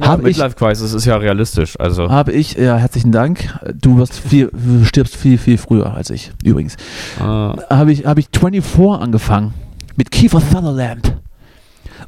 [0.00, 1.78] habe ich, Midlife Crisis ist ja realistisch.
[1.78, 4.50] Also habe ich, ja, herzlichen Dank, du, wirst viel,
[4.84, 6.76] stirbst viel, viel früher als ich, übrigens.
[7.20, 9.54] ah, habe ich, habe ich 24 angefangen.
[9.96, 11.18] Mit Kiefer Sutherland.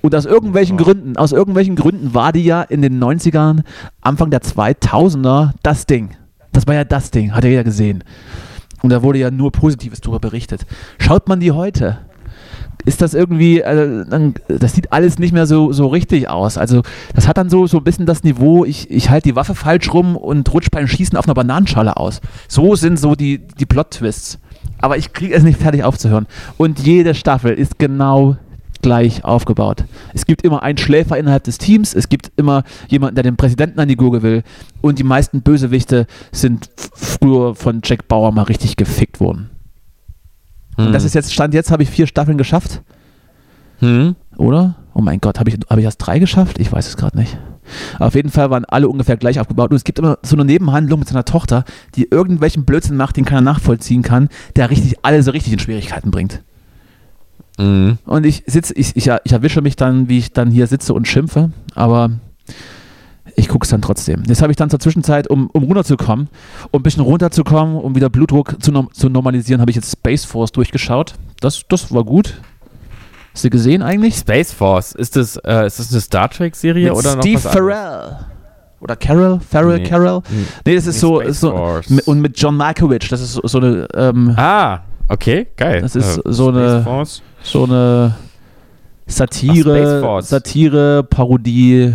[0.00, 0.84] Und aus irgendwelchen Oh.
[0.84, 3.62] Gründen, aus irgendwelchen Gründen war die ja in den 90ern,
[4.00, 6.10] Anfang der 2000er, das Ding.
[6.52, 8.04] Das war ja das Ding, hat ja jeder gesehen.
[8.82, 10.66] Und da wurde ja nur Positives darüber berichtet.
[10.98, 11.98] Schaut man die heute?
[12.84, 16.58] Ist das irgendwie, äh, dann, das sieht alles nicht mehr so, so richtig aus.
[16.58, 16.82] Also,
[17.14, 19.92] das hat dann so, so ein bisschen das Niveau, ich, ich halte die Waffe falsch
[19.92, 22.20] rum und rutsch beim Schießen auf einer Bananenschale aus.
[22.48, 24.38] So sind so die, die Plot-Twists.
[24.80, 26.26] Aber ich kriege es nicht fertig aufzuhören.
[26.56, 28.36] Und jede Staffel ist genau
[28.84, 29.84] gleich aufgebaut.
[30.12, 33.80] Es gibt immer einen Schläfer innerhalb des Teams, es gibt immer jemanden, der den Präsidenten
[33.80, 34.42] an die Gurgel will
[34.82, 39.48] und die meisten Bösewichte sind früher von Jack Bauer mal richtig gefickt worden.
[40.76, 42.82] Und das ist jetzt, Stand jetzt habe ich vier Staffeln geschafft,
[43.78, 44.16] hm?
[44.36, 44.76] oder?
[44.94, 46.58] Oh mein Gott, habe ich, hab ich erst drei geschafft?
[46.58, 47.36] Ich weiß es gerade nicht.
[47.98, 49.70] Auf jeden Fall waren alle ungefähr gleich aufgebaut.
[49.70, 51.64] Und es gibt immer so eine Nebenhandlung mit seiner Tochter,
[51.94, 56.10] die irgendwelchen Blödsinn macht, den keiner nachvollziehen kann, der richtig alle so richtig in Schwierigkeiten
[56.10, 56.42] bringt.
[57.58, 57.98] Mhm.
[58.04, 61.08] Und ich sitze, ich, ich, ich erwische mich dann, wie ich dann hier sitze und
[61.08, 62.10] schimpfe, aber
[63.36, 64.22] ich gucke es dann trotzdem.
[64.24, 66.28] Das habe ich dann zur Zwischenzeit, um, um runterzukommen,
[66.70, 70.24] um ein bisschen runterzukommen, um wieder Blutdruck zu, norm zu normalisieren, habe ich jetzt Space
[70.24, 71.14] Force durchgeschaut.
[71.40, 72.40] Das, das war gut.
[73.34, 74.14] Hast du gesehen eigentlich?
[74.14, 77.74] Space Force, ist das, äh, ist das eine Star Trek-Serie oder noch Steve was anderes?
[77.76, 78.16] Farrell.
[78.80, 79.40] Oder Carol?
[79.40, 79.88] Farrell, Nee.
[79.88, 80.22] Carol?
[80.28, 80.46] Hm.
[80.66, 83.58] Nee, das ist so, Space ist so und mit John Malkovich, das ist so, so
[83.58, 85.80] eine ähm, Ah, okay, geil.
[85.80, 87.22] Das ist Äh, so Space eine- Force.
[87.42, 90.28] so eine Ach, Satire, Force.
[90.28, 91.94] Satire, Parodie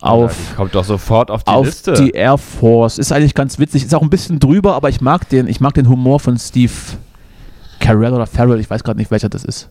[0.00, 1.92] auf, Ja, die kommt doch sofort auf die auf Liste.
[1.94, 2.98] die Air Force.
[2.98, 5.74] Ist eigentlich ganz witzig, ist auch ein bisschen drüber, aber ich mag den, ich mag
[5.74, 6.72] den Humor von Steve
[7.78, 9.68] Carell oder Farrell, ich weiß gerade nicht, welcher das ist.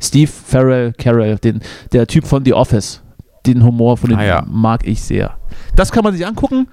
[0.00, 1.60] Steve Farrell Carell, den,
[1.92, 3.02] der Typ von The Office.
[3.46, 4.44] Den Humor von dem Ah, ja.
[4.46, 5.36] mag ich sehr.
[5.76, 6.68] Das kann man sich angucken.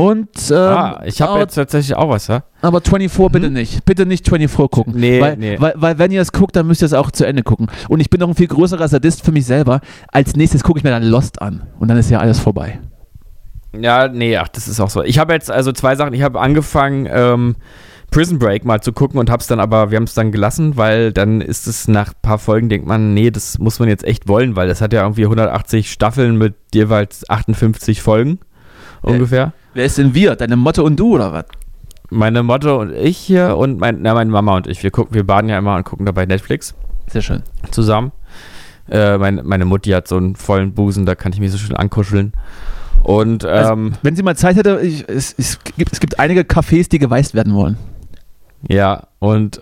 [0.00, 2.42] Und ähm, ah, ich habe jetzt tatsächlich auch was, ja?
[2.62, 3.84] aber 24 bitte nicht.
[3.84, 4.94] Bitte nicht 24 gucken.
[4.96, 5.60] Nee, weil, nee.
[5.60, 7.66] Weil, weil wenn ihr es guckt, dann müsst ihr es auch zu Ende gucken.
[7.90, 9.82] Und ich bin noch ein viel größerer Sadist für mich selber.
[10.10, 11.66] Als nächstes gucke ich mir dann Lost an.
[11.78, 12.80] Und dann ist ja alles vorbei.
[13.78, 15.02] Ja, nee, ach, das ist auch so.
[15.02, 16.14] Ich habe jetzt also zwei Sachen.
[16.14, 17.56] Ich habe angefangen, ähm,
[18.10, 21.12] Prison Break mal zu gucken und hab's dann aber, wir haben es dann gelassen, weil
[21.12, 24.28] dann ist es nach ein paar Folgen, denkt man, nee, das muss man jetzt echt
[24.28, 28.38] wollen, weil das hat ja irgendwie 180 Staffeln mit jeweils 58 Folgen
[29.02, 29.52] ungefähr.
[29.74, 30.36] Wer ist denn wir?
[30.36, 31.44] Deine Motte und du oder was?
[32.10, 35.24] Meine Mutter und ich hier und mein, na, meine Mama und ich, wir gucken, wir
[35.24, 36.74] baden ja immer und gucken dabei Netflix
[37.06, 37.42] Sehr schön.
[37.70, 38.10] zusammen.
[38.90, 41.76] Äh, meine, meine Mutti hat so einen vollen Busen, da kann ich mich so schön
[41.76, 42.32] ankuscheln.
[43.04, 46.40] Und Also, ähm, Wenn sie mal Zeit hätte, ich, es, es, gibt, es gibt einige
[46.40, 47.76] Cafés, die geweißt werden wollen.
[48.68, 49.60] Ja, und.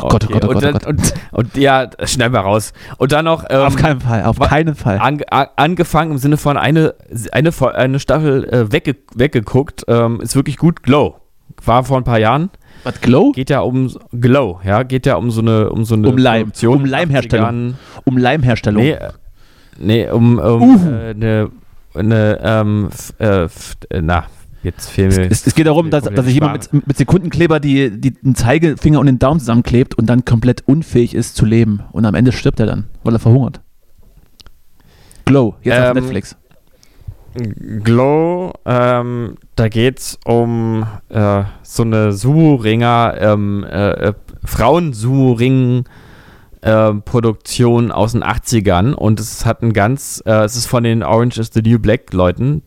[0.00, 0.86] Oh Gott, oh Gott, oh und, Gott, oh Gott.
[0.86, 2.72] Und, und ja, schnell mal raus.
[2.98, 3.44] Und dann noch.
[3.48, 4.98] Ähm, auf keinen Fall, auf keinen Fall.
[4.98, 6.94] An, a- angefangen im Sinne von eine,
[7.32, 9.84] eine, eine Staffel äh, wegge, weggeguckt.
[9.88, 10.82] Ähm, ist wirklich gut.
[10.82, 11.16] Glow.
[11.64, 12.50] War vor ein paar Jahren.
[12.84, 13.32] Was, Glow?
[13.32, 14.82] Geht ja um Glow, ja.
[14.82, 15.70] Geht ja um so eine.
[15.70, 16.42] Um, so eine Um Leim.
[16.44, 17.48] Produktion Um Leimherstellung.
[17.48, 17.74] 80ern.
[18.04, 18.82] Um Leimherstellung.
[18.82, 19.10] Nee, äh,
[19.78, 20.90] nee, um, um Uhu.
[20.90, 21.50] äh, eine.
[21.92, 24.22] Eine, ähm, f, äh, f, äh, na,
[24.62, 25.30] jetzt fehlen mir.
[25.30, 29.00] Es, es geht darum, dass, dass sich jemand mit, mit Sekundenkleber die, die, den Zeigefinger
[29.00, 31.80] und den Daumen zusammenklebt und dann komplett unfähig ist zu leben.
[31.92, 33.60] Und am Ende stirbt er dann, weil er verhungert.
[35.24, 36.36] Glow, jetzt auf Ähm, Netflix.
[37.84, 44.12] Glow, ähm, da geht's um äh, so eine Sumo-Ringer, ähm, äh, äh,
[44.44, 45.84] Frauen-Sumo-Ring
[46.62, 51.04] äh, Produktion aus den 80ern und es hat ein ganz, äh, es ist von den
[51.04, 52.62] Orange is the New Black Leuten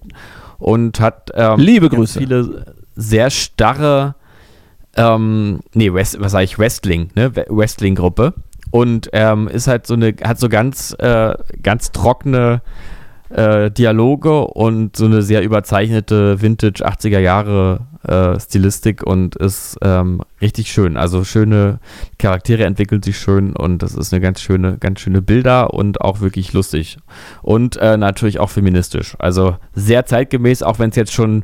[0.64, 2.20] und hat ähm, Liebe Grüße.
[2.20, 4.16] viele sehr starre,
[4.96, 8.34] ähm, nee, West, was sage ich, Wrestling, ne, Wrestling-Gruppe
[8.72, 12.62] und ähm, ist halt so eine, hat so ganz, äh, ganz trockene
[13.34, 20.22] äh, Dialoge und so eine sehr überzeichnete Vintage 80er Jahre äh, Stilistik und ist ähm,
[20.42, 20.98] richtig schön.
[20.98, 21.80] Also schöne
[22.20, 26.20] Charaktere entwickeln sich schön und das ist eine ganz schöne, ganz schöne Bilder und auch
[26.20, 26.98] wirklich lustig.
[27.42, 29.16] Und äh, natürlich auch feministisch.
[29.20, 31.44] Also sehr zeitgemäß, auch wenn es jetzt schon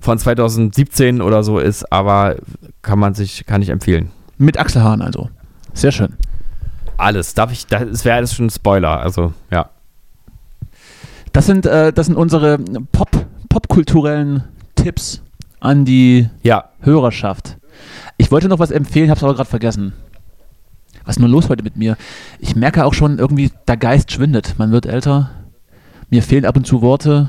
[0.00, 2.36] von 2017 oder so ist, aber
[2.82, 4.10] kann man sich, kann ich empfehlen.
[4.38, 5.28] Mit Achselhahn also.
[5.74, 6.14] Sehr schön.
[6.96, 7.34] Alles.
[7.34, 9.68] Darf ich, das wäre alles schon ein Spoiler, also ja.
[11.36, 12.56] Das sind, äh, das sind unsere
[12.92, 13.10] Pop,
[13.50, 15.20] popkulturellen Tipps
[15.60, 17.58] an die Ja, Hörerschaft.
[18.16, 19.92] Ich wollte noch was empfehlen, habe es aber gerade vergessen.
[21.04, 21.98] Was ist nur los heute mit mir?
[22.38, 24.54] Ich merke auch schon irgendwie, der Geist schwindet.
[24.56, 25.30] Man wird älter.
[26.08, 27.28] Mir fehlen ab und zu Worte.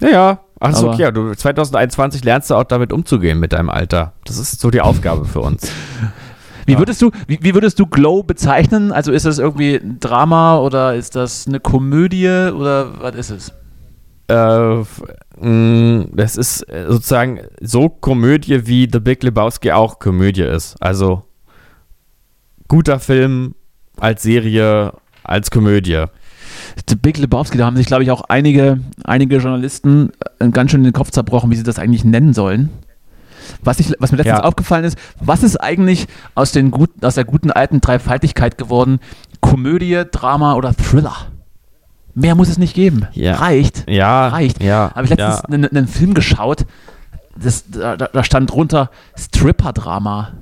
[0.00, 0.40] Ja, ja.
[0.58, 1.12] Ach, Aber- okay.
[1.12, 4.14] Du, 2021 lernst du auch damit umzugehen mit deinem Alter.
[4.24, 5.70] Das ist so die Aufgabe für uns.
[6.66, 8.92] Wie würdest du, wie, wie würdest du Glow bezeichnen?
[8.92, 13.52] Also ist das irgendwie ein Drama oder ist das eine Komödie oder was ist es?
[14.32, 14.84] äh,
[15.40, 20.76] mh, das ist äh, sozusagen so Komödie, wie The Big Lebowski auch Komödie ist.
[20.80, 21.24] Also
[22.68, 23.54] guter Film
[23.98, 24.92] als Serie,
[25.22, 26.04] als Komödie.
[26.88, 30.82] The Big Lebowski, da haben sich, glaube ich, auch einige, einige Journalisten äh, ganz schön
[30.82, 32.70] den Kopf zerbrochen, wie sie das eigentlich nennen sollen.
[33.62, 34.44] Was, ich, was mir letztens Ja.
[34.44, 38.98] aufgefallen ist, was ist eigentlich aus, den gut, aus der guten alten Dreifaltigkeit geworden?
[39.40, 41.14] Komödie, Drama oder Thriller?
[42.14, 43.06] Mehr muss es nicht geben.
[43.12, 43.36] Ja.
[43.36, 43.88] Reicht.
[43.88, 44.62] Ja, Reicht.
[44.62, 44.92] ja.
[44.94, 46.66] Habe ich letztens einen, einen Film geschaut,
[47.36, 50.32] das, da, da stand drunter Stripper-Drama.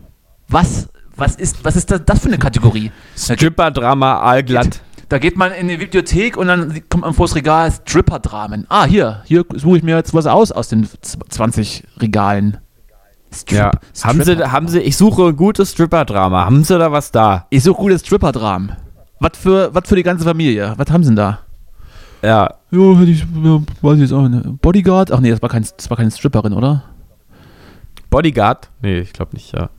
[0.49, 2.91] Was, was, ist, was ist das, das für eine Kategorie?
[3.17, 4.81] Stripper-Drama allglatt.
[5.09, 8.67] da geht man in die Bibliothek und dann kommt man vor das Regal Stripper-Dramen.
[8.69, 12.59] Ah, hier, hier suche ich mir jetzt was aus aus den z- 20 Regalen.
[13.33, 13.71] Strip, Ja.
[14.03, 14.53] Haben sie, Stripper.
[14.53, 16.45] haben sie, ich suche ein gutes Stripper-Drama.
[16.45, 17.47] Haben sie da was da?
[17.51, 18.73] Ich suche gutes Stripper-Dramen.
[19.21, 20.75] Was für, was für die ganze Familie?
[20.77, 21.39] Was haben sie denn da?
[22.23, 22.55] Ja.
[22.71, 23.25] Ja, ich,
[23.83, 24.61] weiß ich jetzt auch nicht.
[24.63, 25.13] Bodyguard?
[25.13, 26.83] Ach nee, das war, kein, das war keine Stripperin, oder?
[28.11, 28.69] Bodyguard?
[28.83, 29.71] Nee, ich glaube nicht, ja.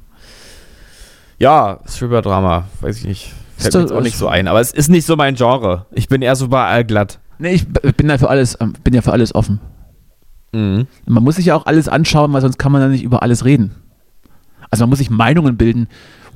[1.40, 3.34] Ja, Stripper-Drama, weiß ich nicht.
[3.58, 4.48] Fällt mir jetzt auch nicht so ein.
[4.48, 5.86] Aber es ist nicht so mein Genre.
[5.92, 7.20] Ich bin eher so bei allglatt.
[7.40, 9.60] Nee, ich bin ja für alles, ähm, bin ja für alles offen.
[10.54, 10.88] Mhm.
[11.06, 13.46] Man muss sich ja auch alles anschauen, weil sonst kann man ja nicht über alles
[13.46, 13.72] reden.
[14.70, 15.88] Also man muss sich Meinungen bilden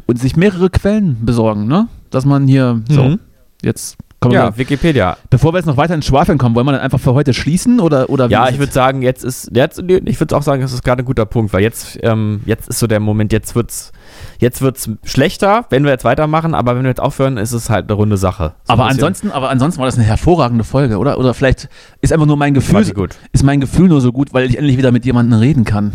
[0.05, 1.87] und sich mehrere Quellen besorgen, ne?
[2.09, 3.19] Dass man hier so Mhm.
[3.61, 3.97] jetzt
[4.33, 5.17] Ja, Wikipedia.
[5.29, 7.79] Bevor wir jetzt noch weiter ins Schwafeln kommen, wollen wir dann einfach für heute schließen
[7.79, 10.83] oder oder Ja, ich würde sagen, jetzt ist jetzt ich würde auch sagen, das ist
[10.83, 13.91] gerade ein guter Punkt, weil jetzt ähm, jetzt ist so der Moment, jetzt wird's
[14.39, 17.85] jetzt wird's schlechter, wenn wir jetzt weitermachen, aber wenn wir jetzt aufhören, ist es halt
[17.85, 18.53] eine runde Sache.
[18.63, 21.17] So aber ansonsten, aber ansonsten war das eine hervorragende Folge, oder?
[21.17, 21.69] Oder vielleicht
[22.01, 22.85] ist einfach nur mein Gefühl,
[23.31, 25.93] ist mein Gefühl nur so gut, weil ich endlich wieder mit jemandem reden kann.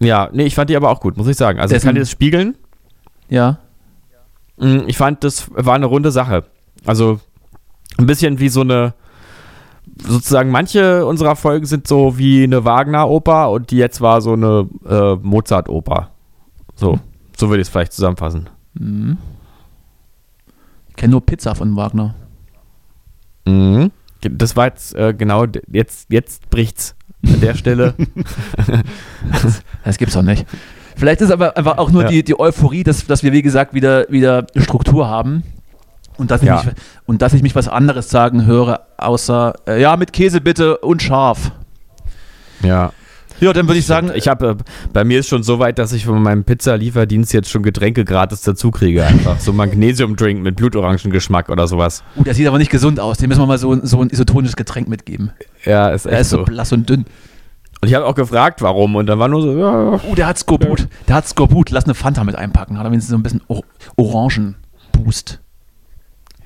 [0.00, 1.60] Ja, nee, ich fand die aber auch gut, muss ich sagen.
[1.60, 2.56] Also ich Dessen- kann dir das spiegeln.
[3.28, 3.58] Ja.
[4.58, 6.44] Mm, Ich fand, das war eine runde Sache.
[6.86, 7.20] Also
[7.98, 8.94] ein bisschen wie so eine,
[10.06, 14.68] sozusagen manche unserer Folgen sind so wie eine Wagner-Oper und die jetzt war so eine
[14.88, 16.10] äh, Mozart-Oper.
[16.74, 16.98] So,
[17.36, 18.48] so würde ich es vielleicht zusammenfassen.
[18.74, 19.18] Mhm.
[20.88, 22.14] Ich kenne nur Pizza von Wagner.
[23.46, 23.90] Mhm.
[24.20, 26.94] Das war jetzt äh, genau, jetzt, jetzt bricht's
[27.26, 27.94] an der Stelle.
[29.84, 30.46] Das gibt's doch nicht.
[30.96, 32.08] Vielleicht ist aber einfach auch nur Ja.
[32.08, 35.42] die, die Euphorie, dass, dass wir, wie gesagt, wieder, wieder Struktur haben.
[36.22, 36.62] Und dass, ich Ja.
[36.64, 36.74] mich,
[37.04, 41.02] und dass ich mich was anderes sagen höre, außer, äh, ja, mit Käse bitte und
[41.02, 41.52] scharf.
[42.62, 42.92] ja.
[43.40, 44.56] Ja, dann würde ich sagen, Ich habe, äh,
[44.92, 48.42] bei mir ist schon so weit, dass ich von meinem Pizza-Lieferdienst jetzt schon Getränke gratis
[48.42, 49.40] dazu kriege einfach.
[49.40, 52.04] So Magnesium-Drink mit Blutorangengeschmack oder sowas.
[52.16, 53.18] uh, der sieht aber nicht gesund aus.
[53.18, 55.32] Dem müssen wir mal so, ein- so ein isotonisches Getränk mitgeben.
[55.64, 56.44] Ja, ist Er echt ist so so.
[56.44, 57.04] blass und dünn.
[57.80, 58.94] Und ich habe auch gefragt, warum.
[58.94, 60.86] Und dann war nur so, ja, Uh, der hat Skorbut.
[61.08, 61.70] Der hat Skorbut.
[61.70, 62.78] Lass eine Fanta mit einpacken.
[62.78, 63.64] Hat er wenigstens so ein bisschen Or
[63.96, 65.40] Orangen-Boost.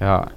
[0.01, 0.29] Ja.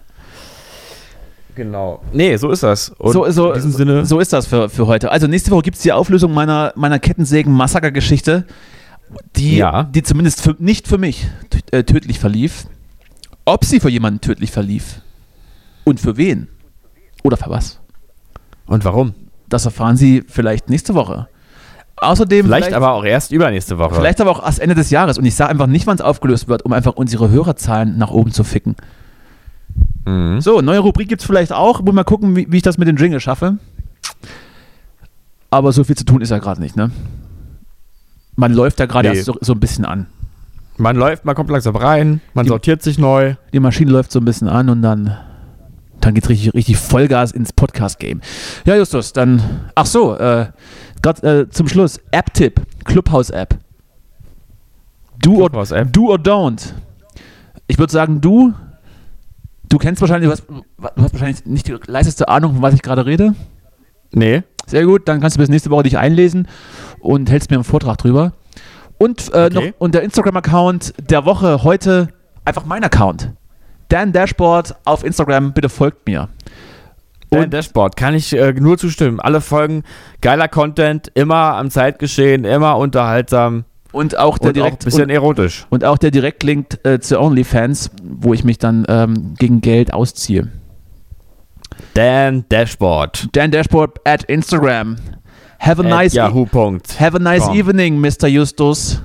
[1.55, 2.01] Genau.
[2.13, 2.89] Nee, so ist das.
[2.89, 4.05] Und so, so, in diesem Sinne.
[4.05, 5.11] so ist das für, für heute.
[5.11, 8.45] Also nächste Woche gibt es die Auflösung meiner, meiner Kettensägen-Massaker-Geschichte,
[9.35, 9.83] die, Ja.
[9.83, 11.27] die zumindest für, nicht für mich
[11.71, 12.65] äh, tödlich verlief.
[13.43, 15.01] Ob sie für jemanden tödlich verlief
[15.83, 16.47] und für wen
[17.23, 17.79] oder für was,
[18.67, 19.13] Und warum?
[19.49, 21.27] das erfahren Sie vielleicht nächste Woche.
[21.97, 23.95] Außerdem Vielleicht, aber auch erst übernächste Woche.
[23.95, 25.17] vielleicht aber auch erst Ende des Jahres.
[25.17, 28.31] Und ich sage einfach nicht, wann es aufgelöst wird, um einfach unsere Hörerzahlen nach oben
[28.31, 28.75] zu ficken.
[30.05, 30.41] Mhm.
[30.41, 31.81] So, neue Rubrik gibt es vielleicht auch.
[31.81, 33.57] Muss mal gucken, wie, wie ich das mit den Jingle schaffe.
[35.51, 36.91] Aber so viel zu tun ist ja gerade nicht, ne?
[38.35, 39.15] Man läuft da gerade Nee.
[39.15, 40.07] erst so, so ein bisschen an.
[40.77, 43.35] Man läuft, man kommt langsam rein, man Die- sortiert sich neu.
[43.51, 45.17] Die Maschine läuft so ein bisschen an und dann,
[45.99, 48.21] dann geht richtig, richtig Vollgas ins Podcast-Game.
[48.65, 49.41] Ja, Justus, dann,
[49.75, 50.47] ach so, äh,
[51.01, 53.57] grad, äh, zum Schluss, App-Tipp, Clubhouse-App.
[55.21, 55.91] Do, or, Clubhouse-App.
[55.91, 56.73] do or don't.
[57.67, 58.53] Ich würde sagen, du,
[59.69, 62.81] du kennst wahrscheinlich, du hast, du hast wahrscheinlich nicht die leiseste Ahnung, von was ich
[62.81, 63.33] gerade rede.
[64.11, 64.43] Nee.
[64.65, 66.47] Sehr gut, dann kannst du bis nächste Woche dich einlesen
[66.99, 68.33] und hältst mir einen Vortrag drüber.
[68.97, 69.53] Und, äh, Okay.
[69.69, 72.09] noch, und der Instagram-Account der Woche heute
[72.45, 73.31] einfach mein Account.
[73.87, 76.29] Dan Dashboard auf Instagram, bitte folgt mir.
[77.31, 79.19] Und Und- Dashboard kann ich äh, nur zustimmen.
[79.19, 79.83] Alle Folgen,
[80.21, 85.09] geiler Content, immer am Zeitgeschehen, immer unterhaltsam Und auch der und auch ein bisschen und,
[85.09, 85.65] erotisch.
[85.69, 90.47] und auch der Direktlink äh, zu OnlyFans, wo ich mich dann ähm, gegen Geld ausziehe.
[91.93, 93.29] Dan Dashboard.
[93.35, 94.97] Dan Dashboard at Instagram.
[95.59, 96.45] Have a At nice e- Yahoo.
[96.45, 96.99] Punkt.
[96.99, 97.55] have a nice com.
[97.57, 98.27] evening, Mr.
[98.27, 99.01] Justus.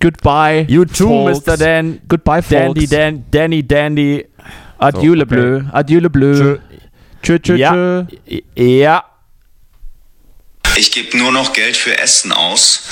[0.00, 0.66] Goodbye.
[0.68, 1.46] You too, folks.
[1.46, 1.56] Mr.
[1.56, 2.00] Dan.
[2.08, 2.50] Goodbye, folks.
[2.50, 4.24] Dandy, Dan, Danny, Dandy.
[4.78, 5.34] Adieu, So, le okay.
[5.36, 5.60] bleu.
[5.72, 6.34] Adieu, le bleu.
[6.34, 6.58] Tschö.
[7.22, 7.70] Tschö, tschö, Ja.
[7.72, 8.40] tschö.
[8.56, 9.04] Ja.
[10.76, 12.82] Ich gebe nur noch Geld für Essen aus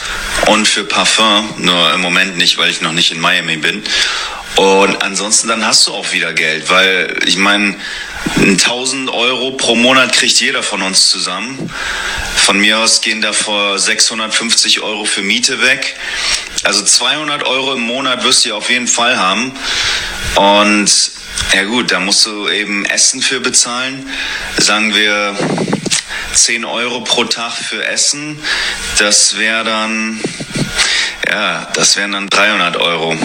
[0.47, 3.83] und für Parfum, nur im Moment nicht, weil ich noch nicht in Miami bin.
[4.57, 7.77] Und ansonsten dann hast du auch wieder Geld, weil ich meine,
[8.37, 11.73] 1000 Euro pro Monat kriegt jeder von uns zusammen.
[12.37, 15.97] Von mir aus gehen davor 650 Euro für Miete weg.
[16.65, 19.53] Also 200 Euro im Monat wirst du auf jeden Fall haben.
[20.35, 21.11] Und
[21.55, 24.11] ja gut, da musst du eben Essen für bezahlen.
[24.59, 25.37] Sagen wir
[26.33, 28.41] 10 Euro pro Tag für Essen.
[28.99, 30.21] Das wäre dann,
[31.29, 33.17] ja, das wären dann 300 Euro.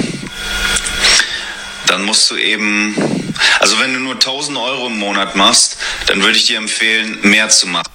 [1.87, 6.37] Dann musst du eben, also wenn du nur 1000 Euro im Monat machst, dann würde
[6.37, 7.94] ich dir empfehlen, mehr zu machen.